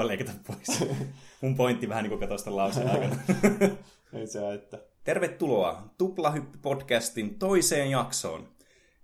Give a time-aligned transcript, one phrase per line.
[0.00, 0.80] Voi leikata pois.
[1.40, 3.16] Mun pointti vähän niin kuin katsoa sitä lauseen aikana.
[4.18, 4.78] Ei se, että...
[5.04, 8.48] Tervetuloa Tuplahyppy-podcastin toiseen jaksoon.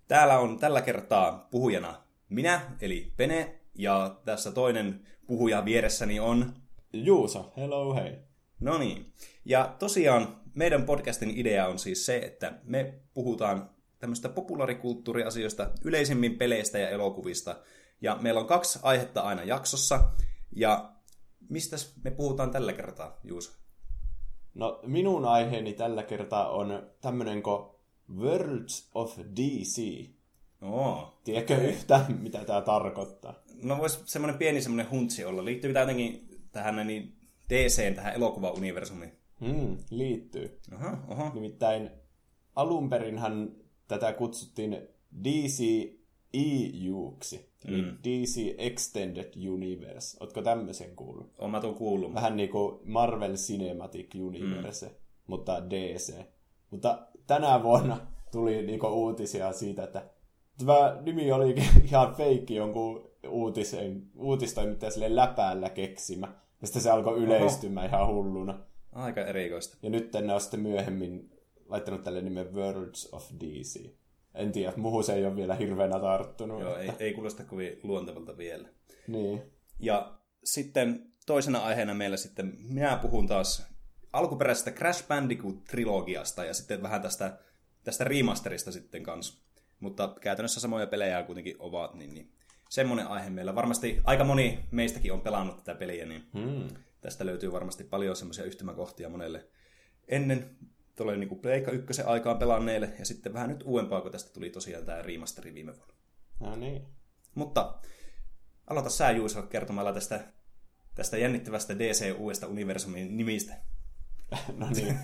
[0.09, 6.53] Täällä on tällä kertaa puhujana minä, eli Pene, ja tässä toinen puhuja vieressäni on...
[6.93, 8.19] Juuso, hello, hei.
[8.61, 9.13] No niin.
[9.45, 16.79] Ja tosiaan meidän podcastin idea on siis se, että me puhutaan tämmöistä populaarikulttuuriasioista, yleisimmin peleistä
[16.79, 17.57] ja elokuvista.
[18.01, 20.01] Ja meillä on kaksi aihetta aina jaksossa.
[20.57, 20.93] Ja
[21.49, 23.53] mistä me puhutaan tällä kertaa, Juuso?
[24.55, 27.67] No, minun aiheeni tällä kertaa on tämmönen kuin
[28.17, 30.07] Worlds of DC.
[30.63, 31.21] Oo.
[31.25, 33.35] Tiedätkö yhtään, mitä tämä tarkoittaa?
[33.63, 35.45] No voisi semmoinen pieni semmoinen huntsi olla.
[35.45, 37.17] Liittyy tämä jotenkin tähän niin
[37.49, 39.13] DCn, tähän elokuvauniversumiin?
[39.41, 40.61] Hmm, liittyy.
[40.75, 41.31] Aha, aha.
[41.35, 41.91] Nimittäin
[42.55, 43.53] alun perinhän
[43.89, 44.79] tätä kutsuttiin
[45.25, 45.63] DC
[46.35, 47.97] EUksi, eli Mm.
[48.05, 50.17] DC Extended Universe.
[50.21, 51.33] Ootko tämmöisen kuullut?
[51.39, 52.15] Oon mä tuon kuullut.
[52.15, 54.91] Vähän niin kuin Marvel Cinematic Universe,
[55.27, 56.15] mutta DC.
[56.71, 57.97] Mutta tänä vuonna
[58.33, 60.05] tuli niinku uutisia siitä, että
[60.59, 61.55] tämä nimi oli
[61.91, 66.27] ihan feikki jonkun uutisen, uutistoimittaja sille läpäällä keksimä.
[66.61, 68.59] Ja sitten se alkoi yleistymään ihan hulluna.
[68.93, 69.77] Aika erikoista.
[69.83, 71.31] Ja nyt ne on sitten myöhemmin
[71.69, 73.91] laittanut tälle nimen Worlds of DC.
[74.37, 76.61] En tiedä, muuhun se ei ole vielä hirveänä tarttunut.
[76.61, 78.69] Joo, ei, ei kuulosta kovin luontevalta vielä.
[79.09, 79.43] Niin.
[79.79, 83.67] Ja sitten toisena aiheena meillä sitten, minä puhun taas
[84.13, 87.39] alkuperäisestä Crash Bandicoot-trilogiasta ja sitten vähän tästä,
[87.85, 89.47] tästä remasterista sitten kanssa.
[89.81, 92.33] Mutta käytännössä samoja pelejä kuitenkin ovat, niin, niin
[92.71, 93.55] semmoinen aihe meillä.
[93.55, 96.69] Varmasti aika moni meistäkin on pelannut tätä peliä, niin Hmm.
[97.01, 99.49] tästä löytyy varmasti paljon semmoisia yhtymäkohtia monelle
[100.09, 100.57] ennen
[100.97, 104.85] tuolle niin Pleikka ykkösen aikaan pelanneille, ja sitten vähän nyt uudempaa, kun tästä tuli tosiaan
[104.85, 105.95] tämä remasteri viime vuonna.
[106.41, 106.83] No niin.
[107.35, 107.75] Mutta
[108.67, 110.21] aloita sä Juuso kertomalla tästä,
[110.95, 113.55] tästä jännittävästä DC uudesta universumin nimistä.
[114.57, 114.99] No niin.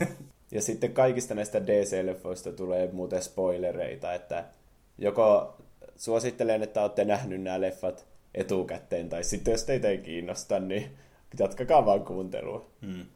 [0.50, 4.44] Ja sitten kaikista näistä DC-leffoista tulee muuten spoilereita, että
[4.98, 5.56] joko
[5.97, 10.98] suosittelen, että olette nähnyt nämä leffat etukäteen, tai sitten jos teitä ei kiinnosta, niin
[11.38, 12.70] jatkakaa vaan kuuntelua.
[12.86, 13.06] Hmm.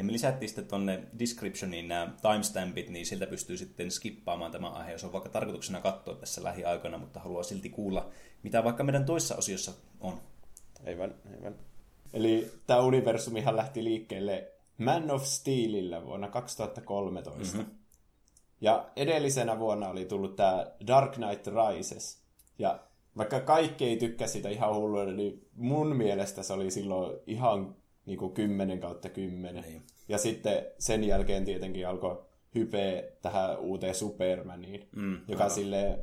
[0.00, 4.92] Ja me lisättiin sitten tonne descriptioniin nämä timestampit, niin siltä pystyy sitten skippaamaan tämä aihe,
[4.92, 8.10] jos on vaikka tarkoituksena katsoa tässä lähiaikoina, mutta haluaa silti kuulla,
[8.42, 10.20] mitä vaikka meidän toissa osiossa on.
[10.86, 11.54] Aivan, aivan.
[12.12, 17.58] Eli tämä universumihan lähti liikkeelle Man of Steelillä vuonna 2013.
[17.58, 17.74] Mm-hmm.
[18.60, 22.22] Ja edellisenä vuonna oli tullut tämä Dark Knight Rises.
[22.58, 22.80] Ja
[23.16, 28.18] vaikka kaikki ei tykkää sitä ihan hulluina, niin mun mielestä se oli silloin ihan niin
[28.18, 29.62] kuin 10 kautta 10.
[29.62, 29.82] Niin.
[30.08, 32.22] Ja sitten sen jälkeen tietenkin alkoi
[32.54, 35.98] hypeä tähän uuteen Supermaniin, Mm, joka sille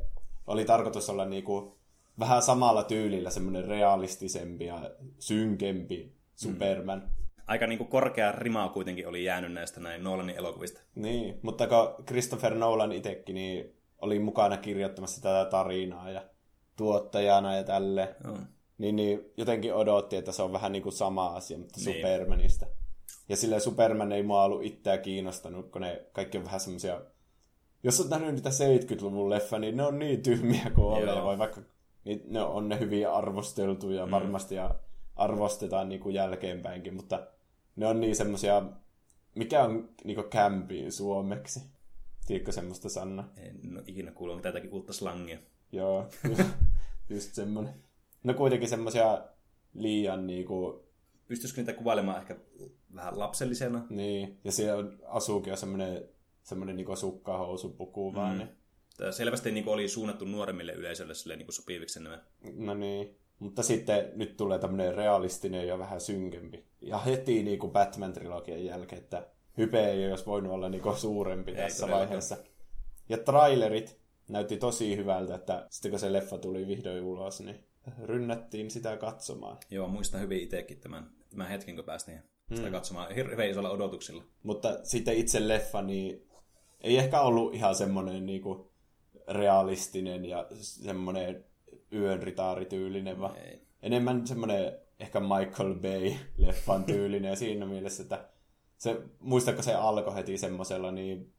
[0.46, 1.78] oli tarkoitus olla niinku
[2.18, 7.08] vähän samalla tyylillä semmoinen realistisempi ja synkempi Superman.
[7.46, 10.80] Aika niin kuin korkea rima kuitenkin oli jäänyt näistä näin Nolanin elokuvista.
[10.94, 16.22] Niin, mutta kun Christopher Nolan itsekin niin oli mukana kirjoittamassa tätä tarinaa ja
[16.76, 18.36] tuottajana ja tälle, Joo.
[18.78, 21.94] Niin, niin jotenkin odotti, että se on vähän niin kuin sama asia, mutta Niin.
[21.94, 22.66] Supermanista.
[23.28, 27.00] Ja sillä Superman ei mua ollut itseä kiinnostanut, kun ne kaikki on vähän semmoisia...
[27.82, 31.60] Jos olet nähnyt niitä 70-luvun leffa, niin ne on niin tyhmiä kuin ole, vai vaikka
[32.04, 34.10] niin ne on ne hyvin arvosteltuja mm.
[34.10, 34.74] varmasti ja
[35.16, 37.26] arvostetaan niin kuin jälkeenpäinkin, mutta
[37.76, 38.62] ne on niin semmoisia,
[39.34, 41.60] mikä on niin kuin kämpiin suomeksi.
[42.26, 43.28] Tiedätkö semmoista Sanna?
[43.36, 45.38] En ole ikinä kuullut jotakin uutta slangia.
[45.72, 46.42] Joo, just,
[47.08, 47.74] just semmoinen.
[48.24, 49.22] No kuitenkin semmoisia
[49.74, 50.84] liian niinku,
[51.28, 52.36] Pystyisikö niitä kuvailemaan ehkä
[52.94, 53.86] vähän lapsellisena?
[53.90, 56.08] niin, ja siellä on- asuukin jo semmoinen,
[56.42, 58.38] semmoinen niinku sukkahousupuku vaan, Mm.
[58.38, 58.48] niin,
[58.96, 62.22] Tämä selvästi niin oli suunnattu nuoremmille yleisölle silleen, niin sopiviksi nämä.
[62.56, 63.16] no niin.
[63.38, 66.64] Mutta sitten nyt tulee tämmöinen realistinen ja vähän synkempi.
[66.80, 69.26] Ja heti niinku Batman-trilogian jälkeen, että
[69.58, 72.08] hype ei olisi voinut olla niinku suurempi Ei tässä todellakaan.
[72.08, 72.36] vaiheessa.
[73.08, 73.98] Ja trailerit
[74.28, 77.64] näytti tosi hyvältä, että sitten kun se leffa tuli vihdoin ulos, niin
[78.04, 79.58] rynnättiin sitä katsomaan.
[79.70, 82.22] Joo, muistan hyvin itsekin tämän, tämän hetken, kun päästiin
[82.54, 84.22] sitä katsomaan hirveän isolla odotuksilla.
[84.42, 86.28] Mutta sitten itse leffa, niin
[86.80, 88.72] ei ehkä ollut ihan semmoinen niinku
[89.28, 91.44] realistinen ja semmoinen
[91.92, 93.60] yön ritaarityylinen, vaan Ei.
[93.82, 98.28] enemmän semmoinen ehkä Michael Bay-leffan tyylinen siinä mielessä, että
[98.76, 101.32] se, muistatko se alkoi heti semmoisella, niin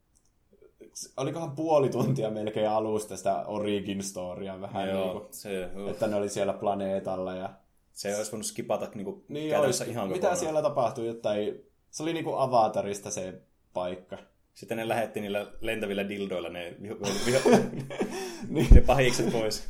[1.18, 6.08] olikohan puoli tuntia melkein alusta sitä origin storya vähän Joo, niin kuin, se, uh, että
[6.08, 7.50] ne oli siellä planeetalla ja
[7.94, 10.38] se olisi voinut skipata niin kuin niin olisi, ihan mitä kokonaan.
[10.38, 11.62] siellä tapahtui, jotain,
[11.92, 13.42] se oli niinku Avatarista se
[13.74, 14.18] paikka.
[14.60, 16.98] Sitten ne lähetti niillä lentävillä dildoilla ne, viho,
[18.50, 18.68] Niin.
[18.72, 19.70] ne pahikset pois.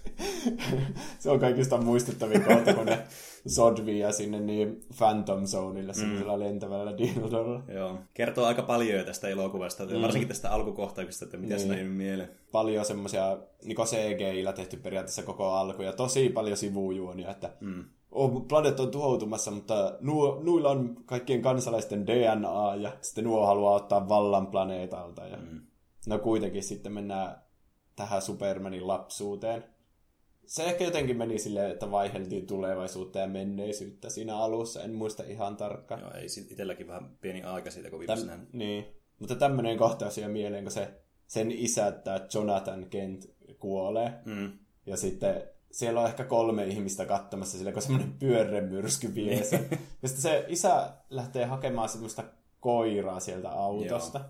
[1.19, 2.99] se on kaikista muistettavin kohta, kun ne
[3.47, 6.39] Sod vie sinne niin Phantom Zoneille semmoisella mm.
[6.39, 7.63] lentävällä dildolla.
[7.73, 7.99] Joo.
[8.13, 10.01] Kertoo aika paljon jo tästä elokuvasta, mm.
[10.01, 11.67] varsinkin tästä alkukohtauksesta, että mitä niin.
[11.67, 12.29] siinä mieleen.
[12.51, 17.85] Paljon semmoisia niin CGI-llä tehty periaatteessa koko alku ja tosi paljon sivujuonia, että mm.
[18.11, 23.75] Oh, planeet on tuhoutumassa, mutta nuo, nuilla on kaikkien kansalaisten DNA ja sitten nuo haluaa
[23.75, 25.27] ottaa vallan planeetalta.
[25.27, 25.37] Ja...
[25.37, 25.61] Mm.
[26.07, 27.41] No kuitenkin sitten mennään
[27.95, 29.63] tähän Supermanin lapsuuteen
[30.49, 34.83] se ehkä jotenkin meni silleen, että vaiheltiin tulevaisuutta ja menneisyyttä siinä alussa.
[34.83, 36.01] En muista ihan tarkkaan.
[36.01, 38.85] Joo, ei itselläkin vähän pieni aika siitä, kun viimeksi Täm, Niin,
[39.19, 43.25] mutta tämmöinen kohtaus ja mieleen, kun se, sen isä, että Jonathan Kent
[43.59, 44.13] kuolee.
[44.25, 44.51] Mm.
[44.85, 49.67] Ja sitten siellä on ehkä kolme ihmistä katsomassa sille, kun semmoinen pyörremyrsky vie sen.
[50.01, 52.23] ja sitten se isä lähtee hakemaan semmoista
[52.59, 54.19] koiraa sieltä autosta.
[54.19, 54.29] Joo.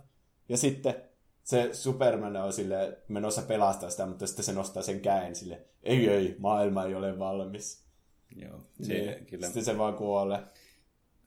[0.49, 0.95] Ja sitten
[1.43, 6.09] se Superman on sille menossa pelastaa sitä, mutta sitten se nostaa sen käen sille, ei
[6.09, 7.85] ei, maailma ei ole valmis.
[8.35, 9.45] Joo, se, niin, kyllä.
[9.45, 10.39] Sitten se vaan kuolee.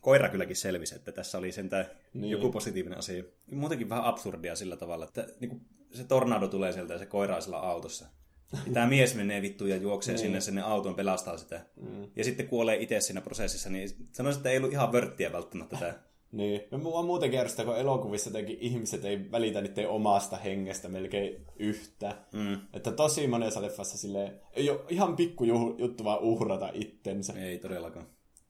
[0.00, 2.30] Koira kylläkin selvisi, että tässä oli sentään niin.
[2.30, 3.24] joku positiivinen asia.
[3.50, 7.42] Muutenkin vähän absurdia sillä tavalla, että niin se tornado tulee sieltä ja se koira on
[7.42, 8.06] sillä autossa.
[8.52, 10.22] Ja tämä mies menee vittuun ja juoksee niin.
[10.22, 11.60] sinne sinne auton pelastaa sitä.
[11.76, 12.06] Mm.
[12.16, 15.94] Ja sitten kuolee itse siinä prosessissa, niin sanoisin, että ei ollut ihan vörttiä välttämättä tämä.
[16.32, 16.60] Niin.
[16.70, 22.16] No mua muuten kerrosta, kun elokuvissa jotenkin ihmiset ei välitä niiden omasta hengestä melkein yhtä.
[22.32, 22.58] Mm.
[22.72, 25.44] Että tosi monessa leffassa silleen, ei ole ihan pikku
[25.78, 27.32] juttu vaan uhrata itsensä.
[27.32, 28.06] Ei todellakaan.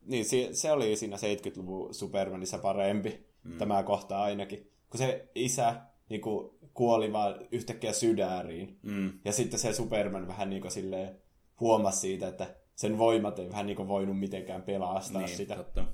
[0.06, 3.58] Niin, se, se oli siinä 70-luvun Supermanissa parempi, mm.
[3.58, 4.70] tämä kohta ainakin.
[4.90, 5.74] Kun se isä
[6.08, 8.78] niin kuin, kuoli vaan yhtäkkiä sydäriin.
[8.82, 9.12] Mm.
[9.24, 11.16] Ja sitten se Superman vähän niin kuin, silleen,
[11.60, 15.56] huomasi siitä, että sen voimat ei vähän niin kuin, voinut mitenkään pelastaa niin, sitä.
[15.56, 15.84] Totta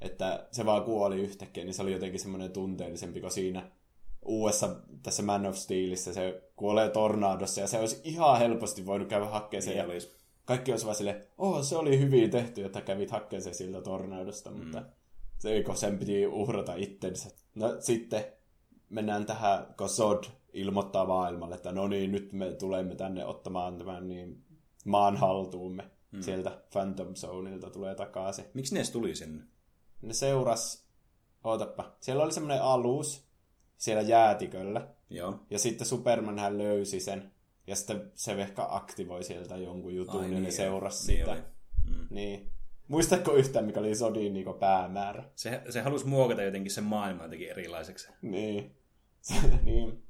[0.00, 3.70] että se vaan kuoli yhtäkkiä, niin se oli jotenkin semmoinen tunteellisempi kuin siinä
[4.24, 9.26] uudessa tässä Man of Steelissä se kuolee tornadossa ja se olisi ihan helposti voinut käydä
[9.26, 9.70] hakkeen sen.
[9.70, 10.18] Niin ja olisi.
[10.44, 14.50] Kaikki olisi vaan silleen, oh, se oli hyvin tehty, että kävit hakkeen sen siltä tornadosta,
[14.50, 14.56] mm.
[14.56, 14.82] mutta
[15.38, 17.30] se sen piti uhrata itsensä.
[17.54, 18.24] No sitten
[18.90, 24.08] mennään tähän, kun Sod ilmoittaa maailmalle, että no niin, nyt me tulemme tänne ottamaan tämän
[24.08, 24.44] niin
[24.84, 25.90] maan haltuumme.
[26.10, 26.22] Mm.
[26.22, 28.44] Sieltä Phantom Zoneilta tulee takaisin.
[28.54, 29.42] Miksi ne tuli sinne?
[30.02, 30.88] ne seuras,
[31.44, 33.28] ootappa, siellä oli semmoinen alus
[33.76, 34.88] siellä jäätiköllä.
[35.10, 35.40] Joo.
[35.50, 37.32] Ja sitten Superman hän löysi sen.
[37.66, 41.42] Ja sitten se ehkä aktivoi sieltä jonkun jutun, Ai, niin, niin ne seurasi niin sitä.
[41.84, 42.06] Mm.
[42.10, 42.52] Niin.
[42.88, 45.24] Muistatko yhtään, mikä oli Sodin niin päämäärä?
[45.34, 48.08] Se, se halusi muokata jotenkin sen maailman jotenkin erilaiseksi.
[48.22, 48.77] Niin.
[49.64, 50.02] niin.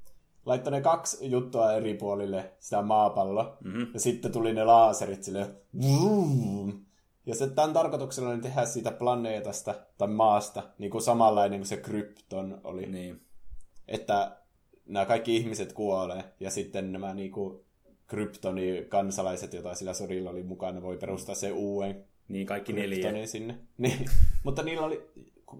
[0.47, 3.57] Laittoi ne kaksi juttua eri puolille sitä maapalloa.
[3.65, 3.87] Mm-hmm.
[3.95, 5.51] Ja sitten tuli ne laaserit sille.
[5.81, 6.73] Vroom,
[7.29, 11.77] ja se, tämän tarkoituksena oli tehdä siitä planeetasta tai maasta niin kuin samanlainen kuin se
[11.77, 12.87] Krypton oli.
[12.87, 13.21] Niin.
[13.89, 14.37] Että
[14.87, 17.61] nämä kaikki ihmiset kuolee ja sitten nämä niin kuin
[18.07, 23.27] Kryptoni kansalaiset, joita sillä sodilla oli mukana, voi perustaa se uuden niin, kaikki neljä.
[23.27, 23.59] sinne.
[23.79, 24.05] Niin.
[24.45, 25.11] Mutta niillä oli,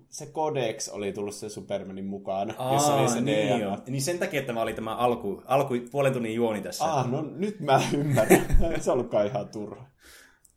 [0.09, 3.59] se Codex oli tullut se Supermanin mukaan, Aa, jossa oli se niin, DNA.
[3.59, 3.79] Jo.
[3.87, 6.85] niin sen takia tämä oli tämä alku, alku puolen tunnin juoni tässä.
[6.85, 8.47] Ah, no nyt mä ymmärrän.
[8.81, 9.87] se on ollutkaan ihan turha.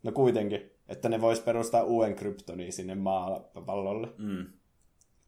[0.04, 4.08] No kuitenkin että ne vois perustaa uuden kryptonin sinne maapallolle.
[4.18, 4.46] Mm.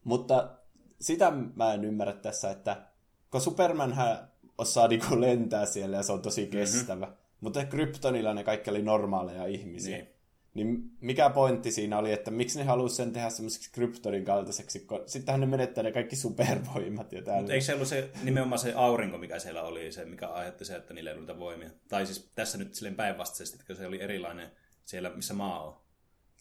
[0.04, 0.58] Mutta
[1.00, 2.86] sitä mä en ymmärrä tässä, että
[3.30, 6.50] kun Supermanhän osaa niinku lentää siellä ja se on tosi mhm.
[6.50, 7.18] kestävä, mm-hmm.
[7.40, 9.96] mutta kryptonilla ne kaikki oli normaaleja ihmisiä.
[9.96, 10.13] Niin.
[10.54, 15.02] Niin mikä pointti siinä oli, että miksi ne halusi sen tehdä semmoiseksi kryptonin kaltaiseksi, kun
[15.06, 17.40] sittenhän ne menettää ne kaikki supervoimat ja täällä.
[17.40, 20.76] Mutta eikö se ollut se, nimenomaan se aurinko, mikä siellä oli, se mikä aiheutti se,
[20.76, 21.70] että niillä ei ollut voimia?
[21.88, 24.50] Tai siis tässä nyt silleen päinvastaisesti, että se oli erilainen
[24.84, 25.84] siellä, missä maa on.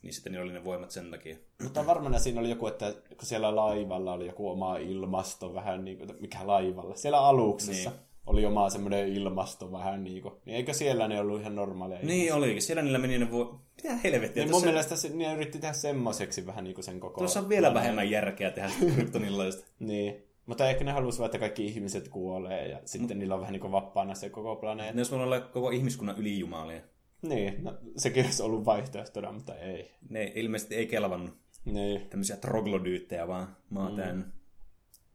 [0.02, 1.38] Niin sitten niillä oli ne voimat sen takia.
[1.64, 5.98] Mutta varmaan siinä oli joku, että kun siellä laivalla oli joku oma ilmasto vähän niin
[5.98, 6.96] kuin, mikä laivalla.
[6.96, 8.00] Siellä aluksessa niin.
[8.26, 10.34] Oli oma semmoinen ilmasto vähän niin kuin.
[10.46, 12.36] Niin eikö siellä ne ollut ihan normaaleja Niin ihmisiä?
[12.36, 12.62] olikin.
[12.62, 13.62] Siellä niillä meni ne vo...
[13.84, 14.44] Mitä helvettiä?
[14.44, 17.18] Niin mun mielestä se, ne yritti tehdä semmoiseksi vähän niin kuin sen koko...
[17.18, 17.82] Tuossa on vielä planeet.
[17.82, 19.66] vähemmän järkeä tehdä kryptonilaista.
[19.80, 20.24] niin.
[20.46, 23.20] Mutta ehkä ne halusivat, että kaikki ihmiset kuolee ja sitten mm.
[23.20, 24.96] niillä on vähän niin kuin vapaana se koko planeetta.
[24.96, 26.82] Ne olisi olla koko ihmiskunnan ylijumalia.
[27.22, 29.92] Niin, no, sekin olisi ollut vaihtoehtona, mutta ei.
[30.10, 31.34] Ne ilmeisesti ei kelvannut
[31.66, 32.10] niin.
[32.10, 34.24] tämmöisiä troglodyyttejä, vaan maa mm.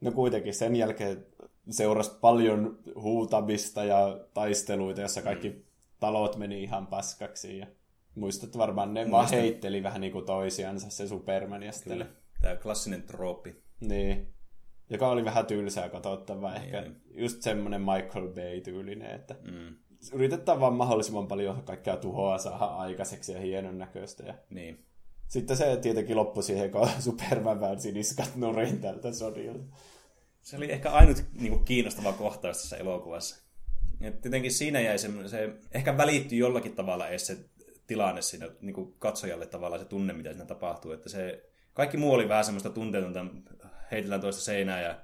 [0.00, 1.26] No kuitenkin sen jälkeen
[1.70, 5.62] seurasi paljon huutamista ja taisteluita, jossa kaikki mm.
[6.00, 7.58] talot meni ihan paskaksi.
[7.58, 7.66] Ja
[8.14, 12.08] muistat varmaan, ne vaan heitteli vähän niin kuin toisiansa, se Superman ja sitten...
[12.40, 13.62] Tämä klassinen trooppi.
[13.80, 14.34] Niin.
[14.90, 16.52] Joka oli vähän tylsää katsottavaa.
[16.52, 17.00] Niin, Ehkä niin.
[17.10, 19.76] just semmoinen Michael Bay-tyylinen, että mm
[20.12, 24.22] yritetään vaan mahdollisimman paljon kaikkea tuhoa saada aikaiseksi ja hienon näköistä.
[24.26, 24.34] Ja...
[24.50, 24.84] Niin.
[25.28, 29.76] Sitten se tietenkin loppui siihen, kun Superman väänsi niskat nurin tältä sodilta.
[30.48, 33.42] Se oli ehkä ainut niin kuin, kiinnostava kohtaus tässä elokuvassa.
[34.00, 37.36] Et tietenkin siinä jäi se, se, ehkä välittyi jollakin tavalla edes se
[37.86, 40.92] tilanne siinä niin kuin katsojalle tavallaan se tunne, mitä siinä tapahtuu.
[40.92, 43.26] Että se, kaikki muu oli vähän semmoista tunteetonta,
[43.90, 45.00] heitellään toista seinää ja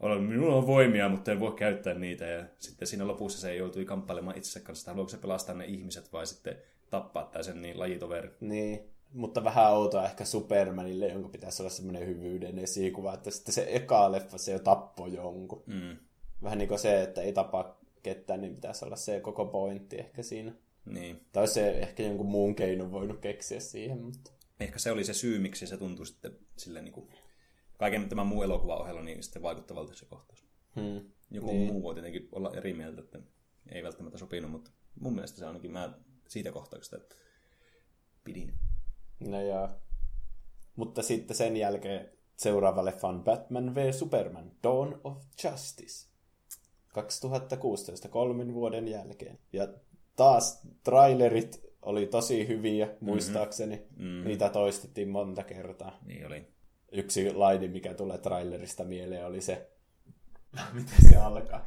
[0.00, 2.24] olen, minulla on voimia, mutta en voi käyttää niitä.
[2.24, 6.12] Ja sitten siinä lopussa se joutui kamppailemaan itsensä kanssa, että haluaako se pelastaa ne ihmiset
[6.12, 6.56] vai sitten
[6.90, 8.30] tappaa tai sen niin lajitoveri.
[8.40, 13.66] Niin, mutta vähän outoa ehkä Supermanille, jonka pitäisi olla semmoinen hyvyyden esikuva, että sitten se
[13.70, 15.62] eka leffa se jo tappoi jonkun.
[15.66, 15.96] Mm.
[16.42, 20.22] Vähän niin kuin se, että ei tapa ketään, niin pitäisi olla se koko pointti ehkä
[20.22, 20.52] siinä.
[20.84, 21.20] Niin.
[21.32, 24.30] Tai olisi se ehkä jonkun muun keinon voinut keksiä siihen, mutta...
[24.60, 27.08] Ehkä se oli se syy, miksi se tuntui sitten sille niin kuin,
[27.78, 30.46] kaiken tämän muun elokuvan ohella niin sitten vaikuttavalta se kohtaus.
[30.76, 31.00] Hmm.
[31.30, 31.72] Joku niin.
[31.72, 33.18] muu voi tietenkin olla eri mieltä, että
[33.68, 35.98] ei välttämättä sopinut, mutta mun mielestä se ainakin mä
[36.28, 36.98] siitä kohtauksesta
[38.24, 38.54] pidin.
[39.20, 39.68] No joo.
[40.76, 46.08] Mutta sitten sen jälkeen seuraava leffa on Batman v Superman, Dawn of Justice.
[46.88, 49.38] 2016, kolmen vuoden jälkeen.
[49.52, 49.68] Ja
[50.16, 53.76] taas trailerit oli tosi hyviä, muistaakseni.
[53.76, 54.24] Mm-hmm.
[54.24, 55.98] Niitä toistettiin monta kertaa.
[56.06, 56.46] Niin oli.
[56.92, 59.70] Yksi laini, mikä tulee trailerista mieleen, oli se...
[60.72, 61.66] Miten se alkaa?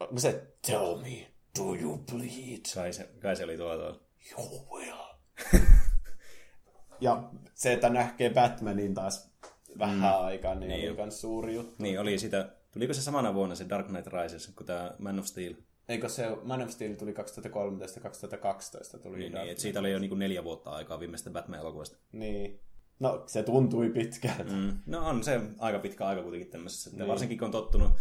[0.00, 2.60] Onko se Tell me, do you bleed?
[2.74, 4.00] Kai se, kai se oli tuo tuo.
[4.32, 4.98] You will.
[7.00, 9.30] ja se, että näkee Batmanin taas
[9.78, 10.24] vähän mm.
[10.24, 11.74] aikaa, niin, niin oli myös suuri juttu.
[11.78, 12.48] Niin, oli sitä.
[12.72, 15.54] Tuliko se samana vuonna se Dark Knight Rises kuin tämä Man of Steel?
[15.88, 20.18] Eikö se, Man of Steel tuli 2013-2012 tuli Niin, niin siitä oli jo niin kuin
[20.18, 21.96] neljä vuotta aikaa viimeistä Batman-elokuvasta.
[22.12, 22.60] Niin.
[23.00, 24.52] No, se tuntui pitkältä.
[24.52, 24.78] Mm.
[24.86, 26.90] No on se aika pitkä aika kuitenkin tämmöisessä.
[26.90, 27.08] Niin.
[27.08, 27.92] Varsinkin kun on tottunut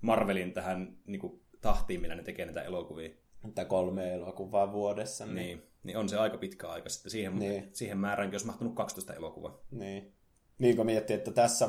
[0.00, 3.10] Marvelin tähän niin kuin, tahtiin, millä ne tekee näitä elokuvia.
[3.48, 5.26] Että kolme elokuvaa vuodessa.
[5.26, 7.10] Niin, niin, niin on se aika pitkä aika sitten.
[7.10, 7.68] Siihen, niin.
[7.72, 9.60] siihen määräänkin olisi mahtunut 12 elokuvaa.
[9.70, 10.12] Niin.
[10.58, 11.68] Niin kun miettii, että tässä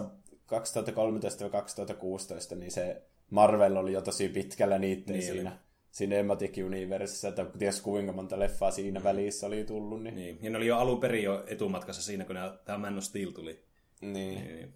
[2.54, 5.50] 2013-2016, niin se Marvel oli jo tosi pitkällä niiden niin siinä.
[5.50, 5.60] Oli
[5.94, 10.04] Cinematic Universeissa, että ties kuinka monta leffaa siinä välissä oli tullut.
[10.04, 10.40] Niin, niin.
[10.42, 12.36] ja ne oli jo alun perin jo etumatkassa siinä, kun
[12.66, 13.64] tämä Man of Steel tuli.
[14.02, 14.14] Niin.
[14.14, 14.48] niin.
[14.48, 14.74] niin.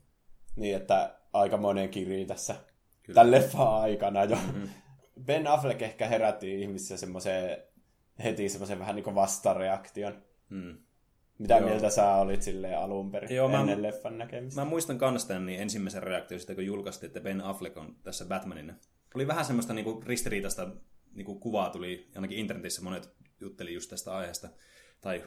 [0.56, 2.56] niin että aika monen kirji tässä
[3.04, 3.16] Kyllä.
[3.16, 4.36] tämän leffan aikana jo.
[4.36, 4.70] Mm-hmm.
[5.26, 7.58] Ben Affleck ehkä herätti ihmisissä semmoisen
[8.24, 10.24] heti semmoisen vähän niin kuin vastareaktion.
[10.50, 10.78] Mm.
[11.38, 11.70] Mitä Joo.
[11.70, 14.62] mieltä sä olit silleen alun perin Joo, ennen mä, leffan näkemistä?
[14.62, 18.26] Mä muistan kans tämän niin ensimmäisen reaktion sitä, kun julkaistiin, että Ben Affleck on tässä
[18.26, 18.74] Batmanina.
[19.16, 20.68] Oli vähän semmoista niin kuin ristiriitaista
[21.14, 24.50] niin kuin kuvaa tuli, ainakin internetissä monet jutteli just tästä aiheesta,
[25.02, 25.24] tai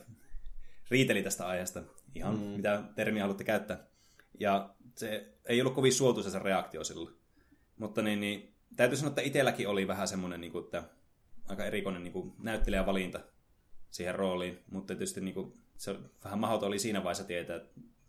[0.90, 1.82] riiteli tästä aiheesta,
[2.14, 2.44] ihan mm.
[2.44, 3.86] mitä termiä haluatte käyttää.
[4.40, 7.16] Ja se ei ollut kovin suotuisa se reaktio silloin.
[7.78, 10.82] Mutta niin, niin, täytyy sanoa, että itselläkin oli vähän semmoinen, niin kuin, että
[11.48, 13.20] aika erikoinen niin kuin, näyttelijävalinta
[13.90, 17.60] siihen rooliin, mutta tietysti niin kuin, se vähän mahdoton oli siinä vaiheessa tietää,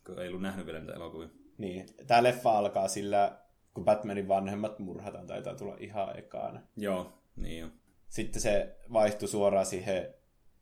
[0.06, 1.29] kun ei ollut nähnyt vielä niitä elokuvia.
[1.58, 3.38] Niin, tämä leffa alkaa sillä,
[3.74, 6.62] kun Batmanin vanhemmat murhataan, taitaa tulla ihan ekana.
[6.77, 7.67] Joo, niin jo.
[8.10, 10.13] Sitten se vaihtui suoraan siihen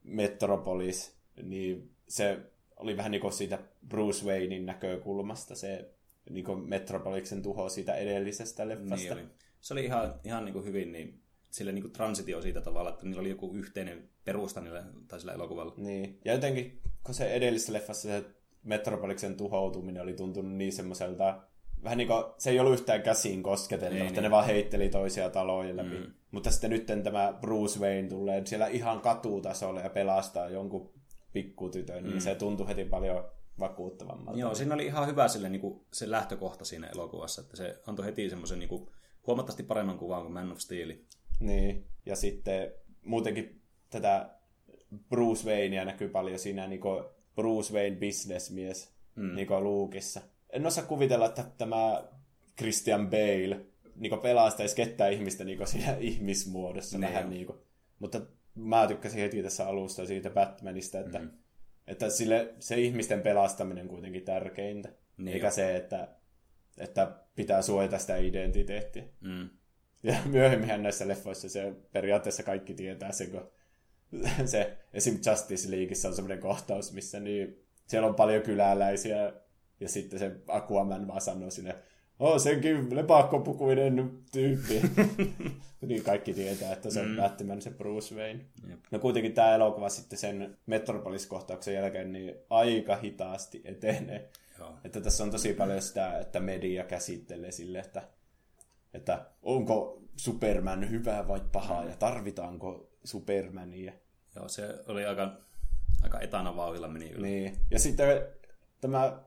[0.04, 2.40] Metropolis, niin se
[2.76, 5.96] oli vähän niin kuin siitä Bruce Waynein näkökulmasta se
[6.30, 8.96] niin kuin Metropoliksen tuho siitä edellisestä leffasta.
[8.96, 9.26] Niin oli.
[9.62, 11.22] Se oli ihan, ihan niin kuin hyvin niin,
[11.56, 15.34] sille niin kuin transitio siitä tavalla, että niillä oli joku yhteinen perusta niillä, tai sillä
[15.34, 15.74] elokuvalla.
[15.78, 18.24] Niin, ja jotenkin, kun se edellisessä leffassa se
[18.64, 21.42] Metropoliksen tuhoutuminen oli tuntunut niin semmoiselta
[21.84, 24.24] vähän niin kuin, se ei ollut yhtään käsiin kosketeltu, että niin.
[24.24, 25.98] ne vaan heitteli toisia taloja läpi.
[25.98, 26.14] Mm.
[26.32, 30.94] Mutta sitten nyt tämä Bruce Wayne tulee siellä ihan katutasolla ja pelastaa jonkun
[31.34, 32.12] pikkutytön, niin mm.
[32.12, 33.24] niin se tuntui heti paljon
[33.60, 34.40] vakuuttavammalta.
[34.40, 38.06] Joo, siinä oli ihan hyvä sille, niin kuin, se lähtökohta siinä elokuvassa, että se antoi
[38.06, 38.88] heti semmoisen niin kuin,
[39.28, 40.94] huomattavasti paremman kuvan kuin Man of Steel.
[41.40, 42.72] Niin, ja sitten
[43.04, 44.30] muutenkin tätä
[45.10, 47.04] Bruce Waynea näkyy paljon siinä niin kuin
[47.36, 49.36] Bruce Wayne businessmies mm.
[49.36, 50.22] niin kuin Luukissa
[50.56, 52.04] en osaa kuvitella, että tämä
[52.58, 53.66] Christian Bale
[53.96, 57.58] niin pelastaisi ketään ihmistä niin siinä ihmismuodossa ne, vähän niin kuin.
[58.00, 58.22] Mutta
[58.56, 61.30] mä tykkäsin heti tässä alusta siitä Batmanista, että, mm.
[61.88, 64.90] että sille, se ihmisten pelastaminen kuitenkin tärkeintä.
[65.18, 65.52] Niin eikä jo.
[65.52, 66.08] se, että,
[66.78, 69.04] että pitää suojata sitä identiteettiä.
[69.22, 69.50] Mm.
[70.06, 73.52] Ja myöhemmin näissä leffoissa se periaatteessa kaikki tietää sen, kun
[74.46, 75.20] se esim.
[75.26, 79.34] Justice Leagueissa on semmoinen kohtaus, missä niin, siellä on paljon kyläläisiä
[79.80, 81.76] ja sitten se Aquaman vaan sanoo sinne,
[82.20, 84.82] oh, senkin lepakkopukuinen tyyppi.
[85.88, 87.16] niin kaikki tietää, että se on mm.
[87.16, 88.46] Batman, se Bruce Wayne.
[88.70, 88.80] Jep.
[88.92, 94.30] No kuitenkin tämä elokuva sitten sen Metropolis-kohtauksen jälkeen niin aika hitaasti etenee.
[94.60, 94.74] Joo.
[94.84, 98.02] Että tässä on tosi paljon sitä, että media käsittelee sille, että,
[98.96, 103.94] että onko Superman hyvä vai paha ja tarvitaanko Supermania.
[104.36, 105.38] Joo, se oli aika,
[106.04, 107.28] aika etana vauhilla meni yli.
[107.28, 107.58] Niin.
[107.72, 108.08] Ja sitten
[108.82, 109.20] tämä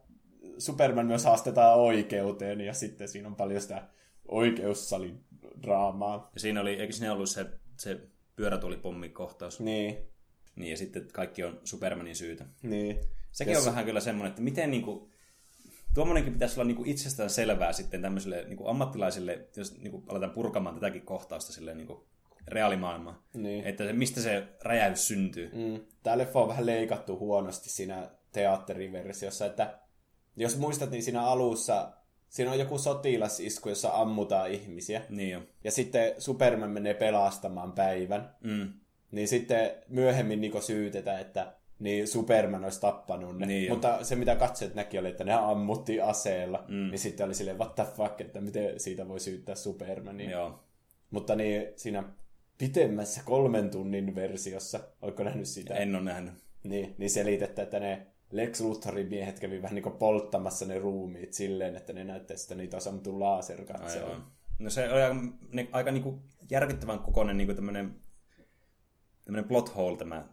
[0.58, 3.88] Superman myös haastetaan oikeuteen, ja sitten siinä on paljon sitä
[4.28, 5.25] oikeussalin
[5.62, 6.30] draamaa.
[6.34, 7.46] Ja siinä oli, eikö siinä ollut se,
[7.76, 8.00] se
[8.37, 9.60] pyörätuolipommikohtaus?
[9.60, 9.98] Niin,
[10.56, 12.46] Niin, ja sitten kaikki on Supermanin syytä.
[12.62, 13.00] niin.
[13.32, 15.10] Sekin Ja on vähän kyllä semmoinen, että miten niinku,
[15.98, 21.02] tuommoinenkin pitäisi olla niinku itsestään selvää sitten tämmöisille niinku ammattilaisille, jos niinku aletaan purkamaan tätäkin
[21.02, 22.06] kohtausta silleen niinku
[22.48, 23.18] reaalimaailmaan.
[23.34, 23.64] Niin.
[23.64, 25.50] Että se, mistä se räjäys syntyy.
[25.54, 25.80] Mm.
[26.02, 29.78] Tämä leffa on vähän leikattu huonosti siinä teatteriversiossa, että
[30.36, 31.92] jos muistat, niin siinä alussa
[32.28, 35.02] siinä on joku sotilasisku, jossa ammutaan ihmisiä.
[35.08, 35.42] Niin jo.
[35.64, 38.34] Ja sitten Superman menee pelastamaan päivän.
[38.40, 38.72] Mm.
[39.10, 43.47] Niin sitten myöhemmin niin syytetään, että niin Superman olisi tappanut ne.
[43.47, 43.75] Niin jo.
[43.75, 46.64] Mutta se mitä katsojat näki oli, että ne ammuttiin aseella.
[46.68, 46.90] Mm.
[46.90, 50.30] Niin sitten oli silleen, what the fuck, että miten siitä voi syyttää Supermania.
[50.30, 50.64] Joo.
[51.11, 52.04] Mutta niin siinä
[52.58, 55.75] pitemmässä kolmen tunnin versiossa, oletko nähnyt sitä?
[55.75, 56.35] En ole nähnyt.
[56.64, 61.32] Niin, niin selitettä, että ne Lex Luthorin miehet kävi vähän niin kuin polttamassa ne ruumiit
[61.32, 64.20] silleen, että ne näyttäisi, että niitä on sammuttu laserkatseella.
[64.58, 65.16] No se oli aika,
[65.52, 67.94] ne, aika niinku järkyttävän kokoinen niinku tämmönen,
[69.25, 70.25] tämmönen plot hole tämä.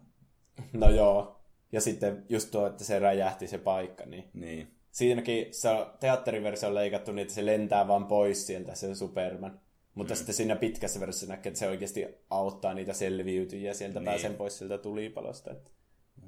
[0.72, 1.35] No joo.
[1.76, 4.68] Ja sitten just tuo, että se räjähti se paikka, niin Niin.
[4.90, 9.60] siinäkin se on teatteriversio on leikattu niin, että se lentää vaan pois sieltä se Superman.
[9.94, 10.16] Mutta mm.
[10.16, 14.04] sitten siinä pitkässä versiossa näkee, että se oikeasti auttaa niitä selviytyjiä sieltä, niin.
[14.04, 15.50] pääsen pois sieltä tulipalosta.
[15.50, 15.70] Että.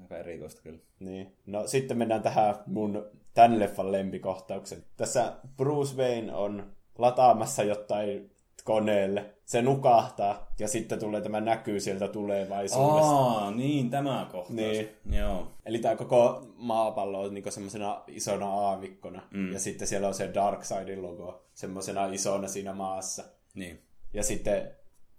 [0.02, 0.78] Aika erikoista kyllä.
[1.00, 1.36] Niin.
[1.46, 4.84] No sitten mennään tähän mun tämän leffan lempikohtauksen.
[4.96, 8.30] Tässä Bruce Wayne on lataamassa jotain
[8.64, 9.34] koneelle.
[9.48, 13.10] Se nukahtaa ja sitten tulee tämä näkyy sieltä tulevaisuudesta.
[13.10, 14.56] Aa, niin, tämä kohtaus.
[14.56, 14.88] Niin.
[15.10, 15.52] Joo.
[15.66, 19.22] Eli tämä koko maapallo on niinku semmoisena isona aavikkona.
[19.30, 19.52] Mm.
[19.52, 23.24] Ja sitten siellä on se Darkseidin logo semmoisena isona siinä maassa.
[23.54, 23.82] Niin.
[24.12, 24.70] Ja sitten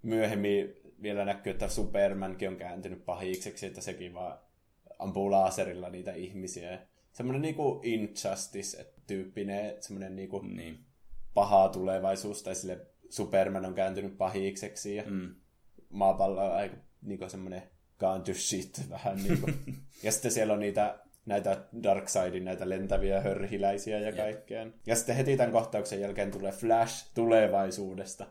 [0.02, 4.38] myöhemmin vielä näkyy, että Supermankin on kääntynyt pahikseksi, että sekin vaan
[4.98, 6.78] ampuu laaserilla niitä ihmisiä.
[7.12, 10.78] Semmoinen niinku Injustice-tyyppinen semmoinen niinku Niin.
[11.34, 15.34] paha tulevaisuus, tai sille Superman on kääntynyt pahikseksi ja Mm.
[15.88, 17.62] maapallo on aika niinku semmoinen
[17.98, 19.50] gone to shit vähän niinku.
[20.02, 24.66] ja sitten siellä on niitä näitä Darkseidin näitä lentäviä hörhiläisiä ja kaikkea.
[24.86, 28.26] Ja sitten heti tämän kohtauksen jälkeen tulee Flash tulevaisuudesta.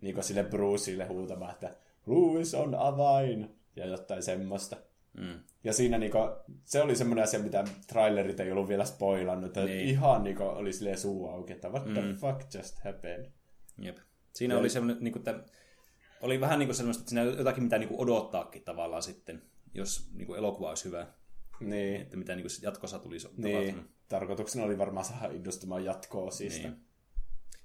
[0.00, 4.76] Niin kuin sille Bruceille huutamaan, että Louis on avain ja jotain semmoista.
[5.18, 5.38] Mm.
[5.64, 6.18] Ja siinä niinku,
[6.64, 9.46] se oli semmoinen asia, mitä trailerit ei ollut vielä spoilannut.
[9.56, 9.88] Että Niin.
[9.88, 13.26] ihan niinku oli silleen suu auki, että what the fuck just happened.
[13.78, 13.96] Jep.
[14.32, 15.44] Siinä oli semmoinen, niin kuin, että
[16.20, 19.42] oli vähän niin kuin semmoista, että siinä oli jotakin, mitä niin kuin odottaakin tavallaan sitten,
[19.74, 21.06] jos niin kuin elokuva olisi hyvä,
[21.60, 23.56] Niin, että mitä niin kuin jatkossa tulisi niin.
[23.56, 23.90] tapahtunut.
[24.08, 26.68] Tarkoituksena oli varmaan saada innostumaan jatkoa siitä.
[26.68, 26.76] Niin.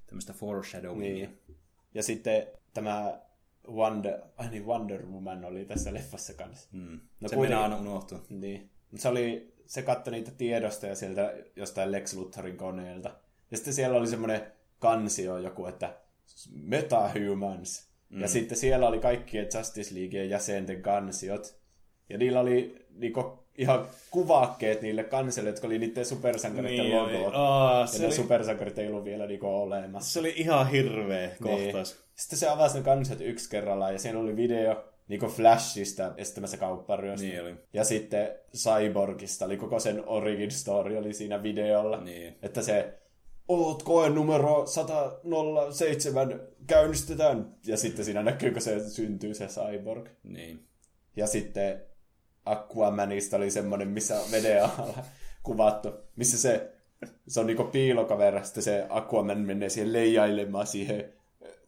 [0.07, 1.27] Tämmöistä foreshadowingia.
[1.27, 1.39] Niin.
[1.93, 3.19] Ja sitten tämä
[3.67, 6.69] Wonder, ai niin, Wonder Woman oli tässä leffassa kanssa.
[6.71, 6.99] Mm.
[7.19, 8.25] No se menee aina unohtua.
[8.29, 8.69] Niin.
[8.91, 13.15] Mut Se oli, se katsoi niitä tiedostoja sieltä jostain Lex Luthorin koneelta.
[13.51, 15.97] Ja sitten siellä oli semmoinen kansio joku, että
[16.51, 17.89] Metahumans.
[18.09, 18.21] Mm.
[18.21, 21.55] Ja sitten siellä oli kaikkien Justice Leagueen jäsenten kansiot.
[22.09, 27.11] Ja niillä oli niinku ihan kuvakkeet niille kansioille, jotka oli niiden supersankareiden Niin logot.
[27.15, 27.31] oli.
[27.33, 30.13] Aa, ja se ne oli- supersankarit ei ollut vielä niinku olemassa.
[30.13, 31.93] Se oli ihan hirveä kohtaus.
[31.93, 32.05] Niin.
[32.15, 37.27] Sitten se avasi ne kansiot yksi kerrallaan ja siinä oli video niinku Flashista estämässä kaupparyöstä.
[37.27, 37.55] Niin oli.
[37.73, 42.01] Ja sitten Cyborgista oli koko sen origin story oli siinä videolla.
[42.01, 42.35] Niin.
[42.41, 42.93] Että se
[43.47, 47.55] Oot koe numero 107 käynnistetään.
[47.65, 50.09] Ja sitten siinä näkyy, kun se syntyy se cyborg.
[50.23, 50.67] Niin.
[51.15, 51.81] Ja sitten
[52.45, 55.03] Aquamanista oli semmoinen, missä on veden alla
[55.43, 56.71] kuvattu, missä se,
[57.27, 61.13] se on niinku piilokavera, sitten se Aquaman menee siihen leijailemaan siihen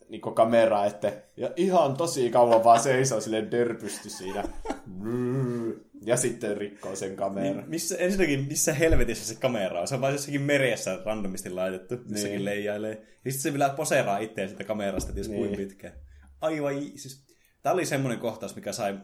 [0.10, 4.44] niinku kameraan, että ja ihan tosi kauan vaan seisoo silleen dörpysty siinä.
[6.06, 7.58] Ja sitten rikkoo sen kameran.
[7.58, 9.88] Niin, missä, ensinnäkin, missä helvetissä se kamera on?
[9.88, 12.46] Se on vaan jossakin meressä randomisti laitettu, missäkin Niin.
[12.46, 12.92] leijailee.
[13.26, 15.40] Ja sitten se vielä poseeraa itseään siitä kamerasta, ties niin.
[15.40, 15.68] kuin Niin.
[15.68, 15.94] pitkään.
[16.42, 17.26] Aivan, siis,
[17.64, 19.00] tää oli semmoinen kohtaus, mikä sai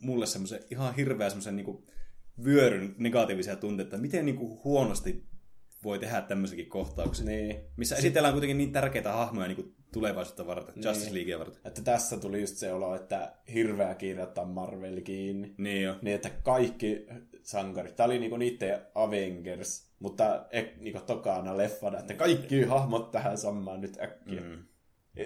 [0.00, 1.86] mulle semmoisen ihan hirveä semmoisen niinku
[2.44, 5.24] vyöryn negatiivisia tunteita, miten niinku huonosti
[5.84, 7.26] voi tehdä tämmöisenkin kohtauksen.
[7.26, 7.56] Niin.
[7.76, 11.60] Missä esitellään kuitenkin niin tärkeitä hahmoja niin tulevaisuutta varten, Justice Leaguea varten.
[11.64, 15.54] Että tässä tuli just se olo, että hirveä kiire ottaa Marvel kiinni.
[15.58, 15.94] Niin jo.
[16.02, 17.06] Niin, että kaikki
[17.42, 23.38] sankarit, tämä oli niinku niiden Avengers, mutta e, niinku tokana leffana, että kaikki hahmot tähän
[23.38, 24.40] samaan nyt äkkiä.
[24.40, 24.64] Mm.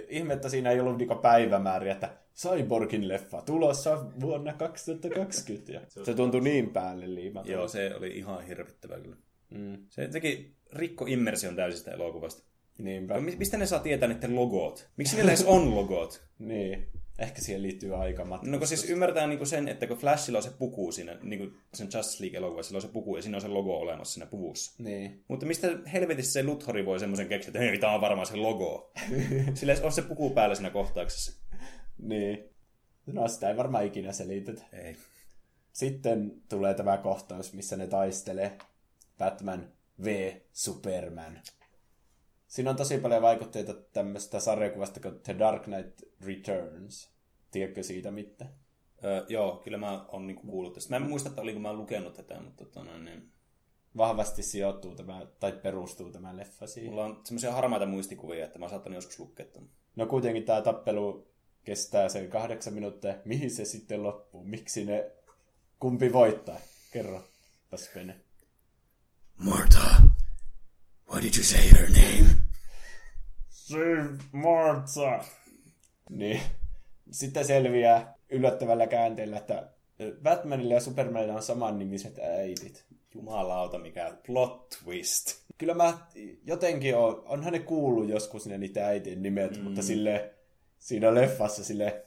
[0.08, 5.72] Ihme, että siinä ei ollut niinku päivämääriä, että Cyborgin leffa tulossa vuonna 2020.
[5.72, 7.52] Ja se tuntui niin päälle liimatulta.
[7.52, 9.16] Joo, se oli ihan hirvittävää kyllä.
[9.50, 9.78] Mm.
[9.88, 12.49] Se teki rikko immersion täysin sitä elokuvasta.
[12.82, 13.20] Niinpä.
[13.20, 14.88] Mi- Mistä ne saa tietää niiden logot?
[14.96, 16.22] Miksi niillä edes on logot?
[16.38, 16.86] Niin.
[17.18, 18.52] Ehkä siihen liittyy aikamatkustus.
[18.52, 21.88] No kun siis ymmärtää niinku sen, että kun Flashilla on se puku siinä, niinku sen
[21.94, 24.82] Justice League-elokuvassa, sillä on se puku ja siinä on se logo olemassa siinä puvussa.
[24.82, 25.24] Niin.
[25.28, 28.92] Mutta mistä helvetissä se Luthori voi semmoisen keksiä, että hei, tää on varmaan se logo.
[29.54, 31.40] Sillä on se puku päällä siinä kohtauksessa.
[31.98, 32.44] Niin.
[33.06, 34.62] No sitä ei varmaan ikinä selitetä.
[34.72, 34.96] Ei.
[35.72, 38.58] Sitten tulee tämä kohtaus, missä ne taistelee
[39.18, 39.72] Batman
[40.04, 41.40] v Superman.
[42.50, 47.10] Siinä on tosi paljon vaikutteita tämmöistä sarjakuvasta kuin The Dark Knight Returns.
[47.50, 48.54] Tiedätkö siitä mitään?
[49.04, 50.90] Öö, joo, kyllä mä oon niinku kuullut tästä.
[50.90, 53.32] Mä en muista, että olinko mä lukenut tätä, mutta tota, noin, niin...
[53.96, 56.90] Vahvasti sijoittuu tämä, tai perustuu tämä leffa siihen.
[56.90, 59.68] Mulla on semmoisia harmaita muistikuvia, että mä oon saattanut joskus lukea tämän.
[59.96, 61.28] No kuitenkin tämä tappelu
[61.64, 63.14] kestää sen kahdeksan minuuttia.
[63.24, 64.44] Mihin se sitten loppuu?
[64.44, 65.10] Miksi ne...
[65.80, 66.60] Kumpi voittaa?
[66.92, 67.24] Kerro,
[67.76, 68.20] Spene.
[69.36, 70.02] Marta,
[71.10, 72.39] why did you say her name?
[73.70, 75.24] Save Martha!
[76.10, 76.40] Niin.
[77.10, 79.70] Sitten selviää yllättävällä käänteellä, että
[80.22, 82.84] Batmanilla ja Supermanilla on samannimiset äidit.
[83.14, 85.42] Jumalauta, mikä plot twist.
[85.58, 85.98] Kyllä mä
[86.46, 89.62] jotenkin on, onhan ne kuullut joskus ne niitä äitien nimet, mm.
[89.62, 90.34] mutta sille
[90.78, 92.06] siinä leffassa sille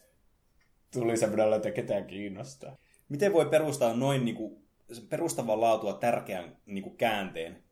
[0.93, 2.77] tuli semmoinen, että ketään kiinnostaa.
[3.09, 4.61] Miten voi perustaa noin niinku,
[5.09, 7.63] perustavaa laatua tärkeän niinku, käänteen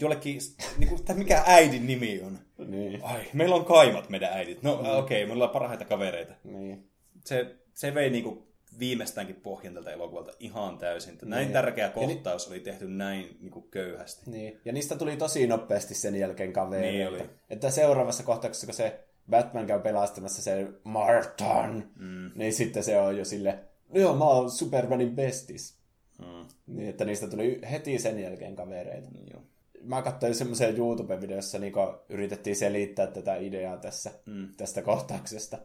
[0.00, 0.40] jollekin,
[0.78, 2.38] niinku, että mikä äidin nimi on?
[2.66, 3.04] Niin.
[3.04, 4.62] Ai, meillä on kaimat meidän äidit.
[4.62, 4.80] No mm.
[4.80, 6.34] okei, okay, meillä on parhaita kavereita.
[6.44, 6.90] Niin.
[7.24, 11.18] Se, se vei niinku viimeistäänkin pohjan tältä elokuvalta ihan täysin.
[11.22, 11.52] Näin niin.
[11.52, 14.30] tärkeä kohtaus ni- oli tehty näin niinku köyhästi.
[14.30, 14.60] Niin.
[14.64, 16.92] Ja niistä tuli tosi nopeasti sen jälkeen kavereita.
[16.92, 17.30] Niin oli.
[17.50, 22.30] Että seuraavassa kohtauksessa, kun se Batman käy pelastamassa sen Martin, mm.
[22.34, 23.58] niin sitten se on jo sille,
[23.88, 25.78] no joo, mä oon Supermanin bestis.
[26.18, 26.46] Mm.
[26.66, 29.10] Niin, että niistä tuli heti sen jälkeen kavereita.
[29.10, 29.42] Niin joo.
[29.82, 31.72] Mä katsoin semmoisen YouTube-videossa, niin
[32.08, 34.48] yritettiin selittää tätä ideaa tässä, mm.
[34.56, 35.58] tästä kohtauksesta.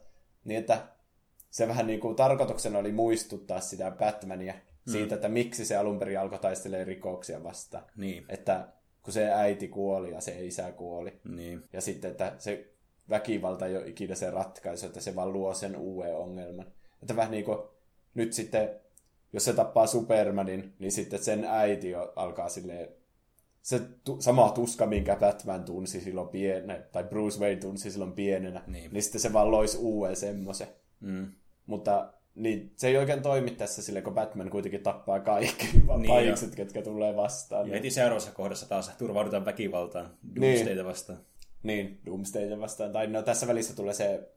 [0.46, 0.88] Niin, että
[1.50, 4.92] se vähän niin kuin tarkoituksena oli muistuttaa sitä Batmania mm.
[4.92, 7.84] siitä, että miksi se alun perin alkoi taistelemaan rikoksia vastaan.
[7.96, 8.26] Niin.
[8.30, 8.68] Että
[9.04, 11.20] kun se äiti kuoli ja se isä kuoli.
[11.24, 11.64] Niin.
[11.74, 12.74] Ja sitten, että se
[13.10, 16.68] väkivalta ei ole ikinä se ratkaisu, että se vaan luo sen uuden ongelman.
[17.02, 17.58] Että vähän niin kuin
[18.14, 18.70] nyt sitten,
[19.34, 22.90] jos se tappaa Supermanin, niin sitten sen äiti alkaa silleen
[23.66, 28.64] se tu- sama tuska, minkä Batman tunsi silloin pienenä, tai Bruce Wayne tunsi silloin pienenä,
[28.68, 30.68] niin, niin sitten se vaan loisi uuden semmoisen.
[31.00, 31.32] Mm.
[31.66, 36.50] Mutta niin, se ei oikein toimi tässä sille, kun Batman kuitenkin tappaa kaikki niin pahikset,
[36.50, 36.56] jo.
[36.56, 37.68] ketkä tulee vastaan.
[37.68, 40.86] Ja heti seuraavassa kohdassa taas turvaudutaan väkivaltaan Doomsdayta niin.
[40.86, 41.20] vastaan.
[41.64, 42.92] Niin, Doomsdayta vastaan.
[42.92, 44.32] Tai no tässä välissä tulee se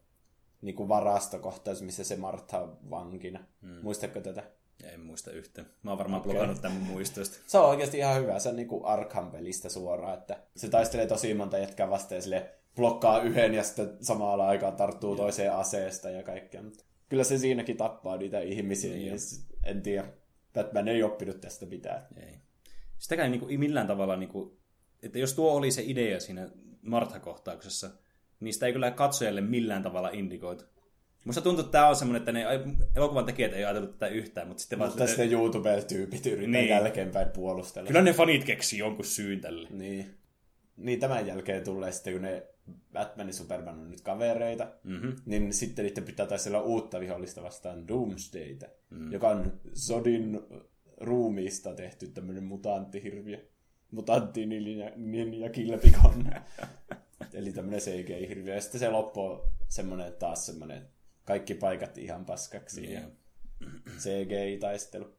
[0.63, 3.41] niin kuin varastokohtaus, missä se Martha on vankina.
[3.61, 3.79] Mm.
[3.83, 4.43] Muistatko tätä?
[4.85, 5.67] En muista yhtään.
[5.83, 6.33] Mä oon varmaan okay.
[6.33, 7.39] blokannut tämän muistoista.
[7.47, 8.39] Se on oikeasti ihan hyvä.
[8.39, 13.23] Se on niin kuin Arkham-pelistä suoraan, että se taistelee tosi monta jätkää vastaan sille blokkaa
[13.23, 15.17] yhden ja sitten samalla aikaan tarttuu Joo.
[15.17, 16.63] toiseen aseesta ja kaikkea.
[16.63, 18.95] Mutta kyllä se siinäkin tappaa niitä ihmisiä.
[18.95, 19.19] Niin, niin
[19.65, 20.09] en tiedä.
[20.55, 22.07] Batman ei oppinut tästä mitään.
[22.17, 22.35] Ei.
[22.99, 24.59] Sitäkään ei niin millään tavalla, niin kuin,
[25.03, 26.49] että jos tuo oli se idea siinä
[26.83, 27.91] Martha-kohtauksessa,
[28.41, 30.65] niin sitä ei kyllä katsojalle millään tavalla indikoitu.
[31.29, 32.45] Musta tuntuu, että tämä on semmoinen, että ne
[32.95, 36.69] elokuvan tekijät ei ajatellut tätä yhtään, mutta sitten mutta sitten YouTube-tyypit yrittää niin.
[36.69, 37.87] jälkeenpäin puolustella.
[37.87, 39.69] Kyllä ne fanit keksi jonkun syyn tälle.
[39.71, 40.15] Niin.
[40.77, 42.47] Niin tämän jälkeen tulee sitten, kun ne
[42.93, 45.17] Batman ja Superman on nyt kavereita, mm-hmm.
[45.27, 49.13] niin sitten niiden pitää taistella uutta vihollista vastaan Doomsdayta, mm.
[49.13, 50.41] joka on Zodin
[50.97, 53.49] ruumiista tehty tämmöinen mutanttihirviö.
[53.91, 54.49] Mutantti
[55.41, 56.33] ja kilpikon.
[57.35, 58.55] Eli tämmöinen CGI-hirviö.
[58.55, 60.98] Ja sitten se loppuu semmoinen taas semmoinen
[61.29, 62.87] kaikki paikat ihan paskaksi.
[62.87, 63.03] Yeah.
[63.03, 63.09] Ja
[63.99, 65.15] CGI-taistelu.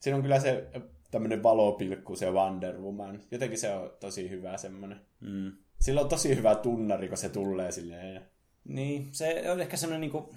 [0.00, 0.66] Siinä on kyllä se
[1.10, 3.22] tämmöinen valopilkku, se Wonder Woman.
[3.30, 5.00] Jotenkin se on tosi hyvä semmoinen.
[5.20, 5.52] Mm.
[5.80, 8.14] Sillä on tosi hyvä tunnari, kun se tulee silleen.
[8.14, 8.20] Ja...
[8.64, 10.34] Niin, se on ehkä semmoinen niinku,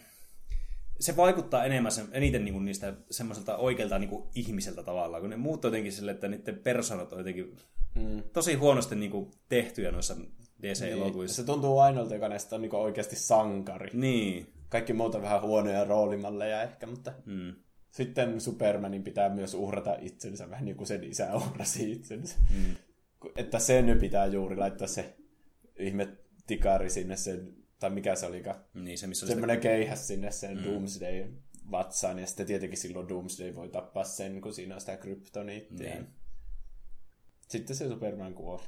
[0.99, 5.91] se vaikuttaa enemmän eniten niinku niistä semmoiselta oikealta niinku ihmiseltä tavallaan, kun ne muut jotenkin
[5.91, 7.57] sille, että niiden persoonat on jotenkin
[7.95, 8.23] mm.
[8.33, 10.15] tosi huonosti niinku tehtyjä noissa
[10.61, 11.41] DC-elokuissa.
[11.41, 11.45] Niin.
[11.47, 13.89] Se tuntuu ainoalta, joka näistä on niinku oikeasti sankari.
[13.93, 14.58] Niin.
[14.69, 17.55] Kaikki muut on vähän huonoja roolimalleja ehkä, mutta mm.
[17.91, 22.37] sitten Supermanin pitää myös uhrata itsensä, vähän niin kuin sen isä uhrasi itsensä.
[22.49, 22.75] Mm.
[23.35, 25.15] Että sen pitää juuri laittaa se
[25.79, 26.07] ihme
[26.47, 28.55] tikari sinne sen, tai mikä se olikaan.
[28.73, 29.69] Niin, se missä Semmoinen sitä...
[29.69, 30.63] keihäs sinne sen mm.
[30.63, 31.25] Doomsday
[31.71, 35.93] vatsaan, ja sitten tietenkin silloin Doomsday voi tappaa sen, kun siinä on sitä kryptoniittia.
[35.93, 36.07] Niin.
[37.47, 38.63] Sitten se Superman kuoli.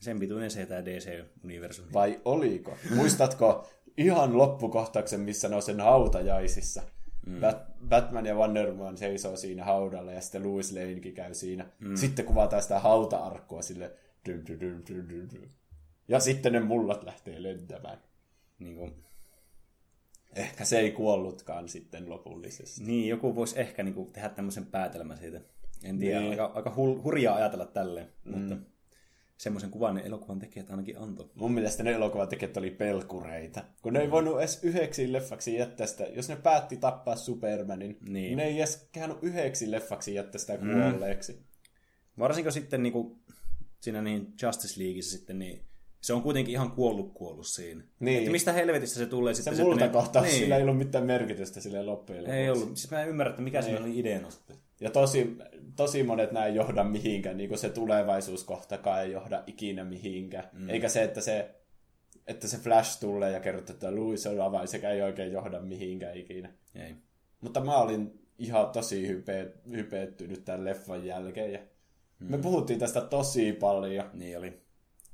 [0.00, 1.92] Sen pituinen se tämä DC-universumi.
[1.92, 2.76] Vai oliko?
[2.94, 6.82] Muistatko ihan loppukohtauksen, missä ne on sen hautajaisissa?
[7.26, 7.40] Mm.
[7.40, 11.66] Bat- Batman ja Wonder Woman seisoo siinä haudalla ja sitten Louis Lanekin käy siinä.
[11.78, 11.96] Mm.
[11.96, 13.92] Sitten kuvataan sitä hauta-arkkua sille.
[16.08, 17.98] Ja sitten ne mullat lähtee lentämään.
[18.58, 18.94] Niin kuin...
[20.36, 22.84] ehkä se ei kuollutkaan sitten lopullisesti.
[22.84, 25.40] Niin, joku voisi ehkä niin kuin, tehdä tämmöisen päätelmän siitä.
[25.84, 26.30] En tiedä, niin.
[26.30, 28.38] aika, aika hul, hurjaa ajatella tälleen, mm.
[28.38, 28.56] mutta
[29.38, 31.30] semmoisen kuvan ne elokuvan tekijät ainakin antoi.
[31.34, 33.64] Mun mielestä ne elokuvan tekijät oli pelkureita.
[33.82, 36.04] Kun ne ei voinut edes yhdeksi leffaksi jättää sitä.
[36.04, 40.58] Jos ne päätti tappaa Supermanin, niin, niin ne ei edes kehannut yhdeksi leffaksi jättää sitä
[40.58, 41.32] kuolleeksi.
[41.32, 41.38] Mm.
[42.18, 43.20] Varsinko sitten niin kuin,
[43.80, 45.66] siinä niin Justice Leagueissa sitten, niin
[46.00, 47.84] se on kuitenkin ihan kuollut kuollut siinä.
[48.00, 48.18] Niin.
[48.18, 49.56] Että mistä helvetistä se tulee sitten?
[49.56, 50.34] Se multa kohtaa, niin.
[50.34, 52.38] sillä ei ollut mitään merkitystä sille loppujen lopuksi.
[52.38, 52.76] Ei ollut.
[52.76, 54.56] Siis mä en ymmärrä, että mikä siinä oli ideana sitten.
[54.80, 55.38] Ja tosi,
[55.76, 60.48] tosi monet näin johda mihinkään, niin kuin se tulevaisuuskohtakaan ei johda ikinä mihinkään.
[60.52, 60.70] Mm.
[60.70, 61.54] Eikä se, että se,
[62.26, 66.16] että se Flash tulee ja kerrot, että Louis on avain, sekä ei oikein johda mihinkään
[66.16, 66.52] ikinä.
[66.74, 66.94] Ei.
[67.40, 71.52] Mutta mä olin ihan tosi hype, hypeettynyt tämän leffan jälkeen.
[71.52, 71.58] Ja
[72.18, 72.30] mm.
[72.30, 74.10] Me puhuttiin tästä tosi paljon.
[74.14, 74.60] Niin oli.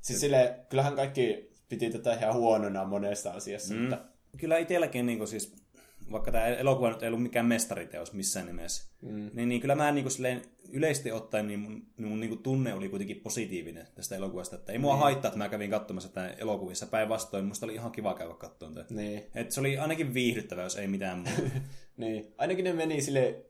[0.01, 3.79] Siis sille, kyllähän kaikki piti tätä ihan huonona monesta asiassa, mm.
[3.81, 4.05] mutta...
[4.37, 5.62] Kyllä itselläkin niin siis
[6.11, 9.29] vaikka tämä elokuva nyt ei ollut mikään mestariteos missään nimessä, mm.
[9.33, 10.41] niin, niin kyllä mä niin kuin silleen,
[10.73, 14.55] yleisesti ottaen niin mun, niin mun niin kuin tunne oli kuitenkin positiivinen tästä elokuvasta.
[14.55, 15.01] Että ei mua niin.
[15.01, 17.45] haittaa, että mä kävin katsomassa tämän elokuvissa päinvastoin.
[17.45, 19.23] Musta oli ihan kiva käydä katsomaan Niin.
[19.35, 21.59] Että se oli ainakin viihdyttävä, jos ei mitään muuta.
[21.97, 22.33] niin.
[22.37, 23.45] Ainakin ne meni sille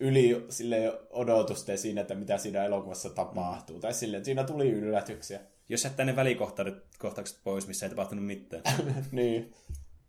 [0.00, 3.76] yli sille odotusten siinä, että mitä siinä elokuvassa tapahtuu.
[3.76, 3.80] Mm.
[3.80, 5.40] Tai sille, että siinä tuli yllätyksiä.
[5.68, 8.62] Jos jättää ne välikohtaukset pois, missä ei tapahtunut mitään.
[9.12, 9.52] niin.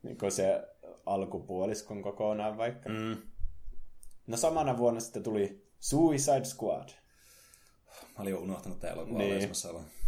[0.04, 0.68] Niin kuin se
[1.06, 2.90] alkupuoliskon kokonaan vaikka.
[2.90, 3.18] Mm.
[4.28, 6.90] No samana vuonna sitten tuli Suicide Squad.
[8.02, 9.50] Mä olin jo unohtanut tämä elokuva niin.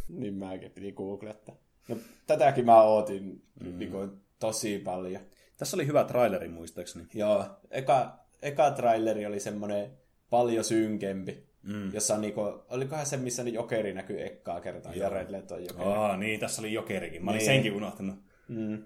[0.10, 1.56] Niin mäkin piti googlettaa.
[1.88, 3.80] No tätäkin mä ootin mm.
[3.80, 5.22] niin kuin, tosi paljon.
[5.58, 7.06] Tässä oli hyvä traileri muistaakseni.
[7.14, 9.98] Joo, eka, eka traileri oli semmoinen
[10.30, 11.44] paljon synkempi.
[11.64, 11.94] Mm.
[11.94, 15.04] Jossa niinku, olikohan se, missä Jokeri näkyy ekkaa kertaa, Joo.
[15.04, 15.90] Jared Leto Jokeri.
[15.90, 17.26] Aa, niin, tässä oli Jokerikin.
[17.26, 17.46] Mä olin niin.
[17.46, 18.16] senkin unohtanut.
[18.48, 18.86] Mm.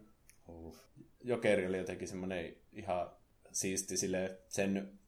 [1.27, 3.11] Jokeri oli jotenkin semmoinen ihan
[3.51, 4.99] siisti sille sen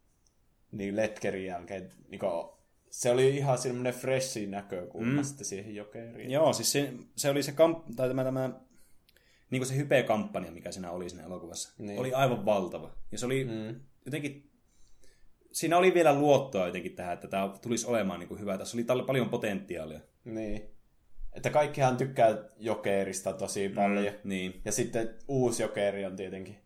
[0.72, 1.92] niin letkerin jälkeen.
[2.08, 2.50] Niin kuin,
[2.90, 5.24] se oli ihan semmoinen freshi näkökulma mm.
[5.24, 6.32] sitten siihen Jokeriin.
[6.32, 8.60] Joo, siis se, se oli se, kamp- tai tämä, tämä
[9.50, 12.00] niin kuin se hype-kampanja, mikä siinä oli siinä elokuvassa, niin.
[12.00, 12.92] oli aivan valtava.
[13.12, 13.80] Ja se oli mm.
[14.06, 14.50] jotenkin,
[15.52, 18.58] siinä oli vielä luottoa jotenkin tähän, että tämä tulisi olemaan niin kuin hyvä.
[18.58, 20.00] Tässä oli paljon potentiaalia.
[20.26, 20.70] Niin.
[21.34, 24.14] Että kaikkihan tykkää Jokerista tosi paljon.
[24.14, 24.62] Mm, niin.
[24.66, 26.58] Ja sitten uusi Jokeri on tietenkin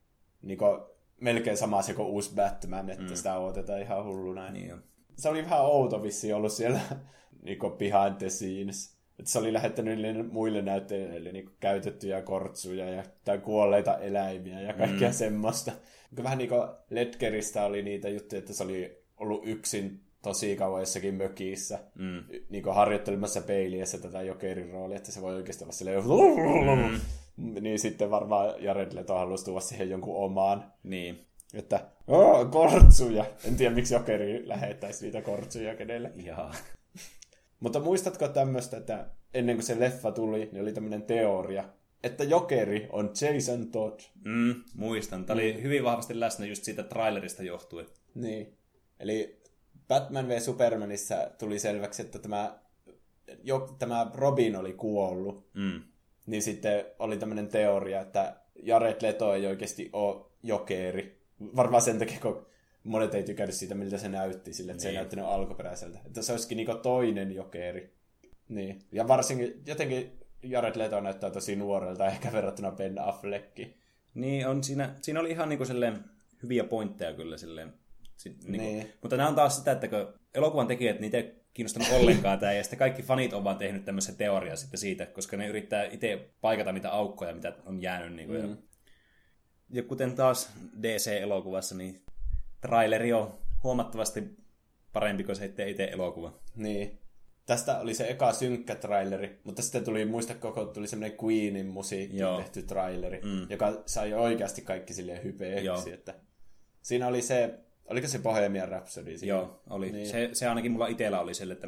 [0.42, 0.82] niin kuin,
[1.22, 3.16] melkein sama se kuin uusi Batman, että mm.
[3.16, 4.52] sitä odotetaan ihan hulluna.
[4.52, 4.74] Niin
[5.18, 6.80] Se oli vähän outo vissi ollut siellä
[7.46, 8.98] niin kuin behind the scenes.
[9.20, 14.74] Että se oli lähettänyt niille muille näyttelijöille niin käytettyjä kortsuja ja tai kuolleita eläimiä ja
[14.74, 15.14] kaikkea mm.
[15.14, 15.72] semmoista.
[16.24, 21.16] Vähän niin kuin Ledgeristä oli niitä juttuja, että se oli ollut yksin tosi kauan jossakin
[21.16, 22.24] mökissä mm.
[22.50, 26.04] niin harjoittelemassa peiliässä tätä jokerin roolia, että se voi oikeasti olla silleen...
[27.38, 27.62] Mm.
[27.62, 30.74] Niin sitten varmaan Jared Leto haluaisi tuoda siihen jonkun omaan.
[30.84, 31.26] Niin.
[31.54, 33.26] Että, oh, kortsuja.
[33.48, 36.12] En tiedä, miksi jokeri lähettäisi niitä kortsuja kenelle.
[36.16, 36.56] Jaa.
[37.60, 41.64] Mutta muistatko tämmöistä, että ennen kuin se leffa tuli, niin oli tämmöinen teoria,
[42.04, 44.00] että jokeri on Jason Todd.
[44.26, 45.26] Mm, muistan.
[45.26, 45.62] Tämä oli mm.
[45.62, 47.86] hyvin vahvasti läsnä just siitä trailerista johtuen.
[48.16, 48.58] Niin.
[49.00, 49.43] Eli
[49.88, 52.60] Batman v Supermanissa tuli selväksi, että tämä,
[53.44, 55.50] jo, tämä Robin oli kuollut.
[55.54, 55.82] Mm.
[56.26, 61.24] Niin sitten oli tämmöinen teoria, että Jared Leto ei oikeasti ole jokeri.
[61.56, 62.46] Varmaan sen takia, kun
[62.84, 64.82] monet ei tykännyt siitä, miltä se näytti sille, että niin.
[64.82, 64.98] se ei niin.
[64.98, 66.00] näyttänyt alkuperäiseltä.
[66.06, 67.94] Että se olisikin niinku toinen jokeri.
[68.50, 68.80] Niin.
[68.92, 73.78] Ja varsinkin jotenkin Jared Leto näyttää tosi nuorelta, ehkä verrattuna Ben Affleckiin.
[74.14, 75.64] Niin, on siinä, siinä oli ihan niinku
[76.44, 77.74] hyviä pointteja kyllä silleen
[78.24, 78.94] sit, niin kuin, niin.
[79.02, 82.64] Mutta nämä on taas sitä, että kun elokuvan tekijät, niitä ei kiinnostanut ollenkaan tämä, ja
[82.64, 86.72] sitten kaikki fanit on vaan tehnyt tämmöisen teoriaa sitten siitä, koska ne yrittää itse paikata
[86.72, 88.14] niitä aukkoja, mitä on jäänyt.
[88.16, 88.50] Niin kuin, mm.
[88.50, 88.56] ja,
[89.70, 92.04] ja kuten taas DC-elokuvassa, niin
[92.62, 94.24] traileri on huomattavasti
[94.94, 96.40] parempi kuin se itse elokuva.
[96.56, 97.00] Niin.
[97.46, 102.18] Tästä oli se eka synkkä traileri, mutta sitten tuli, muista koko, tuli semmoinen Queenin musiikki
[102.18, 102.38] Joo.
[102.38, 103.48] tehty traileri, mm.
[103.50, 106.16] joka sai oikeasti kaikki silleen hypeeksi, että
[106.82, 109.18] siinä oli se Oliko se Bohemian Rhapsody?
[109.18, 109.36] Siinä?
[109.36, 109.92] Joo, oli.
[109.92, 110.08] Niin.
[110.08, 111.68] Se, se ainakin mulla itsellä oli sille, että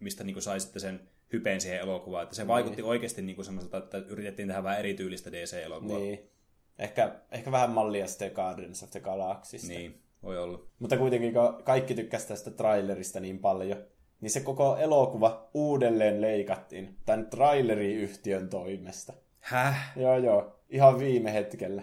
[0.00, 1.00] mistä niin sai sitten sen
[1.32, 2.22] hypeen siihen elokuvaan.
[2.22, 2.48] Että se niin.
[2.48, 5.98] vaikutti oikeasti niin semmoiselta, että yritettiin tehdä vähän erityylistä DC-elokuvaa.
[5.98, 6.30] Niin.
[6.78, 9.68] Ehkä, ehkä vähän mallia sitten Guardians of the Galaxysta.
[9.68, 10.60] Niin, voi olla.
[10.78, 13.84] Mutta kuitenkin, kun kaikki tykkäsivät tästä trailerista niin paljon,
[14.20, 19.12] niin se koko elokuva uudelleen leikattiin tämän traileriyhtiön toimesta.
[19.40, 19.92] Häh?
[19.96, 20.60] Joo, joo.
[20.68, 21.82] Ihan viime hetkellä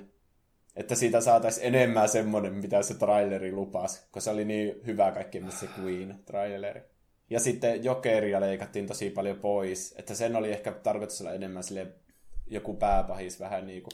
[0.76, 5.40] että siitä saataisiin enemmän semmoinen, mitä se traileri lupasi, kun se oli niin hyvä kaikki,
[5.40, 6.82] missä se Queen-traileri.
[7.30, 11.88] Ja sitten Jokeria leikattiin tosi paljon pois, että sen oli ehkä tarkoitus olla enemmän sille
[12.48, 13.94] joku pääpahis vähän niin kuin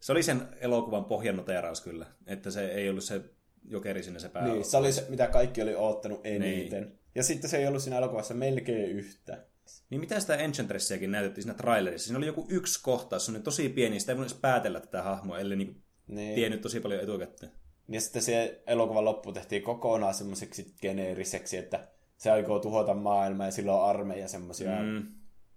[0.00, 3.20] Se oli sen elokuvan pohjannoteraus kyllä, että se ei ollut se
[3.64, 4.44] jokeri sinne se pää.
[4.44, 6.82] Niin, se oli se, mitä kaikki oli oottanut eniten.
[6.82, 6.98] Niin.
[7.14, 9.44] Ja sitten se ei ollut siinä elokuvassa melkein yhtä.
[9.90, 12.06] Niin mitä sitä Enchantressiakin näytettiin siinä trailerissa?
[12.06, 15.02] Siinä oli joku yksi kohtaus, se on tosi pieni, sitä ei voinut edes päätellä tätä
[15.02, 16.34] hahmoa, ellei niin niin.
[16.34, 17.52] tiennyt tosi paljon etukäteen.
[17.88, 23.52] Ja sitten se elokuvan loppu tehtiin kokonaan semmoiseksi geneeriseksi, että se aikoo tuhota maailmaa ja
[23.52, 25.06] silloin on armeija semmoisia mm.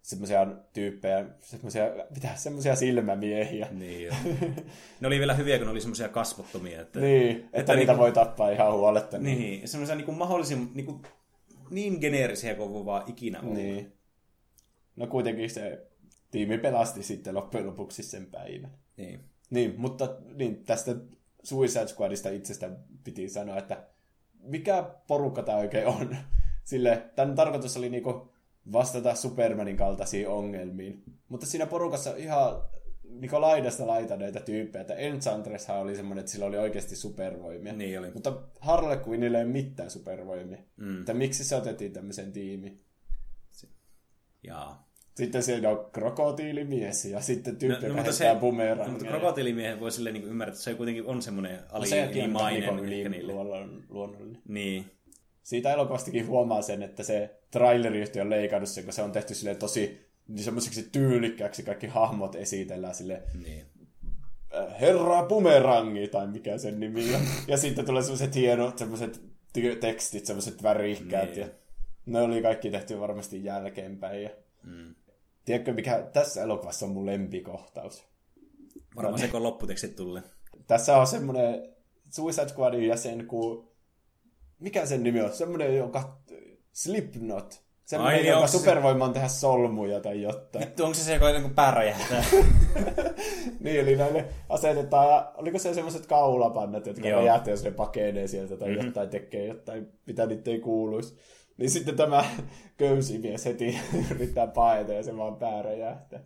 [0.01, 1.83] semmoisia tyyppejä, semmoisia,
[2.15, 3.67] mitä, semmoisia silmämiehiä.
[3.71, 4.15] Niin joo.
[4.99, 6.81] Ne oli vielä hyviä, kun ne oli semmoisia kasvottomia.
[6.81, 9.17] Että, niin, että, että niitä niinku, voi tappaa ihan huoletta.
[9.17, 11.01] Niin, niin semmoisia niinku mahdollisimman, niinku,
[11.69, 13.53] niin geneerisiä kuin voi vaan ikinä olla.
[13.53, 13.93] Niin.
[14.95, 15.87] No kuitenkin se
[16.31, 18.71] tiimi pelasti sitten loppujen lopuksi sen päivän.
[18.97, 19.28] Niin.
[19.49, 20.95] Niin, mutta niin, tästä
[21.43, 22.71] Suicide Squadista itsestä
[23.03, 23.87] piti sanoa, että
[24.43, 26.17] mikä porukka tämä oikein on.
[26.63, 28.33] Sille, tämän tarkoitus oli niinku
[28.71, 31.03] vastata Supermanin kaltaisiin ongelmiin.
[31.29, 32.61] Mutta siinä porukassa ihan
[33.03, 37.73] niinku laidasta laitaneita tyyppejä, että Enchantresshan oli semmoinen, että sillä oli oikeasti supervoimia.
[37.73, 38.11] Niin oli.
[38.11, 40.57] Mutta Harley Quinnille ei ole mitään supervoimia.
[40.77, 40.99] Mm.
[40.99, 42.83] Että miksi se otettiin tämmöisen tiimiin?
[44.43, 44.88] Jaa.
[45.19, 48.85] Sitten siellä on krokotiilimies ja sitten tyyppi, no, no, joka se, bumerangia.
[48.85, 52.33] No, mutta krokotiilimiehen voi silleen niin ymmärtää, että se kuitenkin on semmoinen alimainen.
[52.75, 53.83] No, yli, yli luonnollinen.
[53.89, 54.41] luonnollinen.
[54.47, 54.85] Niin.
[55.43, 59.55] Siitä elokuvastakin huomaa sen, että se traileriyhtiö on leikannut sen, kun se on tehty sille
[59.55, 63.65] tosi niin semmoiseksi tyylikkääksi kaikki hahmot esitellään sille niin.
[64.55, 67.21] Äh, Herra Bumerangi, tai mikä sen nimi on.
[67.47, 69.21] ja sitten tulee semmoiset hienot semmoiset
[69.79, 71.29] tekstit, semmoiset värikkäät.
[71.29, 71.39] Niin.
[71.39, 71.47] Ja
[72.05, 74.23] ne oli kaikki tehty varmasti jälkeenpäin.
[74.23, 74.29] Ja...
[74.63, 74.95] Mm.
[75.45, 78.07] Tiedätkö, mikä tässä elokuvassa on mun lempikohtaus?
[78.95, 80.23] Varmaan se, kun lopputekstit tulee.
[80.67, 81.75] Tässä on semmoinen
[82.09, 83.67] Suicide Squadin jäsen kuin...
[84.59, 85.33] Mikä sen nimi on?
[85.33, 86.21] Semmoinen, joka...
[86.71, 87.63] Slipknot.
[87.89, 90.65] Semmoinen, Ai, joka supervoima on tehdä solmuja tai jotain.
[90.65, 92.23] Vittu, onko se se, joka niin pää räjähtää?
[93.63, 98.69] niin, eli näille asetetaan, oliko se semmoiset kaulapannat, jotka räjähtää, jos ne pakenee sieltä tai
[98.69, 98.85] mm-hmm.
[98.85, 101.15] jotain tekee jotain, mitä niitä ei kuuluisi.
[101.59, 102.25] Niin sitten tämä
[102.77, 103.77] köysimies heti
[104.15, 106.19] yrittää paeta ja se vaan pää räjähtää.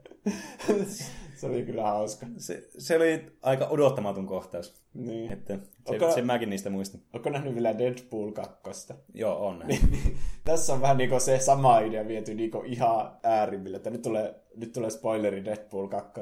[1.35, 2.25] se oli kyllä hauska.
[2.37, 4.81] Se, se oli aika odottamaton kohtaus.
[4.93, 5.31] Niin.
[5.31, 7.01] Että se, Onko, sen mäkin niistä muistan.
[7.13, 8.93] Onko nähnyt vielä Deadpool 2?
[9.13, 9.63] Joo, on.
[10.43, 13.77] Tässä on vähän niin se sama idea viety niin ihan äärimmille.
[13.77, 16.21] Että nyt tulee, nyt tulee spoileri Deadpool 2.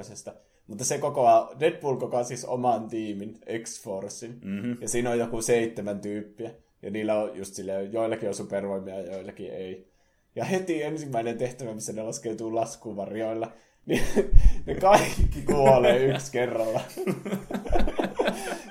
[0.67, 4.39] Mutta se kokoaa, Deadpool kokoaa siis oman tiimin, X-Forcein.
[4.41, 4.77] Mm-hmm.
[4.81, 6.51] Ja siinä on joku seitsemän tyyppiä.
[6.81, 9.91] Ja niillä on just silleen, joillakin on supervoimia ja joillakin ei.
[10.35, 13.51] Ja heti ensimmäinen tehtävä, missä ne laskeutuu laskuvarjoilla,
[13.85, 14.03] niin
[14.65, 16.81] ne kaikki kuolee yksi kerralla.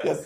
[0.04, 0.16] ja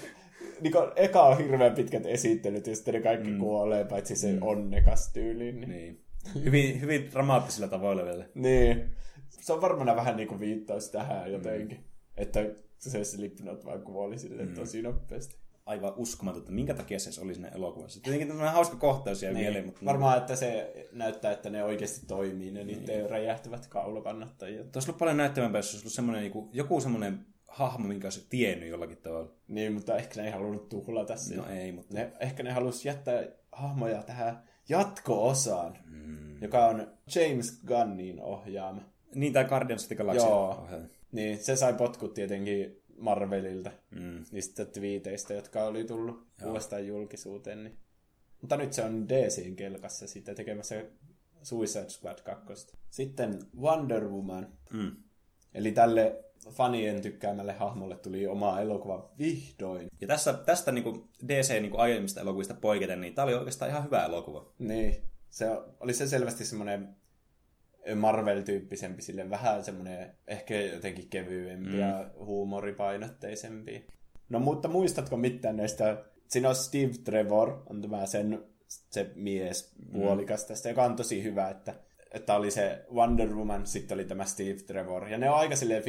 [0.61, 3.39] niin kun, eka on hirveän pitkät esittelyt, ja sitten ne kaikki mm.
[3.39, 4.39] kuolee, paitsi se mm.
[4.43, 5.61] onnekas tyyliin.
[5.61, 5.71] Niin.
[5.71, 6.05] niin.
[6.45, 8.25] Hyvin, hyvin dramaattisilla tavoilla vielä.
[8.35, 8.89] niin.
[9.31, 11.79] Se on varmaan vähän niin kuin viittaus tähän jotenkin.
[11.79, 11.85] Mm.
[12.17, 12.41] Että
[12.79, 14.55] se Slipknot vaan kuoli silleen mm.
[14.55, 18.01] tosi nopeasti aivan uskomatonta, minkä takia se oli siinä elokuvassa.
[18.03, 19.45] Tietenkin tämmöinen hauska kohtaus jäi niin.
[19.45, 19.67] mieleen.
[19.67, 22.85] Mutta Varmaan, että se näyttää, että ne oikeasti toimii, ne niin.
[22.85, 24.65] niitä räjähtävät kaulokannattajia.
[24.65, 28.69] Tuossa ollut paljon näyttävämpää, jos olisi ollut semmoinen, joku, joku semmoinen hahmo, minkä olisi tiennyt
[28.69, 29.31] jollakin tavalla.
[29.49, 31.41] Niin, mutta ehkä ne ei halunnut tuhlata sitä.
[31.41, 31.95] No ei, mutta...
[31.95, 36.43] Ne, ehkä ne halusi jättää hahmoja tähän jatko-osaan, mm.
[36.43, 38.83] joka on James Gunnin ohjaama.
[39.15, 40.27] Niin, tai Guardians of the Galaxy.
[40.27, 40.69] Joo.
[41.13, 44.25] Niin, se sai potkut tietenkin Marvelilta, mm.
[44.33, 46.49] niistä twiiteistä, jotka oli tullut Joo.
[46.49, 47.65] uudestaan julkisuuteen.
[47.65, 47.77] Niin.
[48.41, 50.85] Mutta nyt se on DCin kelkassa sitten tekemässä
[51.43, 52.77] Suicide Squad 2.
[52.91, 54.49] Sitten Wonder Woman.
[54.73, 54.97] Mm.
[55.55, 59.89] Eli tälle fanien tykkäämälle hahmolle tuli oma elokuva vihdoin.
[60.01, 63.71] Ja tässä, tästä niin kuin DC niin kuin aiemmista elokuvista poiketen, niin tämä oli oikeastaan
[63.71, 64.53] ihan hyvä elokuva.
[64.59, 65.03] Niin.
[65.31, 65.47] Se
[65.81, 66.97] oli se selvästi semmoinen
[67.95, 71.79] Marvel-tyyppisempi, sille vähän semmoinen ehkä jotenkin kevyempi mm.
[71.79, 73.87] ja huumoripainotteisempi.
[74.29, 76.05] No mutta muistatko mitään näistä?
[76.29, 80.49] Siinä on Steve Trevor, on tämä sen se mies puolikas mm.
[80.49, 81.75] tästä, joka on tosi hyvä, että,
[82.11, 85.09] että oli se Wonder Woman, sitten oli tämä Steve Trevor.
[85.09, 85.87] Ja ne on aika silleen 50-50,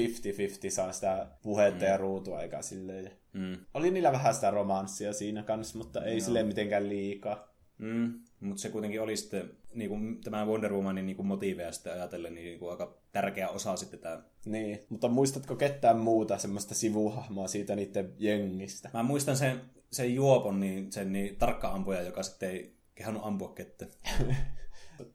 [0.70, 1.92] saa sitä puhetta mm.
[1.92, 3.12] ja ruutuaikaa silleen.
[3.34, 3.58] Mm.
[3.74, 6.26] Oli niillä vähän sitä romanssia siinä kanssa, mutta ei no.
[6.26, 7.56] silleen mitenkään liikaa.
[7.78, 11.94] Mm, mutta se kuitenkin oli sitten niin kuin, tämä Wonder Womanin niin kuin motiiveja sitten
[11.94, 14.24] ajatellen niin, niin kuin aika tärkeä osa sitten tämä.
[14.46, 18.90] Niin, mutta muistatko ketään muuta semmoista sivuhahmoa siitä niiden jengistä?
[18.94, 19.62] Mä muistan sen,
[19.92, 23.86] sen juopon, niin, sen niin, tarkka ampuja, joka sitten ei kehannut ampua kettä.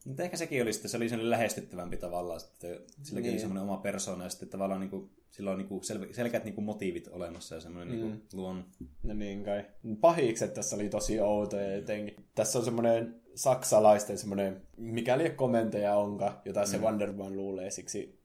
[0.04, 3.32] Mutta ehkä sekin oli sitten, se oli sen lähestyttävämpi tavallaan, sitten silläkin niin.
[3.34, 6.44] oli semmoinen oma persoona, ja sitten tavallaan niin kuin, sillä on niin kuin sel- selkeät
[6.44, 8.12] niin kuin motiivit olemassa ja semmoinen niinku mm.
[8.12, 8.64] niin kuin luon.
[9.02, 9.64] No niin kai.
[10.00, 12.16] Pahikset tässä oli tosi outoja jotenkin.
[12.34, 16.66] Tässä on semmoinen saksalaisten semmoinen, mikäli komenteja onka, jota mm.
[16.66, 18.20] se Wonder Woman luulee siksi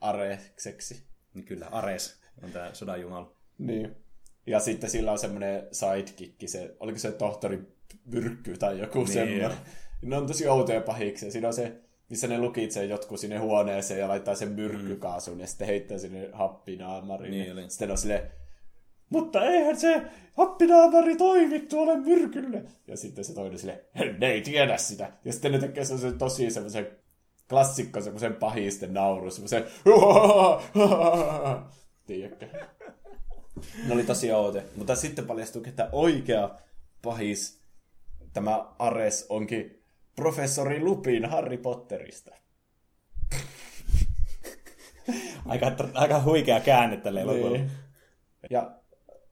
[0.00, 1.02] Arekseksi.
[1.34, 2.20] Niin kyllä, Ares.
[2.42, 3.32] on tää sodan jumala.
[3.58, 3.96] Niin.
[4.46, 9.52] Ja sitten sillä on semmoinen sidekick, se, oliko se tohtori Myrkky tai joku niin, semmoinen.
[10.02, 11.30] Ne on tosi outoja pahiksi.
[11.30, 15.40] Siinä on se, missä ne lukitsee jotkut sinne huoneeseen ja laittaa sen myrkkykaasun mm.
[15.40, 17.30] ja sitten heittää sinne happinaamariin.
[17.30, 17.70] Niin, oli.
[17.70, 18.30] Sitten on sille
[19.10, 20.02] mutta eihän se
[20.32, 22.64] happinaamari toimi tuolle myrkylle.
[22.86, 23.84] Ja sitten se toinen sille,
[24.18, 25.12] ne ei tiedä sitä.
[25.24, 26.86] Ja sitten ne tekee se tosi semmoisen
[27.48, 29.64] klassikko, semmoisen pahisten nauru, semmoisen
[32.06, 32.46] tiedätkö.
[33.86, 34.62] Ne oli tosi outo.
[34.76, 36.50] Mutta sitten paljastui, että oikea
[37.02, 37.60] pahis,
[38.32, 39.82] tämä Ares, onkin
[40.16, 42.30] professori Lupin Harry Potterista.
[45.46, 47.70] aika, aika huikea käänne tälle niin.
[48.50, 48.79] Ja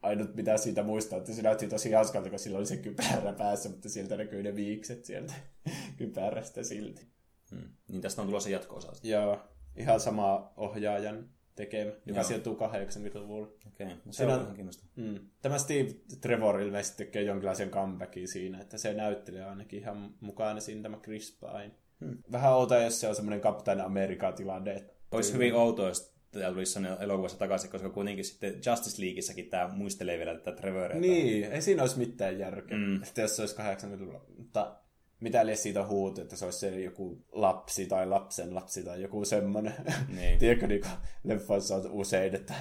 [0.09, 3.69] ainut mitä siitä muistaa, että se näytti tosi hauskalta, kun sillä oli se kypärä päässä,
[3.69, 5.35] mutta sieltä näkyy ne viikset sieltä
[5.99, 7.07] kypärästä silti.
[7.51, 7.71] Hmm.
[7.89, 8.93] Niin tästä on tulossa jatko-osa.
[9.03, 9.39] Joo,
[9.77, 13.49] ihan sama ohjaajan tekemä, joka sijoittuu 80-luvulle.
[13.49, 13.99] Okei, okay.
[14.05, 14.93] no se Siinä, on ihan kiinnostavaa.
[14.97, 20.61] Mm, tämä Steve Trevor ilmeisesti tekee jonkinlaisen comebackin siinä, että se näyttelee ainakin ihan mukana
[20.61, 21.71] siinä tämä Chris Pine.
[22.01, 22.19] Hmm.
[22.33, 24.85] Vähän outoa, jos se on semmoinen Captain America-tilanne.
[25.11, 30.19] Olisi hyvin outoa, jos tämä tulisi elokuvassa takaisin, koska kuitenkin sitten Justice Leagueissäkin tämä muistelee
[30.19, 31.01] vielä tätä Trevoria.
[31.01, 33.03] Niin, ei siinä olisi mitään järkeä, mm.
[33.03, 34.25] että jos se olisi 80-luvulla.
[34.37, 34.77] Mutta
[35.21, 39.03] mitä liian siitä on huut, että se olisi se joku lapsi tai lapsen lapsi tai
[39.03, 39.75] joku semmoinen.
[40.09, 40.39] Niin.
[40.41, 40.83] Tiedätkö, niin
[41.25, 42.55] leffoissa on usein, että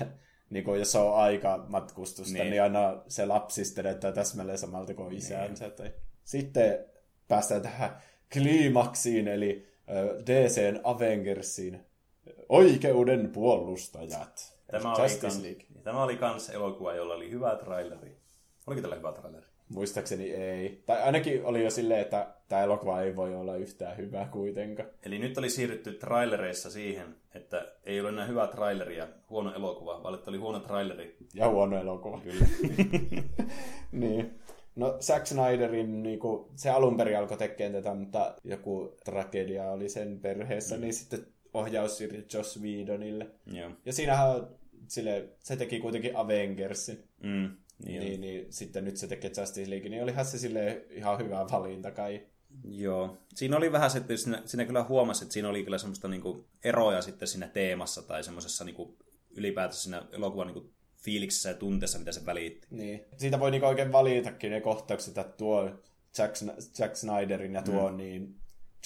[0.50, 2.50] niin kuin jos on aika matkustusta, niin.
[2.50, 5.66] niin aina se lapsi sitten näyttää täsmälleen samalta kuin isänsä.
[5.66, 5.78] Niin.
[5.78, 5.94] Tai...
[6.24, 6.86] Sitten
[7.28, 7.98] päästään tähän
[8.34, 9.68] kliimaksiin, eli
[10.26, 11.80] DCn Avengersiin
[12.50, 14.58] oikeuden puolustajat.
[14.72, 15.42] Tämä oli, kans,
[15.84, 18.18] tämä oli kans elokuva, jolla oli hyvä traileri.
[18.68, 19.46] Oliko tällä hyvä traileri?
[19.70, 20.84] Muistaakseni ei.
[20.86, 24.90] Tai ainakin oli jo silleen, että tämä elokuva ei voi olla yhtään hyvä kuitenkaan.
[25.04, 30.04] Eli nyt oli siirrytty trailereissa siihen, että ei ole enää hyvä traileri ja huono elokuva,
[30.04, 31.18] vaan että oli huono traileri.
[31.34, 32.22] Ja huono elokuva.
[32.22, 32.46] Kyllä.
[33.92, 34.40] niin.
[34.76, 39.90] No Zack Snyderin, niin kuin, se alun perin alkoi tekemään tätä, mutta joku tragedia oli
[39.90, 40.82] sen perheessä, mm.
[40.82, 41.28] niin sitten
[41.58, 42.00] ohjaus
[42.34, 43.28] Joss Whedonille.
[43.46, 43.72] Joo.
[43.86, 44.48] Ja siinähän
[44.88, 47.04] sille, se teki kuitenkin Avengersin.
[47.24, 51.20] Mm, niin, niin, niin, sitten nyt se tekee Justice League, niin olihan se sille ihan
[51.20, 52.22] hyvä valinta kai.
[52.64, 53.18] Joo.
[53.36, 56.46] Siinä oli vähän se, että siinä, siinä kyllä huomasi, että siinä oli kyllä semmoista niinku
[56.64, 58.98] eroja sitten siinä teemassa tai semmoisessa niinku
[59.36, 62.68] ylipäätänsä siinä elokuvan niinku fiiliksessä ja tunteessa, mitä se välitti.
[62.70, 63.06] Niin.
[63.18, 65.70] Siitä voi niinku oikein valitakin ne kohtaukset, että tuo
[66.18, 66.36] Jack,
[66.80, 67.98] Jack Snyderin ja tuo mm.
[67.98, 68.36] niin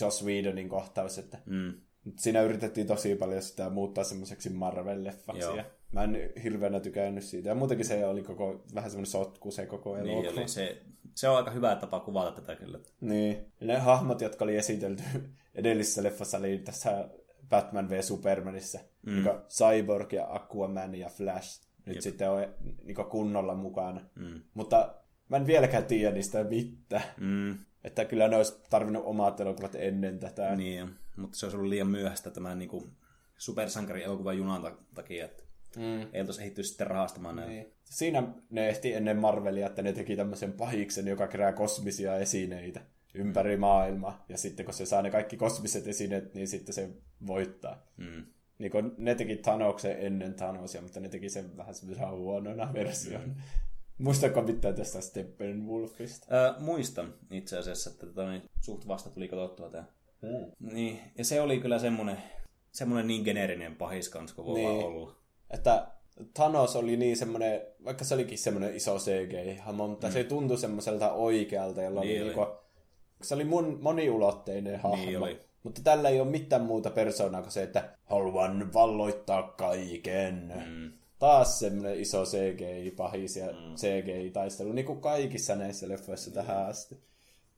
[0.01, 1.74] Joss Whedonin kohtaus, että mm.
[2.17, 5.57] Siinä yritettiin tosi paljon sitä muuttaa semmoiseksi Marvel-leffaksi.
[5.57, 7.49] Ja mä en hirveänä tykännyt siitä.
[7.49, 10.29] Ja muutenkin se oli koko, vähän semmoinen sotku se koko niin elokuva.
[10.29, 10.81] Niin, eli se,
[11.15, 12.79] se on aika hyvä tapa kuvata tätä kyllä.
[13.01, 13.45] Niin.
[13.59, 15.03] Ja ne hahmot, jotka oli esitelty
[15.55, 17.09] edellisessä leffassa, oli tässä
[17.49, 18.79] Batman v Supermanissa.
[19.05, 19.13] Mm.
[19.13, 21.67] Niin Cyborg ja Aquaman ja Flash.
[21.85, 22.03] Nyt Jep.
[22.03, 22.47] sitten on
[22.83, 24.01] niin kunnolla mukana.
[24.15, 24.41] Mm.
[24.53, 24.95] Mutta
[25.29, 27.03] mä en vieläkään tiedä niistä mitään.
[27.19, 27.57] Mm.
[27.83, 30.55] Että kyllä ne olisi tarvinnut omat elokuvat ennen tätä.
[30.55, 32.91] Niin, mutta se olisi ollut liian myöhäistä tämän niin kuin
[33.38, 35.43] supersankari-elokuvan junan takia, että
[35.78, 36.01] mm.
[36.14, 37.49] ei oltaisi ehitty sitten rahastamaan näin.
[37.49, 37.74] Niin.
[37.84, 42.82] Siinä ne ehti ennen Marvelia, että ne teki tämmöisen pahiksen, joka kerää kosmisia esineitä
[43.14, 44.26] ympäri maailmaa.
[44.30, 46.89] Ja sitten kun se saa ne kaikki kosmiset esineet, niin sitten se
[47.28, 47.88] voittaa.
[47.97, 48.26] Mm.
[48.57, 53.22] Niin kun ne teki Thanoksen ennen Thanosia, mutta ne teki sen vähän semmoisen huonona version.
[53.26, 53.36] Mm.
[53.97, 56.36] Muistatko mitään tästä Steppenwolfista?
[56.36, 59.84] Öö, muistan itse asiassa, että tota, niin, suht vasta tuli katsottua tämä.
[60.22, 60.74] Mm.
[60.74, 62.17] Niin, ja se oli kyllä semmoinen,
[62.72, 64.86] semmoinen niin geneerinen pahis kans kuin voi niin.
[64.86, 65.15] olla.
[65.49, 65.88] Että
[66.34, 70.13] Thanos oli niin semmoinen, vaikka se olikin semmoinen iso CGI-hahmo, mutta mm.
[70.13, 72.36] se tuntui semmoiselta oikealta, jolla niin oli, oli.
[72.36, 72.55] Niinku,
[73.22, 75.05] se oli mun moniulotteinen hahmo.
[75.05, 75.39] Niin oli.
[75.63, 80.53] Mutta tällä ei ole mitään muuta persoonaa kuin se, että haluan valloittaa kaiken.
[80.67, 80.91] Mm
[81.22, 83.76] taas semmoinen iso CGI-pahis ja mm.
[83.76, 86.34] CGI-taistelu, niin kuin kaikissa näissä leffoissa mm.
[86.34, 86.99] tähän asti.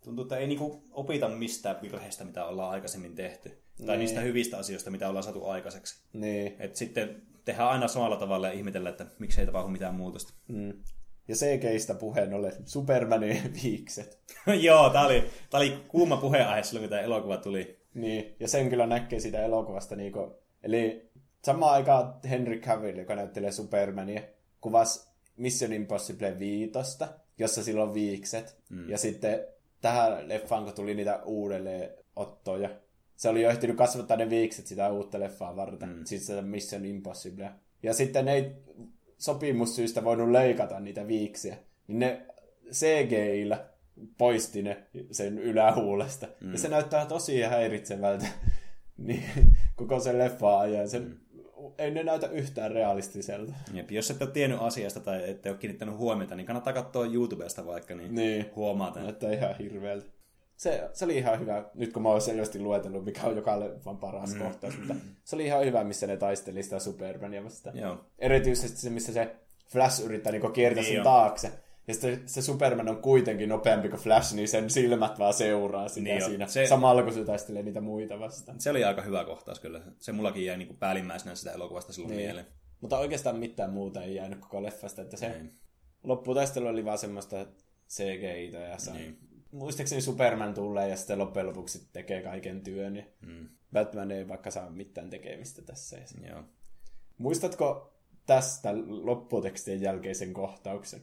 [0.04, 3.50] Tuntuu, että ei niinku opita mistään virheistä, mitä ollaan aikaisemmin tehty.
[3.50, 3.88] Niin.
[3.88, 6.04] Tai niistä hyvistä asioista, mitä ollaan saatu aikaiseksi.
[6.14, 6.56] Niin.
[6.60, 10.34] Et sitten tehdään aina samalla tavalla ja ihmetellä, että miksi ei tapahdu mitään muutosta.
[10.48, 10.74] Mm.
[11.28, 14.20] Ja CGistä puheen ollen Supermanin viikset.
[14.62, 17.80] Joo, tää oli, tää oli kuuma puheenaihe silloin, kun tämä elokuva tuli.
[17.94, 19.96] Niin, ja sen kyllä näkee siitä elokuvasta.
[19.96, 21.14] Niinku, eli
[21.46, 24.22] Samaan aikaan Henry Cavill, joka näyttelee Supermania,
[24.62, 26.72] kuvasi Mission Impossible 5,
[27.38, 28.58] jossa sillä on viikset.
[28.70, 28.90] Mm.
[28.90, 29.48] Ja sitten
[29.84, 32.70] tähän leffaan, kun tuli niitä uudelleen ottoja,
[33.16, 35.90] se oli jo ehtinyt kasvattaa ne viikset sitä uutta leffaa varten.
[35.90, 36.06] Mm.
[36.06, 37.50] Siis sitä Mission Impossible.
[37.84, 38.52] Ja sitten ne ei
[39.18, 41.58] sopimussyistä voinut leikata niitä viiksiä.
[41.88, 42.26] Niin ne
[42.72, 43.66] CGI-llä
[44.18, 46.28] poisti ne sen ylähuulesta.
[46.42, 46.52] Mm.
[46.52, 48.28] Ja se näyttää tosi häiritsevältä
[49.08, 49.24] niin,
[49.76, 50.90] koko sen leffa ajan.
[50.90, 51.18] Sen mm
[51.78, 53.54] ei ne näytä yhtään realistiselta.
[53.74, 57.66] Jep, jos et ole tiennyt asiasta tai ette ole kiinnittänyt huomiota, niin kannattaa katsoa YouTubesta
[57.66, 58.46] vaikka, niin, Niin.
[58.56, 59.06] huomaa tämän.
[59.06, 60.06] Näyttää ihan hirveältä.
[60.58, 63.98] Se, se oli ihan hyvä, nyt kun mä oon selvästi luetellut, mikä on joka leffan
[63.98, 64.40] paras mm.
[64.42, 67.78] kohtaus, mutta se oli ihan hyvä, missä ne taisteli sitä Supermania vastaan.
[67.78, 68.06] Joo.
[68.20, 69.36] Erityisesti se, missä se
[69.72, 71.04] Flash yrittää niinku kiertää Niin sen jo.
[71.04, 71.52] taakse.
[71.88, 76.04] Ja sitten se Superman on kuitenkin nopeampi kuin Flash, niin sen silmät vaan seuraa sitä
[76.04, 76.26] Niin jo.
[76.26, 76.48] siinä.
[76.48, 78.62] Se- Samalla kun se taistelee niitä muita vastaan.
[78.62, 79.82] Se oli aika hyvä kohtaus kyllä.
[80.00, 82.26] Se mullakin jäi niin päällimmäisenä sitä elokuvasta silloin Niin.
[82.26, 82.48] mieleen.
[82.82, 85.42] Mutta oikeastaan mitään muuta ei jäänyt koko leffasta, että se Ei.
[86.04, 87.46] lopputaistelu oli vaan semmoista
[87.90, 89.18] CGI-tä ja se, Niin.
[89.52, 93.50] muistaakseni Superman tulee ja sitten loppujen lopuksi tekee kaiken työn ja Mm.
[93.74, 95.98] Batman ei vaikka saa mitään tekemistä tässä.
[96.30, 96.44] Joo.
[97.18, 97.94] Muistatko
[98.26, 101.02] tästä lopputekstien jälkeisen kohtauksen?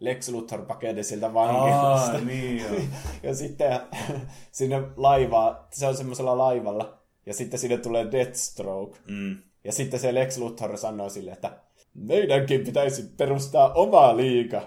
[0.00, 2.18] Lex Luthor pakenee siltä vankilasta.
[2.18, 2.80] niin joo.
[3.22, 3.80] Ja sitten
[4.52, 8.98] sinne laivaa, se on semmoisella laivalla, ja sitten sinne tulee Deathstroke.
[9.08, 9.36] Mm.
[9.64, 11.58] Ja sitten se Lex Luthor sanoo sille, että
[11.94, 14.62] meidänkin pitäisi perustaa oma liiga.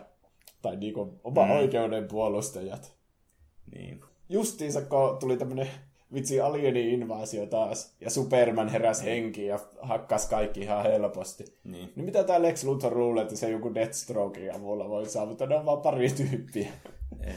[0.62, 1.52] Tai niinku oma mm.
[1.52, 2.96] oikeuden puolustajat.
[3.76, 4.02] Niin.
[4.30, 5.68] Justiinsa kun tuli tämmönen
[6.14, 11.44] vitsi alieni-invaasio taas, ja Superman heräs henkiin ja hakkas kaikki ihan helposti.
[11.64, 11.94] Niin.
[11.96, 15.48] Niin mitä tää Lex Luthor luulee, että se joku Deathstrokein avulla voi saavuttaa?
[15.48, 16.70] Ne on vaan pari tyyppiä.
[17.22, 17.36] En,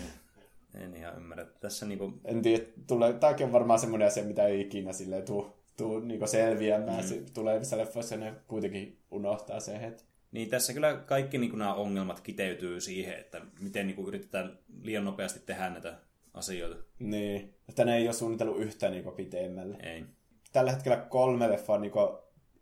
[0.74, 1.46] en ihan ymmärrä.
[1.60, 5.46] Tässä niinku, En tiedä, tulee, tääkin on varmaan semmoinen asia, mitä ei ikinä silleen tuu,
[5.76, 7.26] tuu niinku selviämään mm.
[7.34, 10.04] tulevissa leffoissa, ne kuitenkin unohtaa se heti.
[10.32, 15.40] niin tässä kyllä kaikki niinku nämä ongelmat kiteytyy siihen, että miten niinku yritetään liian nopeasti
[15.46, 15.94] tehdä näitä
[16.34, 16.76] asioita.
[16.98, 19.76] Niin, että ne ei ole suunnitellut yhtään niinku pitemmälle.
[19.82, 20.04] Ei.
[20.52, 21.98] Tällä hetkellä kolme leffaa on niinku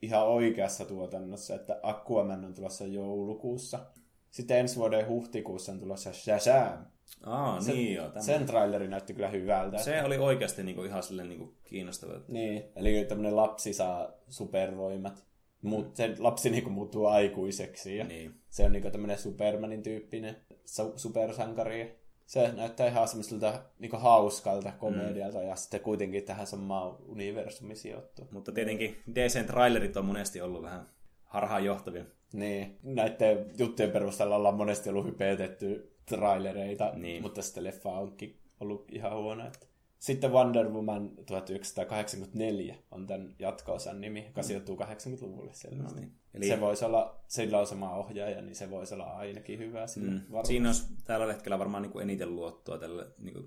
[0.03, 3.87] ihan oikeassa tuotannossa, että Aquaman on tulossa joulukuussa.
[4.31, 6.87] Sitten ensi vuoden huhtikuussa on tulossa Shazam.
[7.25, 8.09] Aa, Se, niin joo.
[8.09, 8.23] Tämä.
[8.23, 9.79] sen traileri näytti kyllä hyvältä.
[9.79, 12.12] Se oli oikeasti niinku ihan silleen niinku kiinnostava.
[12.29, 15.25] Niin, eli tämmöinen lapsi saa supervoimat.
[15.62, 18.35] Mut se lapsi niinku muuttuu aikuiseksi ja Niin.
[18.49, 22.01] se on niinku tämmöinen Supermanin tyyppinen su- supersankari.
[22.33, 25.45] Se näyttää ihan semmoiselta niinku hauskalta komedialta mm.
[25.45, 28.28] ja sitten kuitenkin tähän samaan universumi sijoittuu.
[28.30, 30.87] Mutta tietenkin DCn trailerit on monesti ollut vähän
[31.24, 32.05] harhaanjohtavia.
[32.33, 37.22] Niin, näiden juttujen perusteella ollaan monesti ollut hypetetty trailereita, Niin.
[37.22, 39.47] mutta sitten leffa onkin ollut ihan huono.
[39.47, 39.66] Että.
[39.99, 45.95] Sitten Wonder Woman 1984 on tämän jatko-osan nimi, joka sijoittuu 80-luvulle selvästi.
[45.95, 46.12] No niin.
[46.35, 46.49] Eli...
[46.49, 50.20] Se voisi olla, sillä on sama ohjaaja, niin se voisi olla ainakin hyvä sinne mm,
[50.30, 53.45] varmasti siinä olisi tällä hetkellä varmaan niinku eniten luottoa tälle, niinku,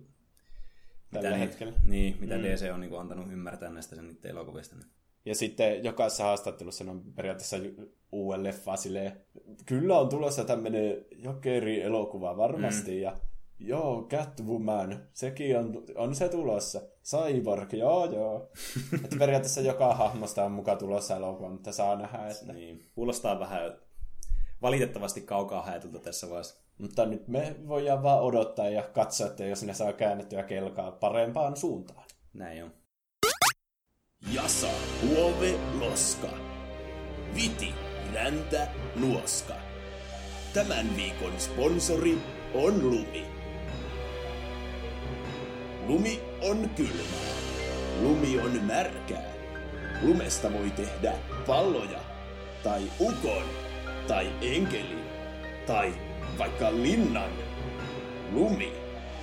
[1.11, 1.73] tällä mitä, hetkellä.
[1.83, 2.43] Niin, mitä mm.
[2.43, 4.75] DC on niinku antanut ymmärtää näistä sen niiden elokuvista.
[4.75, 4.89] niin-
[5.25, 7.57] Ja sitten jokaisessa haastattelussa on periaatteessa
[8.11, 9.11] uuden leffa silleen,
[9.65, 13.01] kyllä on tulossa tämmöinen jokeri-elokuva varmasti, mm.
[13.01, 13.17] ja
[13.59, 16.81] joo, Catwoman, sekin on, on se tulossa.
[17.03, 18.49] Cyborg, joo joo.
[19.03, 22.53] että periaatteessa joka hahmosta on mukaan tulossa elokuva, mutta saa nähdä, että...
[22.53, 22.85] Niin.
[22.95, 23.77] Kuulostaa vähän
[24.61, 26.65] valitettavasti kaukaa haetulta tässä vaiheessa.
[26.77, 31.57] Mutta nyt me voidaan vaan odottaa ja katsoa, että jos ne saa käännettyä kelkaa parempaan
[31.57, 32.03] suuntaan.
[32.33, 32.71] Näin on.
[34.33, 34.69] Jasa,
[35.01, 36.29] huove, loska.
[37.35, 37.73] Viti,
[38.13, 39.53] räntä, nuoska.
[40.53, 42.17] Tämän viikon sponsori
[42.53, 43.34] on Lumi.
[45.87, 47.35] Lumi on kylmää.
[48.01, 49.31] Lumi on märkää.
[50.01, 51.13] Lumesta voi tehdä
[51.47, 51.99] palloja,
[52.63, 53.43] tai ukon,
[54.07, 54.99] tai enkelin,
[55.67, 55.93] tai
[56.37, 57.29] vaikka linnan.
[58.31, 58.73] Lumi,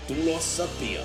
[0.08, 1.04] tulossa pian.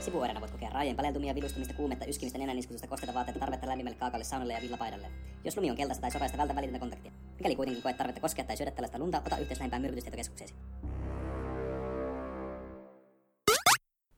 [0.00, 4.52] Sivuoireena voit kokea raajojen paleltumia, vilustumista, kuumetta, yskimistä, nenäniskutusta, kosteita vaatteita, tarvetta lämpimälle kaakalle, saunalle
[4.52, 5.06] ja villapaidalle.
[5.44, 7.12] Jos lumi on keltaista tai sokeasta, vältä välitöntä kontaktia.
[7.38, 10.54] Mikäli kuitenkin koet tarvetta koskea tai syödä tällaista lunta, ota yhteys lähimpään myrkytystietokeskukseesi.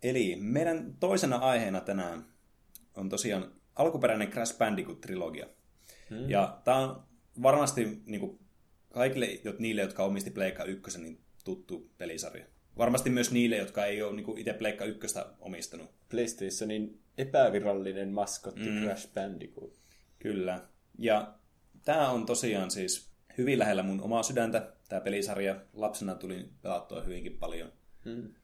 [0.02, 2.24] Eli meidän toisena aiheena tänään
[2.96, 5.46] on tosiaan alkuperäinen Crash Bandicoot-trilogia.
[6.10, 6.30] Hmm.
[6.30, 7.02] Ja tämä on
[7.42, 8.38] varmasti niin kuin,
[8.92, 9.28] kaikille
[9.58, 12.46] niille, jotka omisti Pleikka 1, niin tuttu pelisarja.
[12.78, 15.90] Varmasti myös niille, jotka ei ole niin itse Pleikka 1 omistanut.
[16.08, 18.82] PlayStationin epävirallinen maskotti mm.
[18.82, 19.80] Crash Bandicoot.
[20.18, 20.60] Kyllä.
[20.98, 21.34] Ja
[21.84, 25.56] tämä on tosiaan siis hyvin lähellä mun omaa sydäntä, tämä pelisarja.
[25.72, 27.72] Lapsena tuli pelattua hyvinkin paljon.
[28.04, 28.34] Hmm.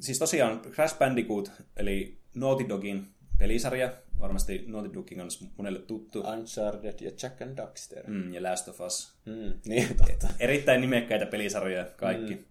[0.00, 3.06] Siis tosiaan Crash Bandicoot, eli Naughty Dogin
[3.38, 8.10] pelisarja, varmasti Naughty Dogin on monelle tuttu, Uncharted ja Jack and Daxter.
[8.10, 9.14] mm, ja Last of Us.
[9.26, 9.52] Mm.
[9.66, 10.28] Niin, totta.
[10.40, 12.34] Erittäin nimekkäitä pelisarjoja kaikki.
[12.34, 12.44] Mm.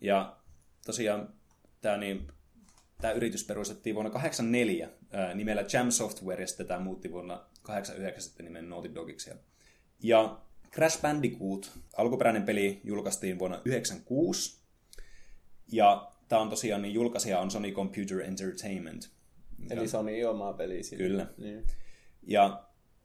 [0.00, 0.36] Ja
[0.86, 1.28] tosiaan
[1.80, 2.28] tämä niin,
[3.00, 8.22] tää yritys perustettiin vuonna 1984 ää, nimellä Jam Software, ja sitten tämä muutti vuonna 1989
[8.22, 9.30] sitten nimen Naughty Dogiksi.
[10.02, 10.40] Ja
[10.72, 14.58] Crash Bandicoot, alkuperäinen peli, julkaistiin vuonna 1996.
[15.72, 19.10] Ja tämä on tosiaan, niin julkaisija on Sony Computer Entertainment.
[19.70, 21.04] Eli Sony oma peli siinä.
[21.04, 21.26] Kyllä.
[21.38, 21.66] Niin.
[22.22, 22.64] Ja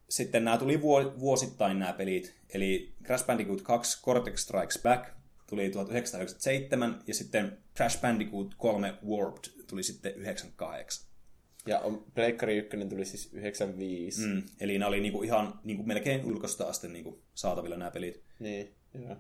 [0.10, 2.36] sitten nämä tuli vuo- vuosittain nämä pelit.
[2.54, 5.10] Eli Crash Bandicoot 2 Cortex Strikes Back
[5.48, 11.12] tuli 1997 ja sitten Crash Bandicoot 3 Warped tuli sitten 98.
[11.66, 14.28] Ja on, Pleikkari 1 tuli siis 95.
[14.28, 14.44] Mm.
[14.60, 18.24] Eli nämä oli niinku ihan niinku melkein ulkosta asti niinku saatavilla nämä pelit.
[18.40, 19.16] Niin, joo.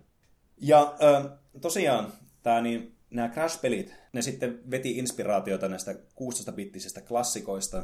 [0.58, 1.30] Ja ö,
[1.62, 7.84] tosiaan tää, niin, nämä Crash-pelit, ne sitten veti inspiraatiota näistä 16-bittisistä klassikoista,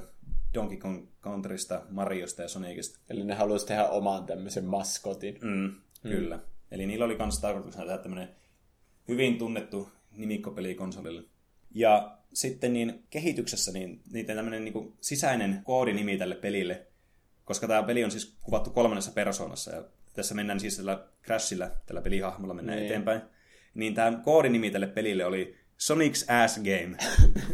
[0.54, 3.00] Donkey Kong Countrysta, Mariosta ja Sonicista.
[3.10, 5.40] Eli ne haluaisi tehdä oman tämmöisen maskotin.
[5.42, 6.12] Mm, mm.
[6.12, 6.40] Kyllä.
[6.72, 8.30] Eli niillä oli myös tarkoituksena tehdä tämmöinen
[9.08, 11.24] hyvin tunnettu nimikkopeli konsolille.
[11.72, 16.88] Ja sitten niin kehityksessä niin niiden tämmöinen niin sisäinen koodinimi tälle pelille,
[17.46, 22.02] koska tämä peli on siis kuvattu kolmannessa persoonassa ja tässä mennään siis tällä Crashilla, tällä
[22.02, 22.86] pelihahmolla mennään niin.
[22.86, 23.22] eteenpäin,
[23.78, 26.98] niin tämä koodinimi tälle pelille oli Sonic's Ass Game.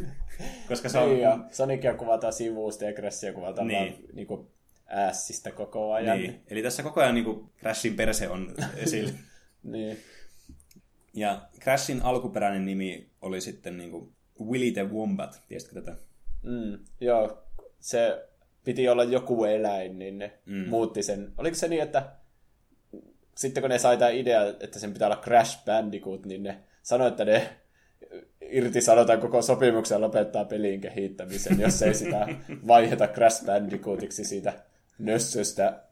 [0.69, 1.09] koska se on...
[1.09, 3.83] Niin, ja Sonicia kuvataan sivusta ja Crashia kuvataan Niin.
[3.83, 3.93] niin.
[4.03, 4.51] vaan niinku
[4.87, 6.17] ässistä koko ajan.
[6.17, 6.41] Niin.
[6.47, 9.11] Eli tässä koko ajan niin kuin Crashin perse on esillä.
[9.63, 9.97] niin.
[11.13, 14.11] Ja Crashin alkuperäinen nimi oli sitten niin kuin
[14.41, 15.41] Willy the Wombat.
[15.47, 15.97] Tiesitkö tätä?
[16.43, 17.43] Mm, joo,
[17.79, 18.27] se
[18.63, 20.69] piti olla joku eläin, niin ne mm.
[20.69, 21.33] muutti sen.
[21.37, 22.11] Oliko se niin, että
[23.35, 27.07] sitten kun ne sai tämä idea, että sen pitää olla Crash Bandicoot, niin ne sanoi,
[27.07, 27.49] että ne
[28.41, 32.27] irtisanotaan koko sopimuksen lopettaa pelin kehittämisen, jos ei sitä
[32.67, 34.53] vaiheta Crash Bandicootiksi siitä
[34.99, 35.83] nössöstä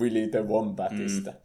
[0.00, 1.30] Willy the Wombatista.
[1.30, 1.36] Mm.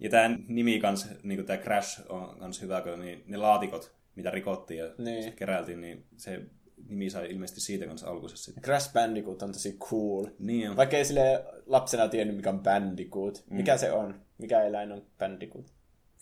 [0.00, 4.30] Ja tämä nimi kans, niin tämä Crash on kans hyvä, kun niin ne laatikot, mitä
[4.30, 5.20] rikottiin ja Niin.
[5.20, 5.32] niin.
[5.32, 6.40] keräiltiin, niin se
[6.88, 8.62] nimi sai ilmeisesti siitä kanssa alkunsa sitten.
[8.62, 10.26] Crash Bandicoot on tosi cool.
[10.38, 10.76] Niin on.
[10.76, 13.44] Vaikka ei sille lapsena tiennyt, mikä on Bandicoot.
[13.50, 14.20] Mikä se on?
[14.38, 15.72] Mikä eläin on Bandicoot?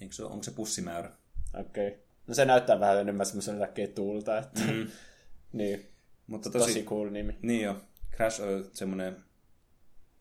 [0.01, 1.13] Eikö se, onko se pussimäärä?
[1.55, 1.89] Okei.
[1.89, 2.01] Okay.
[2.27, 4.61] No se näyttää vähän enemmän semmoiselta ketulta, että...
[4.61, 4.87] Mm.
[5.53, 5.87] niin,
[6.27, 7.37] Mutta tosi, tosi, cool nimi.
[7.43, 7.77] Niin jo.
[8.17, 9.17] Crash on semmoinen...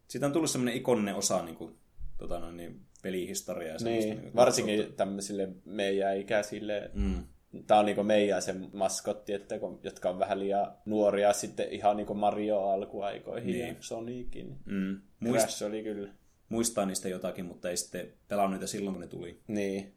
[0.08, 1.76] Siitä on tullut semmoinen ikoninen osa niin kuin,
[2.18, 3.78] tota noin, niin, pelihistoriaa.
[3.84, 6.92] Niin, kuin, varsinkin tämmöisille meidän ikäisille.
[6.94, 7.24] Mm.
[7.68, 11.98] Tämä on niinku meidän se maskotti, että kun, jotka on vähän liian nuoria sitten ihan
[11.98, 13.60] niinku Mario alkuaikoihin niin.
[13.60, 13.78] ja Niin.
[13.80, 14.58] Sonicin.
[14.66, 15.02] Mm.
[15.20, 16.10] Muist, Crash oli kyllä.
[16.50, 19.40] Muistaa niistä jotakin, mutta ei sitten pelannut niitä silloin, kun ne tuli.
[19.48, 19.94] Niin.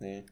[0.00, 0.26] Niin.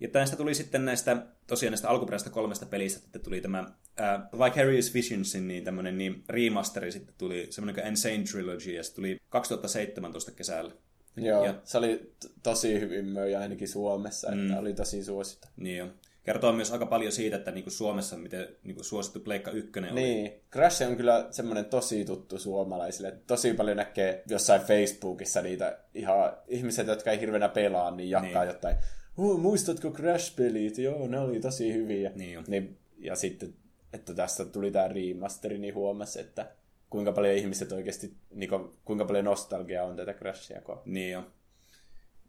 [0.00, 3.58] Ja tästä tuli sitten näistä, tosiaan näistä alkuperäistä kolmesta pelistä, että tuli tämä
[4.00, 8.94] äh, Vicarious Visionsin niin tämmöinen niin remasteri sitten tuli, semmoinen kuin Insane Trilogy, ja se
[8.94, 10.74] tuli 2017 kesällä.
[11.16, 14.58] Joo, Ja- se oli t- tosi hyvin myyjä ainakin Suomessa, että Mm.
[14.58, 15.48] oli tosi suosittu.
[15.56, 15.88] Niin jo.
[16.22, 19.92] Kertoo myös aika paljon siitä, että niinku Suomessa miten niinku suosittu Pleikka 1 oli.
[19.92, 23.18] Niin, Crash on kyllä semmoinen tosi tuttu suomalaisille.
[23.26, 28.38] Tosi paljon näkee jossain Facebookissa niitä ihan ihmiset, jotka ei hirveänä pelaa, niin jakaa Niin.
[28.38, 28.46] niin.
[28.48, 28.76] jotain.
[29.16, 30.78] Oh, muistatko Crash-pelit?
[30.78, 32.12] Joo, ne oli tosi hyviä.
[32.14, 32.42] Niin jo.
[32.46, 33.54] niin, ja sitten,
[33.92, 36.50] että tästä tuli tämä remasteri, niin huomasi, että
[36.90, 40.94] kuinka paljon ihmiset oikeasti, niin kuin, kuinka paljon nostalgiaa on tätä Crashia kohtaan.
[40.94, 41.24] Niin jo.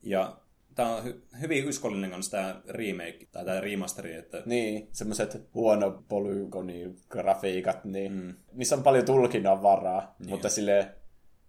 [0.04, 0.38] Ja
[0.82, 6.04] tämä on hy- hyvin uskollinen kanssa tämä remake, tai tämä remasteri, että Niin, semmoiset huono
[6.10, 8.36] polygoni-grafiikat, niin mm.
[8.54, 10.92] niissä on paljon tulkinnan varaa, niin mutta sille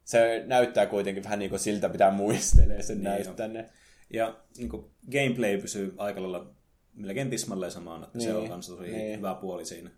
[0.04, 3.70] se näyttää kuitenkin vähän niin kuin siltä pitää muistelee sen Niin niin näyttää ne.
[4.10, 6.54] Ja niin kuin, gameplay pysyy aika lailla
[6.94, 9.18] melkein tismalleen samaan, että niin, se on myös tosi niin.
[9.18, 9.90] hyvä puoli siinä.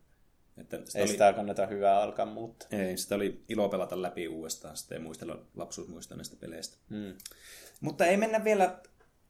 [0.58, 2.68] Että sitä Ei oli, sitä kannata hyvää alkaa muuttaa.
[2.72, 6.76] ei, sitä oli ilo pelata läpi uudestaan, sitten ei muistella lapsuusmuistaa näistä peleistä.
[6.88, 7.14] Mm.
[7.80, 8.80] Mutta ei mennä vielä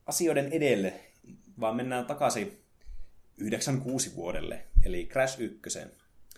[0.07, 1.01] asioiden edelle,
[1.61, 2.59] vaan mennään takaisin
[3.39, 5.79] 96 vuodelle, eli Crash 1.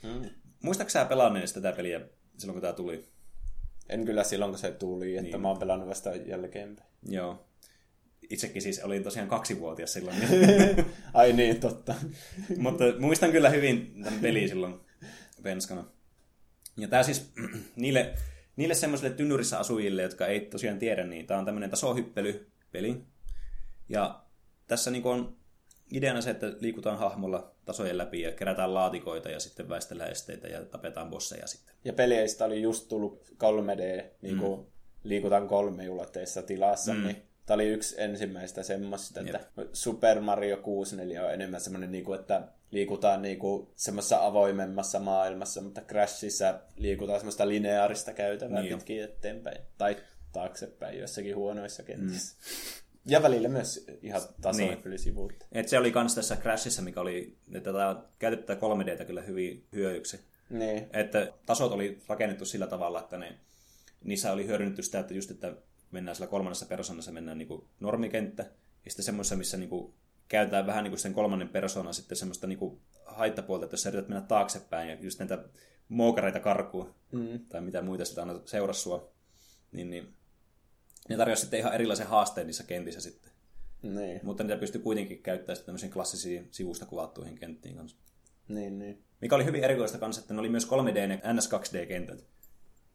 [0.03, 0.31] Mm.
[0.63, 2.01] Muistatko sä pelanneesi tätä peliä
[2.39, 3.09] silloin, kun tämä tuli?
[3.89, 5.33] En kyllä silloin, kun se tuli, että Niin.
[5.33, 5.41] niin.
[5.41, 6.89] mä oon pelannut vasta jälkeenpäin.
[7.09, 7.47] Joo.
[8.31, 10.17] Itsekin siis olin tosiaan kaksivuotias silloin.
[11.15, 11.95] Ai niin, totta.
[12.59, 14.75] Mutta muistan kyllä hyvin tämän pelin silloin
[15.43, 15.85] penskana.
[16.77, 17.33] Ja tämä siis
[17.77, 18.15] niille,
[18.57, 23.03] niille semmoisille tynnyrissä asujille, jotka ei tosiaan tiedä, niin tämä on tämmöinen tasohyppelypeli.
[23.89, 24.23] Ja
[24.67, 25.37] tässä niin on
[25.93, 30.65] ideana se, että liikutaan hahmolla tasojen läpi ja kerätään laatikoita ja sitten väistellään esteitä ja
[30.65, 31.75] tapetaan bosseja sitten.
[31.85, 34.67] Ja peleistä oli just tullut 3D, niin kuin mm.
[35.03, 37.07] liikutaan kolmeulotteisessa tilassa, Mm.
[37.07, 37.17] niin
[37.47, 39.41] tämä oli yksi ensimmäistä semmoista, että
[39.73, 45.61] Super Mario 64 on enemmän semmoinen, niin kuin, että liikutaan niin kuin semmoisessa avoimemmassa maailmassa,
[45.61, 49.59] mutta Crashissa liikutaan semmoista lineaarista käytävää Niin pitkin eteenpäin.
[49.79, 49.97] Tai
[50.33, 52.37] taaksepäin joissakin huonoissa kentissä.
[52.37, 52.86] Mm.
[53.09, 55.47] Ja välillä myös ihan tasohyppelysivuutta.
[55.53, 59.67] Et se oli kans tässä Crashissa, mikä oli, että tätä käytetty tätä 3Dtä kyllä hyvin
[59.73, 60.21] hyödyksi.
[60.51, 60.87] Niin.
[60.93, 63.39] Että tasot oli rakennettu sillä tavalla, että ne,
[64.05, 65.57] niissä oli hyödynnetty sitä, että just, että
[65.91, 68.43] mennään sillä kolmannessa persoonassa, mennään niin normikenttä,
[68.85, 69.95] ja sitten semmoisessa, missä niin kuin,
[70.29, 73.89] käytetään vähän niin kuin sen kolmannen persoonan sitten semmoista niin kuin haittapuolta, että jos sä
[73.89, 75.45] yrität mennä taaksepäin ja just näitä
[75.89, 77.41] mookareita karkuun, Mm.
[77.49, 79.13] tai mitä muita sitä aina seuraa sua.
[79.73, 80.15] Niin, niin
[81.09, 83.33] ne tarjosi sitten ihan erilaisen haasteen niissä kentissä sitten.
[83.83, 87.97] Niin, Mutta niitä pystyi kuitenkin käyttämään sitten tämmöisiin klassisiin sivusta kuvattuihin kenttiin kanssa.
[88.49, 89.03] niin, niin.
[89.21, 92.25] Mikä oli hyvin erikoista kanssa, että ne oli myös 3D ja NS2D-kentät.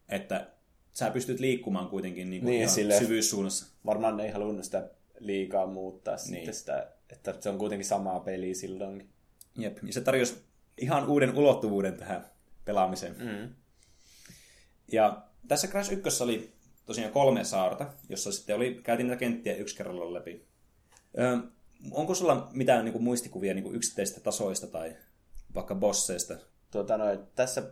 [0.08, 0.46] Että
[0.92, 3.66] sä pystyt liikkumaan kuitenkin niin kuin Niin, ihan silleen- syvyyssuunnassa.
[3.86, 6.24] Varmaan ne ei halunnut sitä liikaa muuttaa Niin.
[6.26, 9.08] sitten sitä, että se on kuitenkin samaa peliä silloinkin.
[9.58, 10.34] Jep, ja se tarjosi
[10.78, 12.26] ihan uuden ulottuvuuden tähän
[12.64, 13.16] pelaamiseen.
[13.18, 13.54] Mm.
[14.92, 16.52] Ja tässä Crash 1 oli
[16.92, 20.46] tosiaan kolme saarta, jossa sitten oli, käytiin näitä kenttiä yksi kerralla läpi.
[21.18, 21.38] Ö,
[21.90, 24.96] onko sulla mitään niin kuin, muistikuvia niin kuin yksittäisistä tasoista tai
[25.54, 26.34] vaikka bosseista?
[26.70, 27.62] Tuota, no, tässä,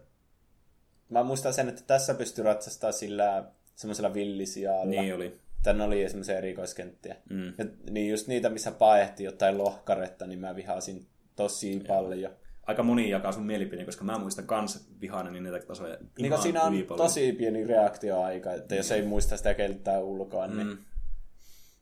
[1.08, 3.44] mä muistan sen, että tässä pystyi ratsastamaan sillä
[3.74, 4.84] semmoisella villisialla.
[4.84, 5.40] Niin oli.
[5.62, 7.16] Tänne oli semmoisia erikoiskenttiä.
[7.30, 7.46] Mm.
[7.46, 11.06] Ja, niin just niitä, missä paehti jotain lohkaretta, niin mä vihasin
[11.36, 12.36] tosi paljon.
[12.66, 16.24] Aika moni jakaa sun mielipide, koska mä muistan kans vihainen niin näitä tasoja Niin kun
[16.24, 20.78] ihan siinä on tosi pieni reaktioaika, että jos ei muista sitä kenttää ulkoa, niin, Mm.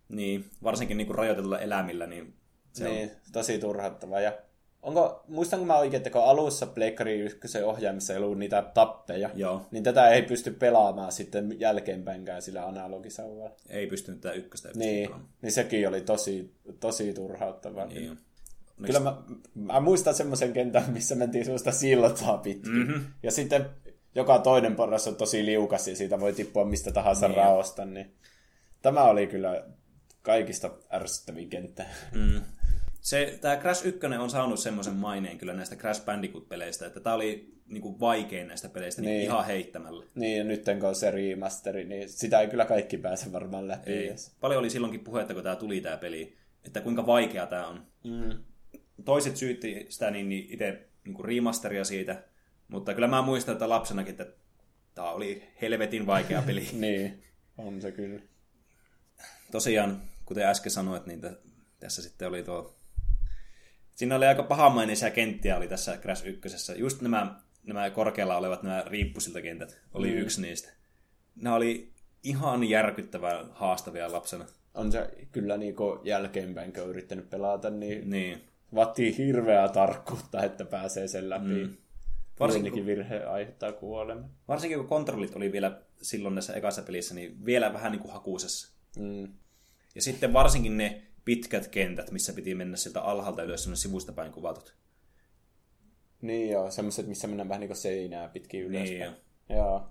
[0.08, 2.34] Niin, varsinkin niin kuin rajoitetulla elämillä, niin
[2.72, 3.16] se niin on...
[3.32, 4.20] tosi turhauttava.
[4.20, 4.32] Ja
[4.82, 9.66] onko, muistanko mä oikein, että kun alussa Pleikkari 1 ohjaamissa ei ollut niitä tappeja, Joo,
[9.70, 13.50] niin tätä ei pysty pelaamaan sitten jälkeenpäinkään sillä analogisauvalla.
[13.68, 14.68] ei pystynyt tätä ykköstä.
[14.68, 15.10] ei Niin,
[15.42, 17.86] niin sekin oli tosi, tosi turhauttavaa.
[17.86, 18.18] Niin.
[18.86, 19.16] Kyllä mä,
[19.54, 22.72] mä muistan semmoisen kentän, missä mentiin sellaista siltaa pitkin.
[22.72, 23.04] Mm-hmm.
[23.22, 23.66] Ja sitten
[24.14, 27.36] joka toinen porras on tosi liukas ja siitä voi tippua mistä tahansa niin.
[27.36, 27.84] raosta.
[27.84, 28.14] Niin
[28.82, 29.64] tämä oli kyllä
[30.22, 31.86] kaikista ärsyttävin kenttä.
[32.14, 32.40] Mm.
[33.00, 37.58] Se, tämä Crash 1 on saanut semmoisen maineen kyllä näistä Crash Bandicoot-peleistä, että tämä oli
[37.66, 39.10] niin kuin vaikein näistä peleistä niin.
[39.10, 39.22] Niin.
[39.22, 40.04] ihan heittämällä.
[40.14, 43.92] Niin, ja nyt kun on se remasteri, niin sitä ei kyllä kaikki pääse varmaan läpi.
[43.92, 44.14] Ei.
[44.40, 47.86] Paljon oli silloinkin puhetta, kun tämä tuli tämä peli, että kuinka vaikea tämä on.
[48.04, 48.38] Mm.
[49.04, 52.22] Toiset syytti sitä niin, niin itse niin remasteria siitä,
[52.68, 54.26] mutta kyllä mä muistan, että lapsenakin, että
[54.94, 56.68] tämä oli helvetin vaikea peli.
[56.80, 57.22] Niin,
[57.58, 58.20] on se kyllä.
[59.52, 61.40] Tosiaan, kuten äsken sanoit, niin t-
[61.80, 62.78] tässä sitten oli tuo...
[63.94, 66.72] Siinä oli aika pahamaineisia kenttiä oli tässä Crash 1.
[66.76, 70.18] Just nämä, nämä korkealla olevat nämä riippusiltakentät oli mm.
[70.18, 70.72] yksi niistä.
[71.36, 71.92] Nämä oli
[72.22, 74.46] ihan järkyttävän haastavia lapsena.
[74.74, 78.48] On se kyllä niinku jälkeenpäin, kun on yrittänyt pelata, niin Niin.
[78.74, 81.66] Vaatii hirveää tarkkuutta, että pääsee sen läpi.
[81.66, 81.76] Mm.
[82.40, 84.30] Varsinkin Pienikin virhe aiheuttaa kuoleman.
[84.48, 88.76] Varsinkin kun kontrollit oli vielä silloin näissä ekassa pelissä, niin vielä vähän niin kuin hakuisessa.
[88.96, 89.32] Mm.
[89.94, 94.32] Ja sitten varsinkin ne pitkät kentät, missä piti mennä sieltä alhaalta ylös semmoinen sivusta päin
[94.32, 94.74] kuvatut.
[96.22, 98.90] Niin joo, semmoiset, missä mennään vähän niin kuin seinää pitkin ylöspäin.
[98.90, 99.00] Niin
[99.48, 99.56] joo.
[99.58, 99.90] Joo.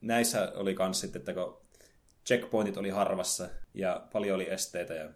[0.00, 1.60] Näissä oli kans sitten, että kun
[2.26, 5.10] checkpointit oli harvassa ja paljon oli esteitä ja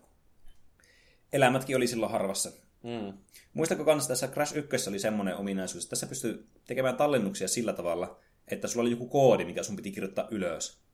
[1.33, 2.64] elämätkin oli silloin harvassa.
[2.85, 3.19] Mm.
[3.55, 8.19] Muistatko kans tässä Crash 1 oli semmoinen ominaisuus, että tässä pystyy tekemään tallennuksia sillä tavalla,
[8.49, 10.85] että sulla oli joku koodi, mikä sun piti kirjoittaa ylös.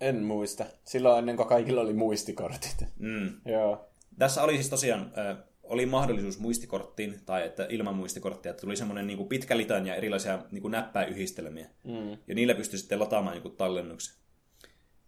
[0.00, 0.66] En muista.
[0.84, 2.84] Silloin ennen kuin kaikilla oli muistikortit.
[2.98, 3.40] Mm.
[3.44, 3.90] joo.
[4.18, 9.06] Tässä oli siis tosiaan, äh, oli mahdollisuus muistikorttiin, tai että ilman muistikorttia, että tuli semmoinen
[9.06, 11.66] niin pitkä litania erilaisia niin kuin näppäyhdistelmiä.
[11.84, 12.10] Mm.
[12.10, 14.14] Ja niillä pystyi sitten lataamaan joku tallennuksen.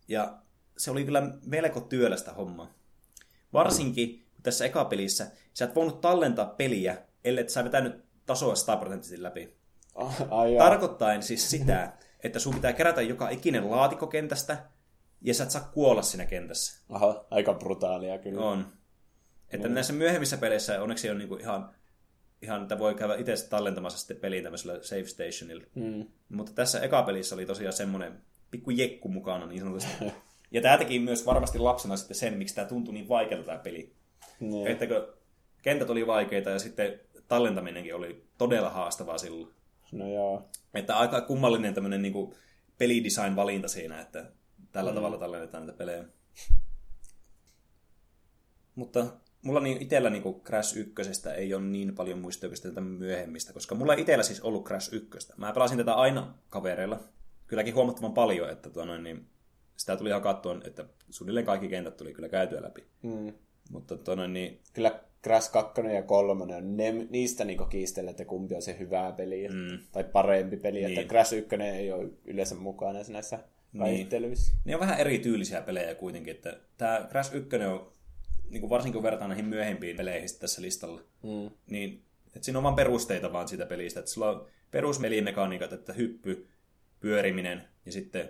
[0.08, 0.38] Ja
[0.78, 2.74] se oli kyllä melko työlästä hommaa.
[3.52, 8.56] Varsinkin tässä ekapelissä sä et voinut tallentaa peliä, ellei sä vetänyt tasoa 100%
[9.22, 9.56] läpi.
[10.30, 10.64] Ai joo.
[10.64, 11.92] Tarkoittaen siis sitä,
[12.24, 14.58] että sun pitää kerätä joka ikinen laatikko kentästä,
[15.20, 16.82] ja sä et saa kuolla siinä kentässä.
[16.88, 18.40] Aha, aika brutaalia kyllä.
[18.40, 18.66] On.
[19.50, 21.74] Että näissä myöhemmissä peleissä onneksi on niinku ihan,
[22.42, 25.64] ihan, että voi käydä itse tallentamassa sitten peliin tämmöisellä save stationilla.
[25.74, 26.06] Mm.
[26.28, 30.12] Mutta tässä ekapelissä oli tosiaan semmoinen pikku jekku mukana niin sanotusti.
[30.50, 33.94] Ja tämä teki myös varmasti lapsena sitten sen, miksi tämä tuntui niin vaikealta tämä peli.
[34.40, 34.66] Niin.
[34.66, 35.06] Että kun
[35.62, 39.54] kentät oli vaikeita ja sitten tallentaminenkin oli todella haastavaa silloin.
[39.92, 40.48] No joo.
[40.74, 42.34] Että aika kummallinen tämmöinen niin
[42.78, 44.32] pelidesign-valinta siinä, että
[44.72, 44.94] tällä mm.
[44.94, 46.04] tavalla tallennetaan näitä pelejä.
[48.74, 49.06] Mutta
[49.42, 51.02] mulla niin itsellä niin Crash 1
[51.36, 55.32] ei ole niin paljon muistoja kuin myöhemmistä, koska mulla ei itsellä siis ollut Crash 1.
[55.36, 57.00] Mä pelasin tätä aina kavereilla,
[57.46, 59.26] kylläkin huomattavan paljon, että tuo noin, niin
[59.76, 62.84] sitä tuli hakattua, että suunnilleen kaikki kentät tuli kyllä käytyä läpi.
[63.02, 63.32] Mm.
[63.70, 68.54] Mutta tuo noin, niin, Kyllä Crash 2 ja 3, ne, niistä niinku kiistellään, että kumpi
[68.54, 69.78] on se hyvä peli mm.
[69.92, 70.78] tai parempi peli.
[70.78, 70.88] Niin.
[70.88, 70.98] Niin.
[70.98, 73.38] Että Crash 1 ei ole yleensä mukana näissä
[73.78, 74.54] väittelyissä.
[74.64, 77.92] ne on vähän erityylisiä pelejä kuitenkin, että tämä Crash 1 on,
[78.50, 81.50] niin kuin varsinkin kun verrataan näihin myöhempiin peleihin tässä listalla, Mm.
[81.70, 86.46] niin että siinä on vaan perusteita vaan siitä pelistä, että sulla on perusmelimekaniikat, että hyppy,
[87.00, 88.28] pyöriminen ja sitten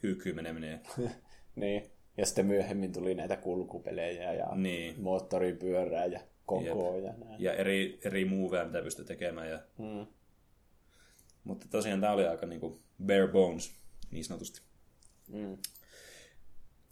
[0.00, 0.80] kyykkyyn meneminen.
[1.56, 1.90] Niin.
[2.16, 5.02] Ja sitten myöhemmin tuli näitä kulkupelejä ja Niin.
[5.02, 7.04] moottoripyörää ja koko Jep.
[7.04, 7.42] ja näin.
[7.42, 9.50] ja eri, eri moveja, mitä pystyy tekemään.
[9.50, 9.60] Ja...
[9.78, 10.06] Mm.
[11.44, 13.74] Mutta tosiaan tämä oli aika niin kuin bare bones,
[14.10, 14.60] niin sanotusti.
[15.28, 15.56] Mm.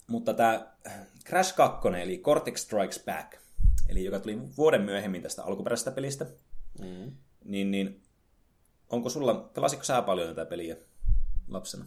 [0.06, 0.72] Mutta tämä
[1.26, 3.34] Crash 2, eli Cortex Strikes Back,
[3.88, 6.26] eli joka tuli vuoden myöhemmin tästä alkuperäisestä pelistä,
[6.80, 7.12] Mm.
[7.44, 8.02] niin, niin
[8.90, 10.76] onko sulla, pelasitko sä paljon tätä peliä
[11.48, 11.84] lapsena?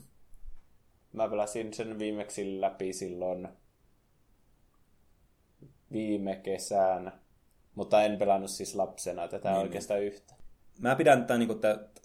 [1.16, 3.48] Mä pelasin sen viimeksi läpi silloin
[5.92, 7.12] viime kesänä,
[7.76, 10.36] mutta en pelannut siis lapsena tätä niin, oikeastaan yhtä.
[10.80, 11.60] Mä pidän tätä, niin kuin,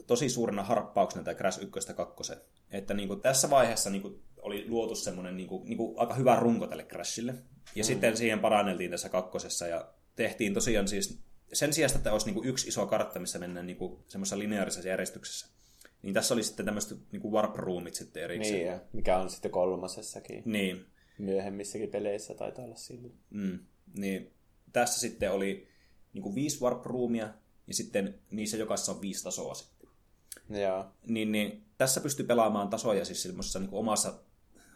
[0.07, 2.33] tosi suurena harppauksena tätä Crash 1 2.
[2.71, 6.15] Että niin kuin, tässä vaiheessa niin kuin, oli luotu semmoinen niin kuin, niin kuin, aika
[6.15, 7.35] hyvä runko tälle Crashille.
[7.75, 7.87] Ja mm.
[7.87, 11.21] sitten siihen paranneltiin tässä kakkosessa ja tehtiin tosiaan siis
[11.53, 14.89] sen sijaan, että olisi niin kuin yksi iso kartta, missä mennään niin kuin, semmoisessa lineaarisessa
[14.89, 15.60] järjestyksessä.
[16.03, 18.55] Niin tässä oli sitten tämmöiset niin kuin warp roomit sitten erikseen.
[18.55, 20.43] Niin, ja mikä on sitten kolmosessakin.
[20.47, 20.85] Niin.
[21.19, 23.09] Myöhemmissäkin peleissä taitaa olla sillä.
[23.31, 23.59] Mm.
[23.99, 24.33] niin.
[24.73, 25.69] Tässä sitten oli
[26.13, 27.29] niin kuin viisi warp roomia,
[27.67, 29.89] ja sitten niissä jokaisessa on viisi tasoa sitten.
[30.61, 30.87] Joo.
[31.07, 34.15] Niin, niin tässä pystyy pelaamaan tasoja siis semmoisessa niin omassa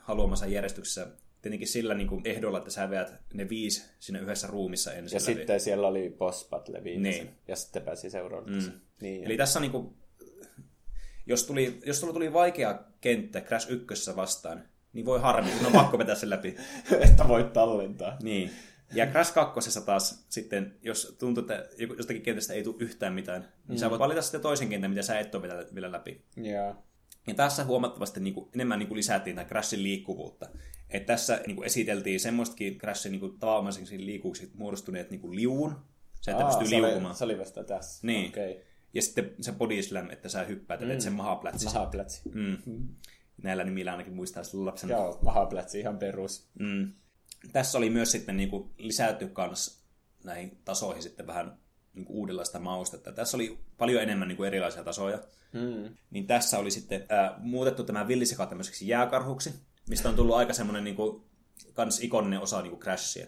[0.01, 1.07] haluamassa järjestyksessä.
[1.43, 5.23] Tietenkin sillä niin kuin ehdolla, että sä veät ne viisi siinä yhdessä ruumissa ensin Ja
[5.23, 5.35] läpi.
[5.39, 7.25] sitten siellä oli boss battle viimeisen.
[7.27, 7.37] Niin.
[7.49, 8.57] Ja sitten pääsi seuraavalle.
[8.63, 8.73] Mm.
[9.01, 9.95] Niin, Eli tässä on niin kuin,
[11.27, 14.63] jos, tuli, jos sulla tuli vaikea kenttä Crash 1 vastaan,
[14.93, 16.57] niin voi harmi, kun on pakko vetää sen läpi.
[17.11, 18.17] että voit tallentaa.
[18.23, 18.51] Niin.
[18.95, 23.77] Ja Crash 2 taas sitten, jos tuntuu, että jostakin kentästä ei tule yhtään mitään, niin
[23.77, 23.81] mm.
[23.81, 26.25] sä voit valita sitten toisen kentän, mitä sä et ole vielä, vielä läpi.
[26.37, 26.77] Joo.
[27.27, 30.47] Ja tässä huomattavasti niin kuin, enemmän niin kuin lisättiin tämän Crashin liikkuvuutta.
[30.91, 35.77] Et tässä niin kuin esiteltiin semmoistakin Crashin niin kuin, tavanomaisiksi liikuksi muodostuneet niin kuin liuun.
[36.21, 37.15] Se, että Aa, pystyy se oli, liukumaan.
[37.15, 38.07] se oli vasta tässä.
[38.07, 38.29] Niin.
[38.29, 38.65] Okei.
[38.95, 41.65] Ja sitten se body slam, että sä hyppäät teet sen mahaplätsi.
[41.65, 42.23] Mahaplätsi.
[42.35, 42.89] Mm.
[43.43, 44.93] Näillä nimillä ainakin muistaa sitä lapsena.
[44.93, 46.49] Joo, mahaplätsi ihan perus.
[46.59, 46.93] Mm.
[47.53, 49.85] Tässä oli myös sitten niin kuin lisätty kans
[50.25, 51.59] näihin tasoihin sitten vähän
[51.95, 53.13] niin kuin uudenlaista maustetta.
[53.13, 55.19] Tässä oli paljon enemmän niin kuin erilaisia tasoja.
[55.53, 55.97] Mm.
[56.11, 59.55] Niin tässä oli sitten ää, muutettu tämä villiseka tämmöiseksi jääkarhuksi,
[59.89, 61.25] mistä on tullut aika semmoinen niin kuin,
[61.73, 63.27] kans ikoninen osa niin kuin Crashia.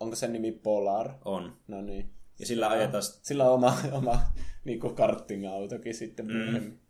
[0.00, 1.10] Onko sen nimi Polar?
[1.24, 1.56] On.
[1.68, 2.10] No niin.
[2.38, 3.02] Ja sillä ajetaan...
[3.02, 4.22] Sillä on oma, oma
[4.64, 6.80] niin karting-autokin sitten myöhemmin.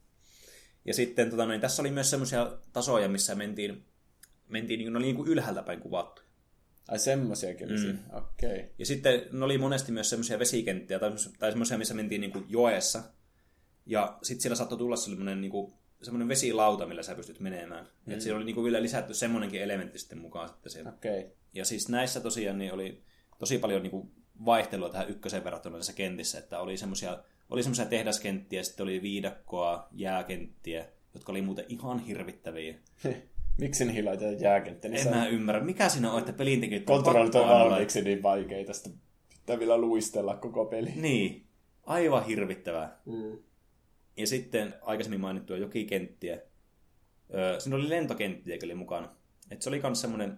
[0.85, 3.85] Ja sitten tota, niin tässä oli myös semmoisia tasoja, missä mentiin,
[4.49, 6.23] mentiin niin, kuin, ne oli niin kuin ylhäältä päin kuvattu.
[6.89, 7.99] Ai semmosiakin oli mm.
[8.13, 8.57] Okei.
[8.57, 8.69] Okay.
[8.79, 12.45] Ja sitten ne oli monesti myös semmoisia vesikenttiä tai, tai semmoisia, missä mentiin niin kuin
[12.49, 13.03] joessa.
[13.87, 15.73] Ja sitten siellä saattoi tulla semmoinen, niin kuin,
[16.03, 17.85] semmoinen vesilauta, millä sä pystyt menemään.
[18.07, 18.13] Mm.
[18.13, 20.91] Että siellä oli niin kuin vielä lisätty semmoinenkin elementti sitten mukaan sitten siellä.
[20.91, 21.25] Okay.
[21.55, 23.03] Ja siis näissä tosiaan niin oli
[23.39, 24.13] tosi paljon niin kuin
[24.45, 27.19] vaihtelua tähän ykköseen verrattuna näissä kentissä, että oli semmoisia
[27.51, 32.75] oli semmoisia tehdaskenttiä, sitten oli viidakkoa, jääkenttiä, jotka oli muuten ihan hirvittäviä.
[33.61, 34.89] Miksi niihin laitetaan jääkenttä?
[34.89, 35.65] Niin en mä ymmärrä.
[35.65, 36.85] Mikä siinä on, että pelintekijät...
[36.85, 38.91] Kontrollit on valmiiksi niin vaikeita, tästä
[39.29, 40.93] pitää vielä luistella koko peli.
[40.97, 41.47] Niin,
[41.83, 43.01] aivan hirvittävää.
[43.05, 43.39] Mm.
[44.17, 46.39] Ja sitten aikaisemmin mainittua jokikenttiä.
[47.35, 49.09] Öö, siinä oli lentokenttiä oli mukana.
[49.51, 50.31] Et se oli myös semmoinen,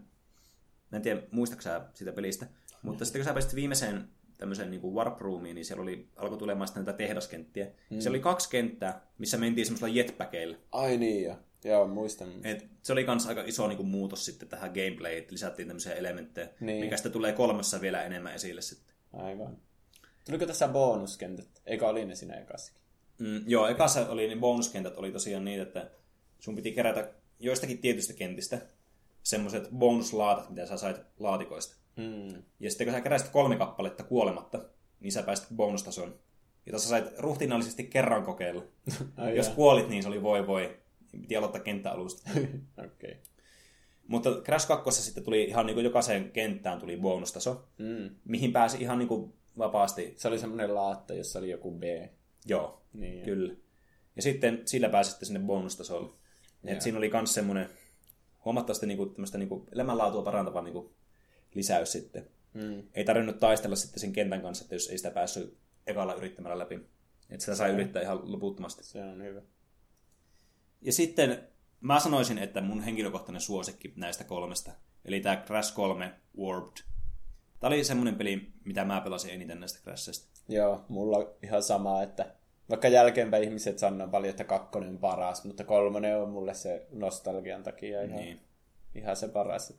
[0.91, 2.47] mä en tiedä muistaksä sitä pelistä,
[2.87, 4.09] mutta sitten kun sä pääsit viimeiseen
[4.39, 7.65] tämmöiseen niin warp roomiin, niin siellä oli, alkoi tulemaan sitten näitä tehdaskenttiä.
[7.65, 8.01] Mm.
[8.01, 10.57] Siellä oli kaksi kenttää, missä mentiin semmoisella jetpackeilla.
[10.73, 11.37] Ai niin, jo.
[11.65, 12.29] Joo, muistan.
[12.45, 15.95] Et se oli myös aika iso niin kuin, muutos sitten tähän gameplay, että lisättiin tämmöisiä
[15.95, 16.85] elementtejä, Niin.
[16.85, 18.95] mikä sitten tulee kolmessa vielä enemmän esille sitten.
[19.13, 19.59] Aivan.
[20.25, 21.49] Tuliko tässä bonuskentät?
[21.67, 22.81] Eikä oli ne siinä ekassakin?
[23.19, 25.91] Mm, joo, ekassa oli, niin bonuskentät oli tosiaan niitä, että
[26.41, 28.59] sun piti kerätä joistakin tietystä kentistä
[29.23, 31.77] semmoiset bonuslaatat, mitä sä sait laatikoista.
[31.97, 32.43] Mm.
[32.61, 34.65] Ja sitten kun sä keräsit kolme kappaletta kuolematta,
[35.01, 36.15] niin sä pääsit bonustason.
[36.67, 38.63] Ja tuossa sait ruhtinaallisesti kerran kokeilla.
[39.17, 40.77] Ai Jos kuolit, niin se oli voi voi.
[41.13, 42.31] Niin Piti aloittaa kenttäalusta.
[42.35, 42.51] Okei.
[43.11, 43.15] Okay.
[44.09, 48.11] Mutta Crash 2 sitten tuli ihan niin kuin jokaiseen kenttään tuli bonustaso, Mm.
[48.25, 50.15] mihin pääsi ihan niin kuin vapaasti.
[50.17, 51.83] Se oli semmoinen laatta, jossa oli joku B.
[52.47, 53.25] Joo, Niin.
[53.25, 53.55] kyllä.
[54.17, 56.11] Ja sitten sillä pääsi sitten sinne bonustasolle.
[56.65, 57.69] Et siinä oli myös semmoinen
[58.45, 60.91] huomattavasti niin kuin, tämmöistä niin kuin elämänlaatua parantava niin kuin
[61.57, 62.29] lisäys sitten.
[62.55, 62.83] Mm.
[62.95, 66.75] Ei tarvinnut taistella sitten sen kentän kanssa, että jos ei sitä päässyt ekalla yrittämällä läpi.
[67.31, 68.85] Että sitä sai yrittää ihan loputtomasti.
[68.85, 69.43] Se on hyvä.
[70.83, 71.49] Ja sitten
[71.81, 74.73] mä sanoisin, että mun henkilökohtainen suosikki näistä kolmesta,
[75.05, 76.83] eli tämä Crash 3 Warped.
[77.61, 80.41] Tämä oli semmoinen peli, mitä mä pelasin eniten näistä Crashista.
[80.49, 82.35] Joo, mulla on ihan sama, että
[82.71, 87.63] vaikka jälkeenpäin ihmiset sanoo paljon, että kakkonen on paras, mutta kolmonen on mulle se nostalgian
[87.63, 88.41] takia ihan, Niin.
[88.95, 89.73] ihan se paras.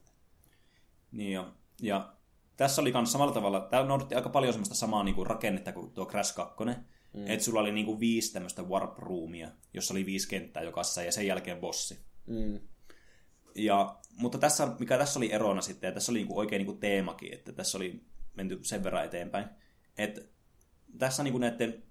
[1.11, 1.53] Niin jo.
[1.81, 2.13] Ja
[2.57, 6.05] tässä oli myös samalla tavalla, tämä noudatti aika paljon semmoista samaa niinku rakennetta kuin tuo
[6.05, 6.63] Crash 2.
[6.63, 7.27] Mm.
[7.27, 11.27] Että sulla oli niinku viisi tämmöistä warp roomia, jossa oli viisi kenttää jokaisessa ja sen
[11.27, 11.99] jälkeen bossi.
[12.27, 12.59] Mm.
[13.55, 17.33] Ja, mutta tässä, mikä tässä oli erona sitten, ja tässä oli niinku oikein niinku teemakin,
[17.33, 18.01] että tässä oli
[18.35, 19.45] menty sen verran eteenpäin,
[19.97, 20.21] että
[20.97, 21.83] tässä niinku näiden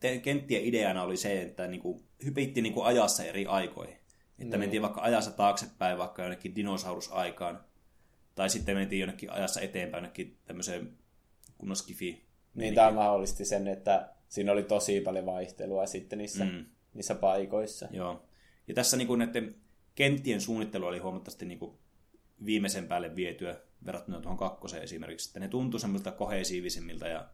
[0.00, 3.96] te- kenttien ideana oli se, että niinku hypittiin niinku ajassa eri aikoihin.
[4.38, 4.60] Että mm.
[4.60, 7.64] mentiin vaikka ajassa taaksepäin, vaikka jonnekin dinosaurusaikaan.
[8.38, 10.98] Tai sitten mentiin jonnekin ajassa eteenpäin, jonnekin tämmöiseen
[11.58, 12.24] kunnon skifi.
[12.54, 16.64] Niin tämä mahdollisti sen, että siinä oli tosi paljon vaihtelua sitten niissä, mm.
[16.94, 17.88] niissä paikoissa.
[17.90, 18.28] Joo.
[18.68, 19.54] Ja tässä niin kuin näiden
[19.94, 21.78] kenttien suunnittelu oli huomattavasti niin kuin
[22.44, 25.28] viimeisen päälle vietyä verrattuna tuohon kakkoseen esimerkiksi.
[25.28, 27.28] Että ne tuntui semmoilta kohesiivisimmilta ja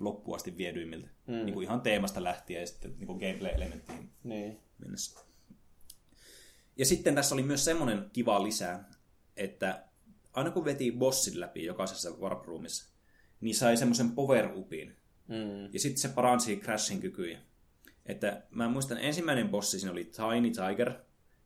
[0.00, 1.08] loppuasti viedyimmiltä.
[1.26, 1.34] Mm.
[1.34, 4.60] Niin kuin ihan teemasta lähtien ja sitten niin gameplay-elementtiin niin.
[4.78, 5.20] mennessä.
[6.76, 8.90] Ja sitten tässä oli myös semmoinen kiva lisää,
[9.36, 9.91] että
[10.32, 12.92] aina kun veti bossin läpi jokaisessa warp roomissa,
[13.40, 14.96] niin sai semmoisen power-upin.
[15.28, 15.72] Mm.
[15.72, 17.38] Ja sitten se paransi Crashin kykyjä.
[18.06, 20.92] Että mä muistan, ensimmäinen bossi siinä oli Tiny Tiger,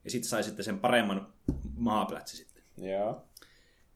[0.04, 1.32] ja sitten sai sitten sen paremman
[1.76, 2.62] maaplätsi sitten.
[2.76, 3.26] Joo.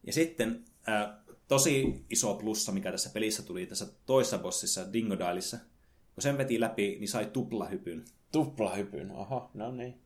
[0.06, 1.10] Ja sitten äh,
[1.48, 5.56] tosi iso plussa, mikä tässä pelissä tuli tässä toisessa bossissa, Dingodilissa,
[6.14, 8.04] kun sen veti läpi, niin sai tuplahypyn.
[8.32, 10.00] Tuplahypyn, aha, no niin.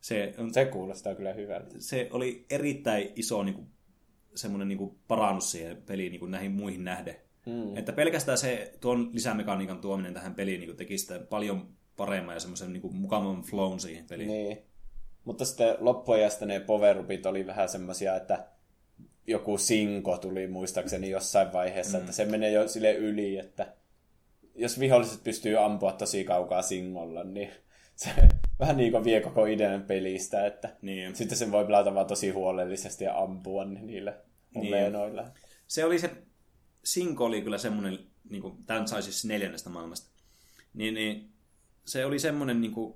[0.00, 1.74] Se, on, se kuulostaa kyllä hyvältä.
[1.78, 3.66] Se oli erittäin iso niin kuin,
[4.34, 7.16] semmoinen niin parannus siihen peliin niin kuin näihin muihin nähden.
[7.46, 7.76] Mm.
[7.76, 12.72] Että pelkästään se tuon lisämekaniikan tuominen tähän peliin niin teki sitä paljon paremman ja semmoisen
[12.72, 14.28] niin kuin mukavamman flown siihen peliin.
[14.28, 14.58] Niin.
[15.24, 18.46] Mutta sitten loppuajasta ne powerupit oli vähän semmoisia, että
[19.26, 22.00] joku sinko tuli muistaakseni jossain vaiheessa, mm.
[22.00, 23.74] että se menee jo sille yli, että
[24.54, 27.50] jos viholliset pystyy ampua tosi kaukaa singolla, niin
[27.96, 28.10] se
[28.60, 31.16] vähän niin kuin vie koko idean pelistä, että niin.
[31.16, 34.18] sitten sen voi pelata vaan tosi huolellisesti ja ampua niillä
[34.54, 35.22] omeenoilla.
[35.22, 35.32] Niin.
[35.66, 36.10] Se oli se,
[36.84, 37.98] Sinko oli kyllä semmoinen,
[38.30, 40.10] niin kuin, tämän sai siis neljännestä maailmasta,
[40.74, 41.32] niin, niin
[41.84, 42.94] se oli semmoinen niin kuin,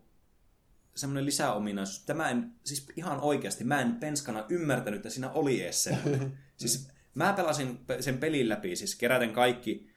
[0.95, 2.05] semmoinen lisäominaisuus.
[2.07, 6.39] Tämä en, siis ihan oikeasti, mä en penskana ymmärtänyt, että siinä oli edes semmoinen.
[6.57, 9.91] siis mä pelasin sen pelin läpi, siis keräten kaikki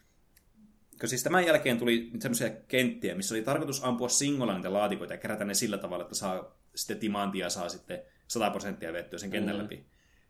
[1.01, 5.17] kun siis tämän jälkeen tuli semmoisia kenttiä, missä oli tarkoitus ampua singolla niitä laatikoita ja
[5.17, 9.55] kerätä ne sillä tavalla, että saa sitten timantia saa sitten 100 prosenttia vettyä sen kentän
[9.55, 9.61] mm.
[9.61, 9.85] läpi.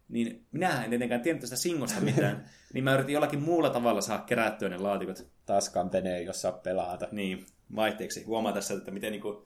[0.10, 4.20] Niin minä en tietenkään tiennyt tästä singosta mitään, niin mä yritin jollakin muulla tavalla saa
[4.20, 5.28] kerättyä ne laatikot.
[5.46, 7.08] Taaskaan penee, jos saa pelata.
[7.12, 7.46] Niin,
[7.76, 8.24] vaihteeksi.
[8.24, 9.46] Huomaa tässä, että miten, niin kuin,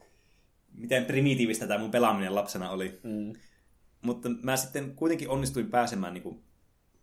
[0.73, 2.99] miten primitiivistä tämä mun pelaaminen lapsena oli.
[3.03, 3.33] Mm.
[4.01, 6.43] Mutta mä sitten kuitenkin onnistuin pääsemään niin kuin,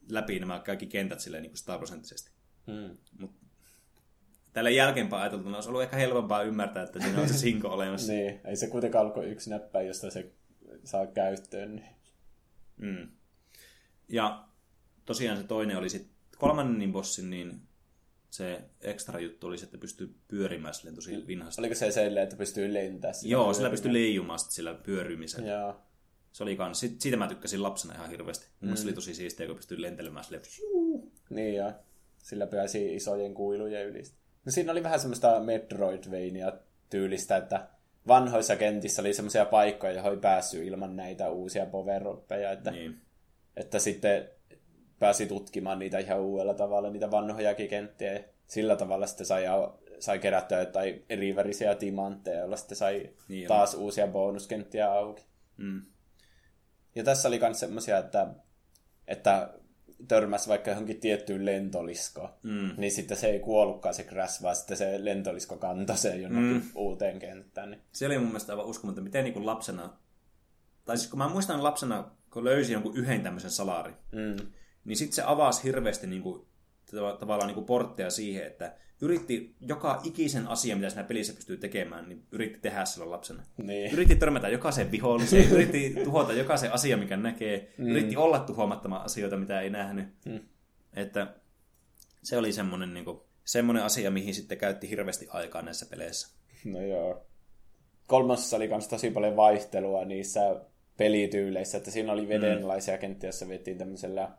[0.09, 2.31] läpi nämä kaikki kentät silleen niin 100 prosenttisesti.
[2.67, 2.97] Mm.
[3.19, 3.42] Mut
[4.53, 8.13] tällä jälkeenpäin ajateltuna olisi ollut ehkä helpompaa ymmärtää, että siinä on se sinko olemassa.
[8.13, 10.33] niin, ei se kuitenkaan ollut yksi näppä, josta se
[10.85, 11.77] saa käyttöön.
[11.77, 11.89] Niin.
[12.77, 13.09] Mm.
[14.09, 14.49] Ja
[15.05, 17.61] tosiaan se toinen oli sitten kolmannen bossin, niin
[18.31, 21.61] se ekstra juttu oli se, että pystyy pyörimään silleen tosi vinhasti.
[21.61, 23.15] Oliko se silleen, että pystyy lentämään?
[23.23, 25.51] Joo, sillä pystyy leijumaan sillä pyörymisellä.
[25.51, 25.77] Joo.
[26.33, 28.47] Se oli kans, siitä mä tykkäsin lapsena ihan hirveästi.
[28.61, 28.69] Mm.
[28.69, 30.43] Mun se oli tosi siistiä, kun pystyy lentelemään silleen.
[31.31, 31.73] Niin joo.
[32.19, 34.03] Sillä pääsi isojen kuilujen yli.
[34.45, 36.53] No siinä oli vähän semmoista Metroidvania
[36.91, 37.69] tyylistä, että
[38.09, 42.03] vanhoissa kentissä oli semmoisia paikkoja, joihin ei päässyt ilman näitä uusia power
[42.53, 43.01] että, niin.
[43.57, 44.29] että sitten
[44.99, 48.25] pääsi tutkimaan niitä ihan uudella tavalla, niitä vanhojakin kenttiä.
[48.47, 49.45] Sillä tavalla sitten sai,
[49.99, 53.81] sai kerättyä jotain eri värisiä timantteja, joilla sitten sai niin taas on.
[53.81, 55.27] uusia bonuskenttiä auki.
[55.57, 55.83] Mm.
[56.95, 58.27] Ja tässä oli myös semmoisia, että,
[59.09, 59.51] että
[60.09, 62.71] törmäsi vaikka johonkin tiettyyn lentoliskoon, mm.
[62.77, 66.71] niin sitten se ei kuollutkaan se Crash, vaan sitten se lentolisko kantoi sen jonnekin mm.
[66.75, 67.71] uuteen kenttään.
[67.71, 67.81] Niin.
[67.93, 69.97] Se oli mun mielestä aivan uskomaton, miten niin kuin lapsena,
[70.85, 74.47] tai siis kun mä muistan lapsena, kun löysin jonkun yhden tämmöisen salarin, mm.
[74.85, 76.47] niin sitten se avasi hirveästi niin kuin,
[77.21, 82.09] tavallaan niin kuin portteja siihen, että yritti joka ikisen asia, mitä siinä pelissä pystyy tekemään,
[82.09, 83.43] niin yritti tehdä silloin lapsena.
[83.57, 83.93] Niin.
[83.93, 87.89] Yritti törmätä jokaisen viholliseen, yritti tuhota jokaisen asian, mikä näkee, mm.
[87.89, 90.09] yritti olla tuhoamattoman asioita, mitä ei nähnyt.
[90.27, 90.41] Mm.
[90.95, 91.35] Että
[92.23, 96.37] se oli semmoinen, niin kuin, semmoinen asia, mihin sitten käytti hirveästi aikaa näissä peleissä.
[96.65, 97.27] No joo.
[98.07, 100.41] Kolmosessa oli myös tosi paljon vaihtelua niissä
[100.97, 103.01] pelityyleissä, että siinä oli vedenlaisia mm.
[103.01, 104.31] kenttiä, joissa vettiin tämmöisellä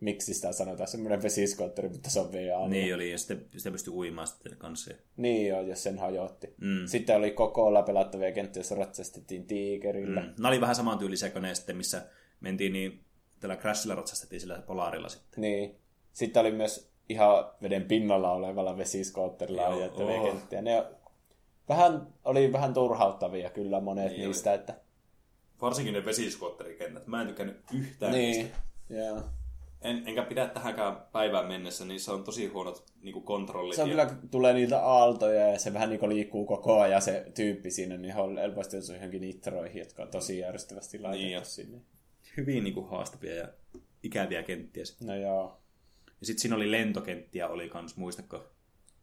[0.00, 2.68] miksi sitä sanotaan, semmoinen vesiskootteri, mutta se on VR.
[2.68, 4.94] Niin oli, ja sitten sitä pystyi uimaan sitten kanssa.
[5.16, 6.54] Niin joo, jos sen hajotti.
[6.60, 6.86] Mm.
[6.86, 10.20] Sitten oli koko pelattavia kenttiä, joissa ratsastettiin tiikerillä.
[10.20, 10.26] Mm.
[10.36, 12.02] Nämä oli vähän samantyylisiä kuin ne sitten, missä
[12.40, 13.04] mentiin niin,
[13.40, 15.40] tällä Crashilla ratsastettiin sillä polaarilla sitten.
[15.40, 15.76] Niin.
[16.12, 20.26] Sitten oli myös ihan veden pinnalla olevalla vesiskootterilla ajettavia oh.
[20.26, 20.62] kenttiä.
[20.62, 20.86] Ne
[21.68, 24.58] vähän, oli vähän turhauttavia kyllä monet niin niistä, oli.
[24.58, 24.74] että...
[25.60, 27.06] Varsinkin ne vesiskootterikentät.
[27.06, 28.36] Mä en tykännyt yhtään niin.
[28.36, 28.56] niistä.
[28.90, 29.22] Joo
[29.86, 33.76] en, enkä pidä tähänkään päivään mennessä, niin se on tosi huonot niin kontrollit.
[33.76, 34.06] Se on ja...
[34.06, 38.16] kyllä, tulee niitä aaltoja ja se vähän niin liikkuu koko ajan se tyyppi siinä, niin
[38.16, 41.80] on helposti jos on johonkin nitroihin, jotka on tosi järjestävästi laitettu niin sinne.
[42.36, 43.48] Hyvin niin kuin haastavia ja
[44.02, 44.84] ikäviä kenttiä.
[45.00, 45.60] No joo.
[46.20, 48.44] Ja sitten siinä oli lentokenttiä, oli kans, muistatko?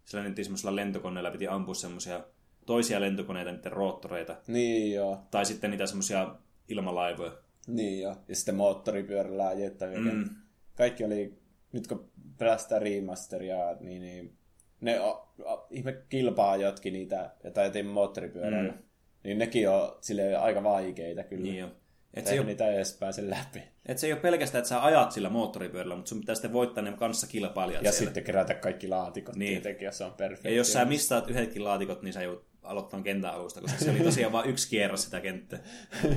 [0.05, 2.23] Sillä mentiin semmoisella lentokoneella, piti ampua semmoisia
[2.65, 4.35] toisia lentokoneita, niiden roottoreita.
[4.47, 5.19] Niin joo.
[5.31, 6.35] Tai sitten niitä semmoisia
[6.69, 7.31] ilmalaivoja.
[7.67, 8.15] Niin joo.
[8.27, 9.99] Ja sitten moottoripyörällä ajettavia.
[9.99, 10.29] Mm.
[10.75, 11.39] Kaikki oli,
[11.71, 14.37] nyt kun pelästään remasteria, niin, niin
[14.81, 18.71] ne o, o, ihme kilpaa jotkin niitä, joita ajettiin moottoripyörällä.
[18.71, 18.77] Mm.
[19.23, 21.43] Niin nekin on sille aika vaikeita kyllä.
[21.43, 21.75] Niin jo.
[22.13, 23.63] Et se ei niitä edes pääse läpi.
[23.85, 26.83] Et se ei ole pelkästään, että sä ajat sillä moottoripyörällä, mutta sun pitää sitten voittaa
[26.83, 28.05] ne kanssa kilpailijat Ja siellä.
[28.05, 29.51] sitten kerätä kaikki laatikot Niin.
[29.51, 30.47] tietenkin, jos se on perfekti.
[30.47, 33.99] Ja jos sä mistaat yhdenkin laatikot, niin sä joudut aloittamaan kentän alusta, koska se oli
[34.09, 35.59] tosiaan vain yksi kierros sitä kenttää.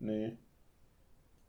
[0.00, 0.38] niin.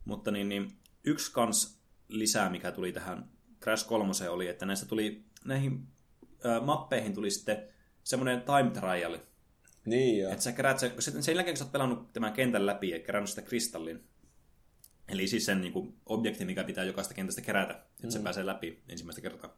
[0.05, 0.71] Mutta niin, niin,
[1.03, 3.29] yksi kans lisää, mikä tuli tähän
[3.61, 5.87] Crash 3 oli, että näistä tuli, näihin
[6.45, 7.67] ö, mappeihin tuli sitten
[8.03, 9.17] semmoinen time trial.
[9.85, 10.31] Niin joo.
[10.31, 12.99] Että sä kerät sen, sen sen jälkeen kun sä oot pelannut tämän kentän läpi ja
[12.99, 14.03] kerännyt sitä kristallin,
[15.07, 18.83] eli siis sen niin kuin, objekti, mikä pitää jokaista kentästä kerätä, että se pääsee läpi
[18.89, 19.57] ensimmäistä kertaa.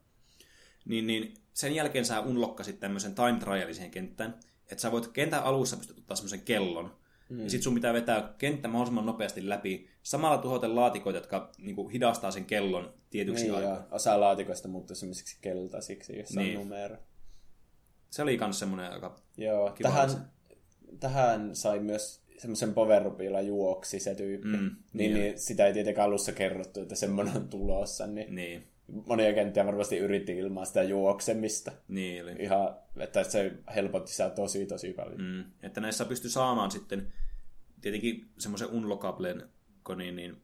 [0.85, 5.43] Niin, niin sen jälkeen sä unlokkasit tämmöisen time trialin siihen kenttään, että sä voit kentän
[5.43, 7.43] alussa pystyt ottaa semmoisen kellon, mm.
[7.43, 11.89] ja sit sun pitää vetää kenttä mahdollisimman nopeasti läpi, samalla tuhoten laatikoita, jotka niin kuin,
[11.89, 13.87] hidastaa sen kellon tietyksi Niin, aikaa.
[13.91, 16.57] osa laatikoista muuttuu semmoisiksi keltaisiksi, jossa Niin.
[16.57, 16.97] on numero.
[18.09, 19.15] Se oli kans semmoinen aika...
[19.37, 20.17] Joo, tähän, se.
[20.99, 24.47] tähän sai myös semmoisen power jolla juoksi se tyyppi.
[24.47, 28.07] Mm, niin, niin niin, sitä ei tietenkään alussa kerrottu, että semmoinen on tulossa.
[28.07, 31.71] Niin, Niin, Monia kenttiä varmasti yritti ilman sitä juoksemista.
[31.87, 32.31] niin oli.
[32.39, 35.21] Ihan, että se helpotti sitä tosi tosi paljon.
[35.21, 35.43] Mm.
[35.63, 37.13] Että näissä pystyi saamaan sitten
[37.81, 39.49] tietenkin semmoisen unlockablen,
[39.83, 40.37] kun niin, niin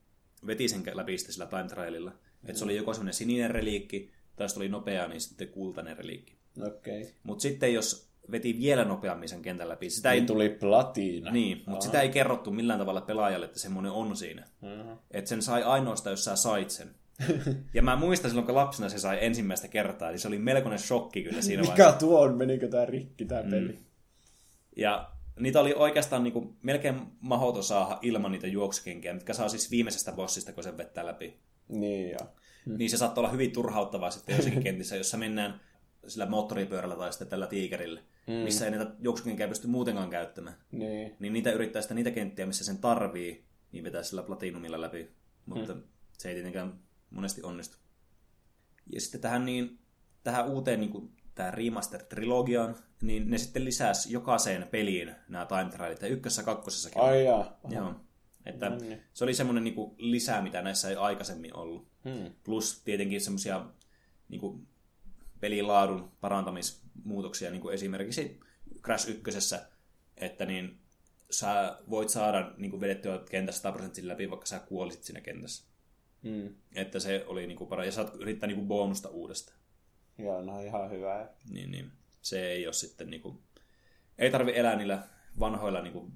[0.48, 2.12] veti sen läpi sillä time trialilla.
[2.46, 6.38] Että se oli joko semmoinen sininen reliikki, tai jos oli nopea, niin sitten kultainen reliikki.
[6.68, 7.02] Okei.
[7.02, 7.14] Okay.
[7.24, 11.32] Mutta sitten jos veti vielä nopeammin sen kentän läpi, sitä ei, Niin tuli platiina.
[11.32, 14.48] niin, mutta sitä ei kerrottu millään tavalla pelaajalle, että semmoinen on siinä.
[14.62, 14.98] Uh-huh.
[15.12, 16.96] Että sen sai ainoastaan, jos sä sait sen.
[17.74, 21.24] ja mä muistan silloin, kun lapsena se sai ensimmäistä kertaa, niin se oli melkoinen shokki
[21.24, 21.86] kyllä siinä vaiheessa.
[21.86, 22.38] Mikä tuo on?
[22.38, 23.80] Menikö tää rikki tää peli?
[24.76, 29.72] Ja niitä oli oikeastaan niin kuin melkein mahdoton saada ilman niitä juoksukenkiä, mitkä saa siis
[29.72, 31.40] viimeisestä bossista, kun se vettää läpi.
[31.68, 32.30] Niin joo.
[32.66, 32.78] Mm.
[32.78, 35.62] Niin se saattoi olla hyvin turhauttavaa sitten jossakin kentissä, jossa mennään
[36.08, 38.34] sillä moottoripyörällä tai sitten tällä tiikerillä, mm.
[38.34, 40.56] missä ei niitä juoksukenkiä pysty muutenkaan käyttämään.
[40.72, 41.16] Niin.
[41.20, 45.12] Niin niitä yrittää sitten niitä kenttiä, missä sen tarvii, niin vetää sillä platinumilla läpi.
[45.46, 45.84] Mutta mm.
[46.18, 46.80] se ei tietenkään
[47.14, 47.78] monesti onnistu.
[48.94, 49.80] Ja sitten tähän, niin,
[50.24, 56.02] tähän uuteen niin kuin, tähän remaster-trilogiaan, niin ne sitten lisäsi jokaiseen peliin nämä time trialit,
[56.02, 57.02] ja ykkössä ja kakkosessakin.
[57.02, 57.60] Ai jaa.
[57.70, 57.96] Joo.
[58.46, 59.02] Että No niin.
[59.14, 61.88] se oli semmoinen niin lisää, mitä näissä ei aikaisemmin ollut.
[62.04, 62.34] Hmm.
[62.44, 63.66] Plus tietenkin semmoisia
[64.30, 64.68] niin kuin,
[65.40, 68.40] pelilaadun parantamismuutoksia, niin kuin esimerkiksi
[68.84, 69.56] Crash 1,
[70.18, 70.80] että niin,
[71.32, 75.73] sä voit saada niin kuin, vedettyä kentässä 100 prosenttia läpi, vaikka sä kuolisit siinä kentässä.
[76.24, 76.56] Hmm.
[76.76, 79.58] Että se oli niin kuin, para- ja saat yrittää niin kuin, bonusta uudestaan.
[80.18, 81.30] Joo, no ihan hyvä.
[81.50, 81.92] Niin, niin.
[82.22, 83.40] Se ei ole sitten niin kuin,
[84.18, 85.08] ei tarvi elää niillä
[85.40, 86.12] vanhoilla, niin kuin,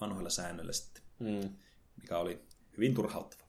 [0.00, 1.56] vanhoilla säännöillä sitten, Hmm.
[1.96, 2.42] mikä oli
[2.76, 3.48] hyvin turhauttava.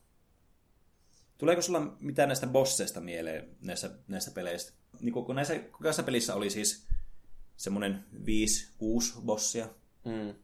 [1.38, 4.74] Tuleeko sulla mitään näistä bosseista mieleen näissä, näistä peleistä?
[5.00, 6.88] Niin kun näissä jokaisessa pelissä oli siis
[7.58, 9.70] semmoinen 5-6 bossia,
[10.06, 10.36] Hmm.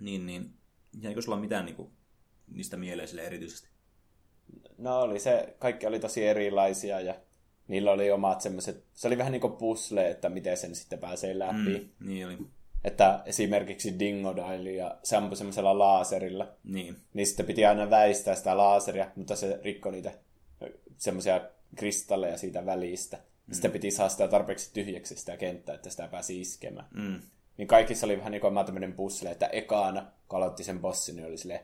[0.00, 0.54] niin, niin
[1.00, 1.90] jäikö sulla mitään niin kuin,
[2.46, 3.68] niistä mieleen sille erityisesti?
[4.78, 7.14] No oli se, kaikki oli tosi erilaisia ja
[7.68, 11.38] niillä oli omat semmoiset, se oli vähän niin kuin puzzle, että miten sen sitten pääsee
[11.38, 11.92] läpi.
[11.98, 12.38] Mm, niin oli.
[12.84, 16.96] Että esimerkiksi Dingodile ja se ampui semmoisella laaserilla, Niin.
[17.14, 20.12] niin sitten piti aina väistää sitä laaseria, mutta se rikkoi niitä
[20.96, 21.40] semmoisia
[21.76, 23.16] kristalleja siitä välistä.
[23.16, 23.52] Mm.
[23.52, 26.86] Sitten piti saada sitä tarpeeksi tyhjäksi sitä kenttää, että sitä pääsi iskemään.
[26.94, 27.20] Mm.
[27.56, 31.26] Niin kaikissa oli vähän niin kuin tämmöinen puzzle, että ekaana, kun aloitti sen bossin, niin
[31.26, 31.60] oli silleen,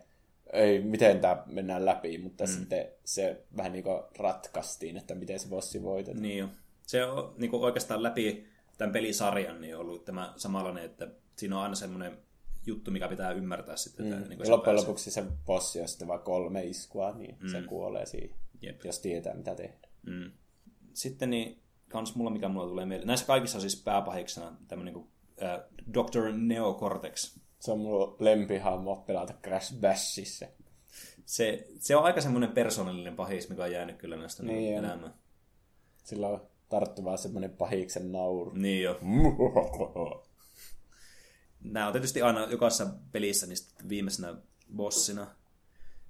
[0.53, 2.51] ei, miten tämä mennään läpi, mutta mm.
[2.51, 6.23] sitten se vähän niin kuin ratkaistiin, että miten se bossi voitetaan.
[6.23, 6.49] Niin jo.
[6.87, 8.47] Se on niin kuin oikeastaan läpi
[8.79, 12.19] tämän pelisarjan niin ollut tämä samanlainen, että siinä on aina semmoinen
[12.67, 14.07] juttu, mikä pitää ymmärtää sitten.
[14.07, 14.23] Että, Mm.
[14.23, 14.89] niin Ja kuin loppujen pääsee.
[14.89, 17.49] lopuksi se bossi on sitten vain kolme iskua, niin mm.
[17.49, 18.85] se kuolee siihen, Jep.
[18.85, 19.89] jos tietää mitä tehdä.
[20.07, 20.31] Mm.
[20.95, 23.07] Sitten niin, kans mulla, mikä mulla tulee mieleen.
[23.07, 25.07] Näissä kaikissa on siis pääpahiksena tämmöinen kuin
[25.43, 25.61] äh,
[25.95, 26.33] Dr.
[26.37, 27.39] Neocortex.
[27.63, 30.47] Se on mulla lempihahmo pelata Crash Bashissa.
[31.25, 35.15] Se, se on aika semmoinen persoonallinen pahis, mikä on jäänyt kyllä näistä Niin elämään.
[36.05, 38.53] Sillä on tarttuvaa semmoinen pahiksen nauru.
[38.53, 39.01] Niin jo.
[41.61, 44.35] Nämä on tietysti aina jokaisessa pelissä niin viimeisenä
[44.77, 45.27] bossina.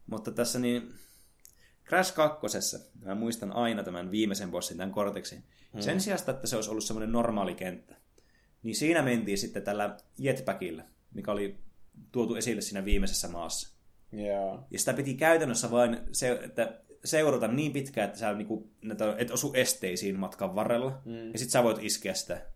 [0.06, 0.94] Mutta tässä niin
[1.88, 2.46] Crash 2.
[3.04, 5.44] Mä muistan aina tämän viimeisen bossin, tämän Cortexin.
[5.80, 7.96] Sen sijaan, että se olisi ollut semmoinen normaali kenttä,
[8.62, 10.82] niin siinä mentiin sitten tällä jetpackilla,
[11.14, 11.59] mikä oli
[12.12, 13.76] tuotu esille siinä viimeisessä maassa.
[14.12, 14.66] Joo.
[14.70, 19.30] Ja sitä piti käytännössä vain se, että seurata niin pitkään, että sä niinku, näitä, et
[19.30, 21.02] osu esteisiin matkan varrella.
[21.05, 21.32] Mm.
[21.32, 22.47] Ja sit sä voit iskeä sitä.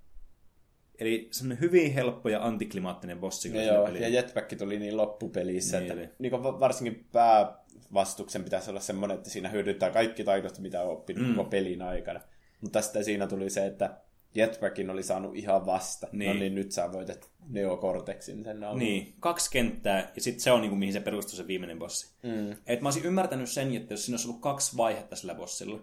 [0.98, 3.56] Eli semmoinen hyvin helppo ja antiklimaattinen bossi.
[3.56, 8.80] Ja, joo, ja jetpack tuli niin loppupelissä, Niin että niin kuin varsinkin päävastuksen pitäisi olla
[8.80, 11.34] semmoinen, että siinä hyödyttää kaikki taidot, mitä on oppinut mm.
[11.34, 12.20] koko pelin aikana.
[12.60, 14.00] Mutta sitten siinä tuli se, että
[14.36, 16.08] jetpackin oli saanut ihan vasta.
[16.12, 16.32] Niin.
[16.32, 18.78] No niin, nyt sä voitat Neo Cortexin sen alla.
[18.78, 22.14] Niin, kaksi kenttää, ja sitten se on niinku, mihin se perustuu se viimeinen bossi.
[22.22, 22.56] Mm.
[22.66, 25.82] Et mä olisin ymmärtänyt sen, että jos siinä olisi ollut kaksi vaihetta sillä bossilla,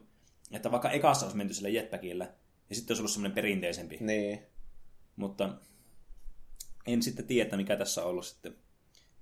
[0.52, 2.34] että vaikka ekassa olisi menty sillä jetpackillä,
[2.70, 3.98] ja sitten olisi ollut semmoinen perinteisempi.
[4.02, 4.40] Niin.
[5.16, 5.50] Mutta
[6.88, 8.56] en sitten tiedä, mikä tässä on ollut sitten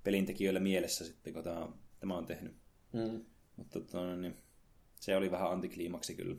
[0.04, 1.68] pelintekijöillä mielessä sitten, kun tämä,
[2.00, 2.56] tämä on tehnyt.
[2.92, 3.24] Mm.
[3.56, 4.36] Mutta tota, niin,
[5.00, 6.36] se oli vähän antikliimaksi kyllä.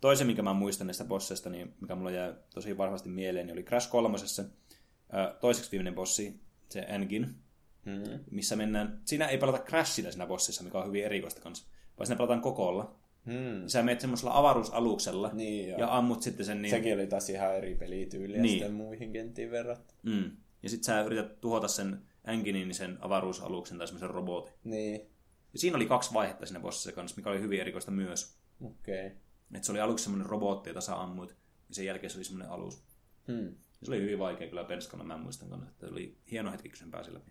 [0.00, 3.62] Toisen, mikä mä muistan näistä bosseista, niin mikä mulla jää tosi varmasti mieleen, niin oli
[3.62, 4.18] Crash 3.
[5.40, 7.34] Toiseksi viimeinen bossi, se Engin,
[7.84, 8.02] Mm.
[8.30, 11.66] missä mennään, siinä ei pelata Crashilla siinä bossissa, mikä on hyvin erikoista kanssa,
[11.98, 12.94] vaan siinä pelataan kokolla.
[13.24, 13.66] Mm.
[13.68, 15.78] Sä menet semmoisella avaruusaluksella Niin, joo.
[15.80, 16.70] ja ammut sitten sen niin...
[16.70, 18.50] Sekin oli taas ihan eri pelityyli ja Niin.
[18.50, 20.00] sitten muihin kenttiin verrattuna.
[20.02, 20.30] Mm.
[20.62, 24.54] Ja sitten sä yrität tuhota sen Enginin, niin sen avaruusaluksen tai semmoisen robotin.
[24.64, 25.00] Niin,
[25.52, 28.36] Ja siinä oli kaksi vaihetta siinä bossissa kanssa, mikä oli hyvin erikoista myös.
[28.62, 29.06] okei.
[29.06, 29.18] Okay.
[29.54, 31.30] Että se oli aluksi semmoinen robotti, jota sä ammuit,
[31.68, 32.82] ja sen jälkeen se oli semmoinen alus.
[33.28, 33.54] Hmm.
[33.82, 36.78] Se oli hyvin vaikea kyllä penskana, mä muistan kanssa, että se oli hieno hetki, kun
[36.78, 37.30] sen pääsi läpi.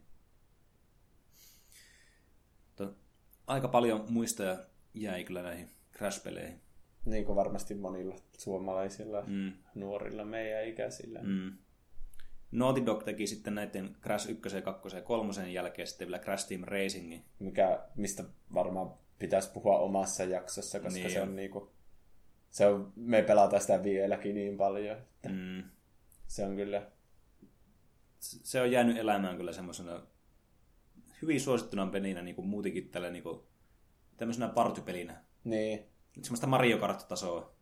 [2.67, 2.93] Mutta
[3.47, 6.61] aika paljon muistoja jäi kyllä näihin Crash-peleihin.
[7.05, 9.53] Niin kuin varmasti monilla suomalaisilla Mm.
[9.75, 11.19] nuorilla meidän ikäisillä.
[11.23, 11.57] Mm.
[12.51, 16.61] Naughty Dog teki sitten näiden Crash 1, 2 ja 3 jälkeen sitten vielä Crash Team
[16.63, 17.25] Racingin.
[17.39, 18.23] Mikä, mistä
[18.53, 21.35] varmaan pitäisi puhua omassa jaksossa, koska Niin se on on.
[21.35, 21.71] niinku...
[22.51, 24.97] Se on, me pelataan sitä vieläkin niin paljon.
[24.97, 25.63] että Mm.
[26.27, 26.87] Se on kyllä...
[28.19, 30.01] Se on jäänyt elämään kyllä semmoisena
[31.21, 33.39] hyvin suosittuna pelinä niin kuin muutenkin tällä niin kuin,
[34.17, 35.23] tämmöisenä partypelinä.
[35.43, 35.85] Niin.
[36.21, 37.53] Semmoista Mario Kart-tasoa.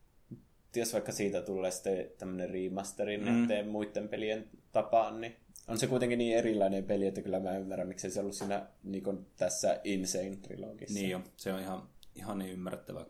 [0.71, 3.29] Ties vaikka siitä tulee sitten tämmönen remasterin Mm.
[3.29, 3.43] mm.
[3.43, 5.35] eteen muiden pelien tapaan, niin
[5.67, 9.03] on se kuitenkin niin erilainen peli, että kyllä mä ymmärrän, miksei se ollut siinä niin
[9.03, 10.93] kuin tässä Insane-trilogissa.
[10.93, 13.05] Niin jo, se on ihan, ihan niin ymmärrettävää.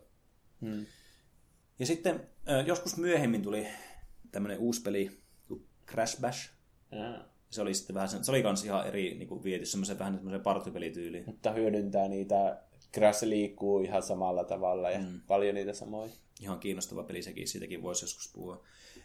[0.60, 0.86] Hmm.
[1.78, 2.28] Ja sitten
[2.66, 3.66] joskus myöhemmin tuli
[4.32, 6.50] tämmöinen uusi peli kuin Crash Bash.
[6.92, 7.24] Aa.
[7.50, 10.40] Se oli sitten vähän, se oli kans ihan eri niin kuin viety, semmoisen vähän semmoisen
[10.40, 11.24] partypelityyliin.
[11.26, 12.62] Mutta hyödyntää niitä,
[12.94, 15.04] Crash liikkuu ihan samalla tavalla ja Mm.
[15.04, 15.20] mm.
[15.26, 16.10] paljon niitä samoja.
[16.40, 18.64] Ihan kiinnostava peli sekin, siitäkin voisi joskus puhua.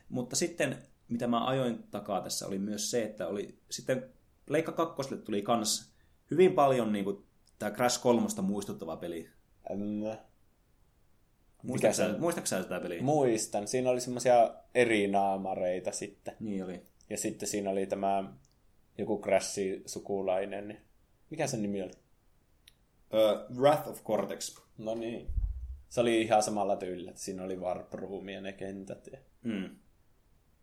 [0.09, 0.77] Mutta sitten,
[1.07, 4.09] mitä mä ajoin takaa tässä, oli myös se, että oli sitten
[4.49, 5.93] Leikka 2 tuli kans
[6.31, 7.23] hyvin paljon niin kuin,
[7.59, 9.29] tämä Crash 3 muistuttava peli.
[9.71, 10.19] Ähm,
[11.64, 13.02] Muistatko sä, tätä peliä?
[13.02, 16.35] muistan, siinä oli semmoisia eri naamareita sitten.
[16.40, 16.81] niin oli.
[17.10, 18.34] Ja sitten siinä oli tämä
[18.98, 20.68] joku Crash-sukulainen.
[20.68, 20.81] niin-
[21.30, 21.91] Mikä sen nimi oli?
[23.14, 24.56] Uh, Wrath of Cortex.
[24.77, 25.27] No niin.
[25.90, 29.07] Se oli ihan samalla tyylillä, että siinä oli Warp Room ja ne kentät.
[29.11, 29.18] Ja...
[29.44, 29.69] Mm.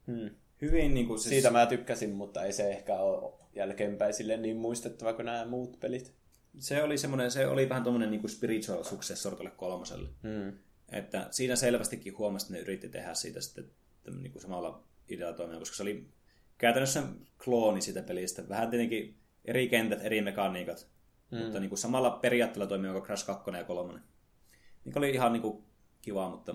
[0.06, 0.30] Hmm.
[0.62, 4.56] Hyvin niin kuin, siis, Siitä mä tykkäsin, mutta ei se ehkä ole jälkeenpäin sille niin
[4.56, 6.14] muistettava kuin nämä muut pelit.
[6.58, 10.08] se oli semmoinen, se oli vähän tuommoinen niin spiritual successor tuolle kolmoselle.
[10.22, 10.52] Hmm.
[10.92, 13.70] Että siinä selvästikin huomasi, että ne yritti tehdä siitä sitten
[14.20, 16.06] niin kuin samalla idealla toimia, koska se oli
[16.58, 17.02] käytännössä
[17.44, 18.48] klooni siitä pelistä.
[18.48, 20.88] Vähän tietenkin eri kentät, eri mekaniikat,
[21.30, 21.38] mm.
[21.38, 24.00] mutta niin kuin samalla periaatteella toimii kuin Crash 2 ja 3.
[24.84, 25.64] Mikä oli ihan niin kuin
[26.02, 26.54] kiva, mutta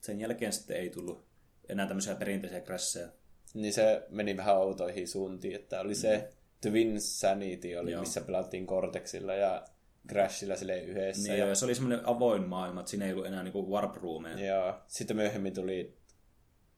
[0.00, 1.24] sen jälkeen sitten ei tullut
[1.68, 3.08] enää tämmöisiä perinteisiä crasheja.
[3.54, 8.00] Niin se meni vähän outoihin suuntiin, että oli se Twin Sanity, oli, Joo.
[8.00, 9.64] missä pelattiin Cortexilla ja
[10.08, 11.22] Crashilla sille yhdessä.
[11.22, 13.68] Niin ja, joo, se oli semmoinen avoin maailma, että siinä ei ollut enää niin kuin
[13.68, 14.46] warp roomeja.
[14.46, 15.96] ja sitten myöhemmin tuli,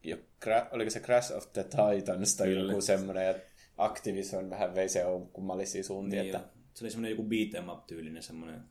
[0.03, 2.71] jo, Cra- oliko se Crash of the Titans tai Kyllä.
[2.71, 3.35] joku semmoinen, ja
[3.77, 6.23] Activision vähän vei se kummallisia suuntia.
[6.23, 8.61] Niin, että, se oli semmoinen joku beat em up tyylinen semmoinen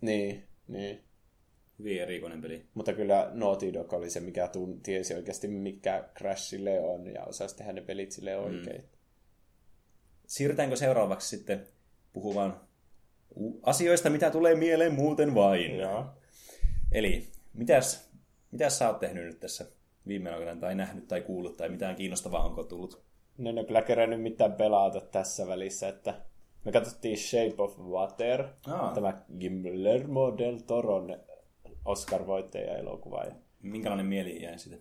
[0.00, 1.04] niin, niin.
[1.78, 2.66] hyvin erikoinen peli.
[2.74, 7.56] Mutta kyllä Naughty Dog oli se, mikä tun, tiesi oikeasti, mikä Crashille on, ja osasi
[7.56, 8.80] tehdä ne pelit sille oikein.
[8.80, 8.88] Mm.
[10.26, 11.66] Siirrytäänkö seuraavaksi sitten
[12.12, 12.60] puhumaan
[13.62, 15.76] asioista, mitä tulee mieleen muuten vain?
[15.78, 16.04] Joo.
[16.92, 18.10] Eli mitäs,
[18.50, 19.66] mitäs sä oot tehnyt nyt tässä
[20.06, 23.02] viime aikoina, tai nähnyt tai kuullut, tai mitään kiinnostavaa onko tullut?
[23.38, 26.14] No en ole kyllä kerännyt mitään pelata tässä välissä, että
[26.64, 28.94] me katsottiin Shape of Water, Aa.
[28.94, 31.16] tämä Guillermo del Toron
[31.84, 33.24] Oscar-voittaja elokuva.
[33.24, 33.32] Ja
[33.62, 34.76] Minkälainen mieli jäi siitä?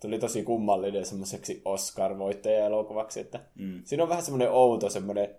[0.00, 3.80] tuli tosi kummallinen semmoiseksi Oscar-voittaja elokuvaksi, että Mm.
[3.84, 5.34] siinä on vähän semmoinen outo, semmoinen,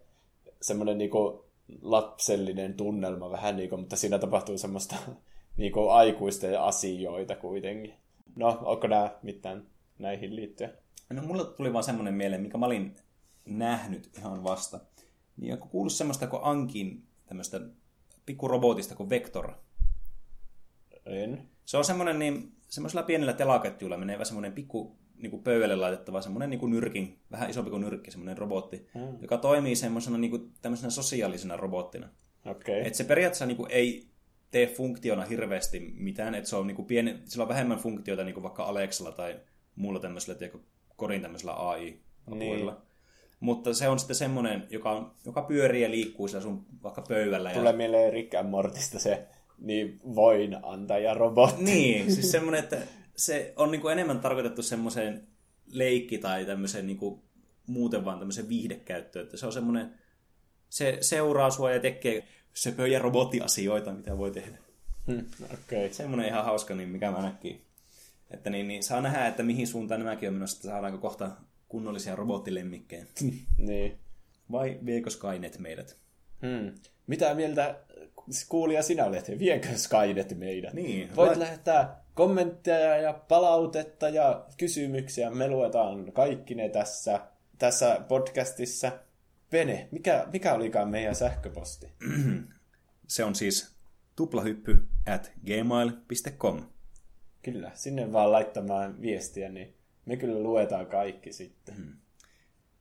[0.61, 1.45] semmoinen niinku
[1.81, 4.95] lapsellinen tunnelma vähän niinku, mutta siinä tapahtuu semmoista
[5.57, 7.93] niinku aikuisten asioita kuitenkin.
[8.35, 9.67] No, onko nämä mitään
[9.99, 10.73] näihin liittyen?
[11.09, 12.95] No mulle tuli vaan semmoinen mieleen, mikä mä olin
[13.45, 14.79] nähnyt ihan vasta.
[15.37, 17.61] Niin onko kuullut semmoista kuin Ankin tämmöistä
[18.25, 19.51] pikkurobotista kuin Vector?
[21.05, 21.49] En.
[21.65, 26.49] Se on semmoinen, niin semmoisella pienellä telaketjulla menevä semmoinen pikku niin kuin pöydälle laitettava semmoinen
[26.49, 29.01] niin kuin nyrkin, vähän isompi kuin nyrkki, semmoinen robotti, mm.
[29.21, 32.09] joka toimii semmoisena niin kuin, tämmöisenä sosiaalisena robottina.
[32.45, 32.79] Okay.
[32.79, 34.07] Että se periaatteessa niin kuin, ei
[34.51, 38.33] tee funktiona hirveästi mitään, että se on niin kuin, pieni, sillä on vähemmän funktioita niin
[38.33, 39.39] kuin vaikka Alexalla tai
[39.75, 40.59] muulla tämmöisellä, tiedätkö,
[40.95, 42.71] kodin tämmöisellä AI-apuilla.
[42.71, 42.85] Niin.
[43.39, 47.51] Mutta se on sitten semmoinen, joka, on, joka pyörii ja liikkuu siellä sun vaikka pöydällä.
[47.51, 47.77] Tulee ja...
[47.77, 49.27] mieleen Rick and Mortista se
[49.57, 51.63] niin voin antaja robotti.
[51.63, 52.77] Niin, siis semmoinen, että
[53.15, 55.27] se on niin kuin enemmän tarkoitettu semmoiseen
[55.67, 57.21] leikki tai tämmöiseen niin kuin
[57.67, 59.25] muuten vaan tämmöiseen viihdekäyttöön.
[59.25, 59.91] Että se on semmoinen,
[60.69, 64.57] se seuraa sua ja tekee söpöjä robottiasioita, mitä voi tehdä.
[65.07, 65.89] Hmm, okay.
[65.91, 67.61] Semmoinen ihan hauska, niin mikä mä näkin.
[68.31, 71.31] Että niin, niin saa nähdä, että mihin suuntaan nämäkin on menossa, että saadaanko kohta
[71.69, 73.05] kunnollisia robottilemmikkejä.
[73.57, 73.99] niin.
[74.51, 75.97] Vai viekö Skynet meidät?
[76.41, 76.71] Hmm.
[77.07, 77.79] Mitä mieltä
[78.49, 79.39] kuulija sinä olet?
[79.39, 80.73] Viekö Skynet meidät?
[80.73, 81.15] Niin.
[81.15, 81.39] Voit vai...
[81.39, 85.29] lähettää kommentteja ja palautetta ja kysymyksiä.
[85.29, 87.19] Me luetaan kaikki ne tässä,
[87.57, 88.91] tässä podcastissa.
[89.49, 91.87] Pene, mikä, mikä olikaan meidän sähköposti?
[93.07, 93.75] Se on siis
[94.15, 96.61] tuplahyppy at gmail.com.
[97.43, 99.73] Kyllä, sinne vaan laittamaan viestiä, niin
[100.05, 101.75] me kyllä luetaan kaikki sitten.
[101.75, 101.93] Hmm.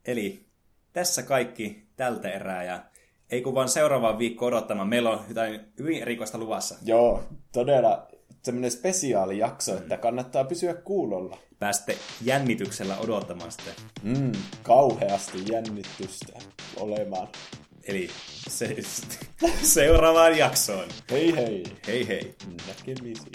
[0.05, 0.47] Eli
[0.93, 2.85] tässä kaikki tältä erää ja
[3.31, 4.89] ei kun vaan seuraavaan viikkoon odottamaan.
[4.89, 6.75] Meillä on jotain hyvin erikoista luvassa.
[6.85, 8.09] Joo, todella
[8.45, 9.79] semmoinen spesiaalijakso, mm.
[9.79, 11.39] että kannattaa pysyä kuulolla.
[11.59, 13.71] Pääste jännityksellä odottamaan sitä.
[14.03, 16.39] Mm, kauheasti jännitystä
[16.77, 17.29] olemaan.
[17.85, 18.11] Eli
[18.49, 18.77] se,
[19.75, 20.89] seuraavaan jaksoon.
[21.11, 21.65] Hei hei.
[21.87, 22.35] Hei hei.
[22.69, 23.33] Näkemisiin.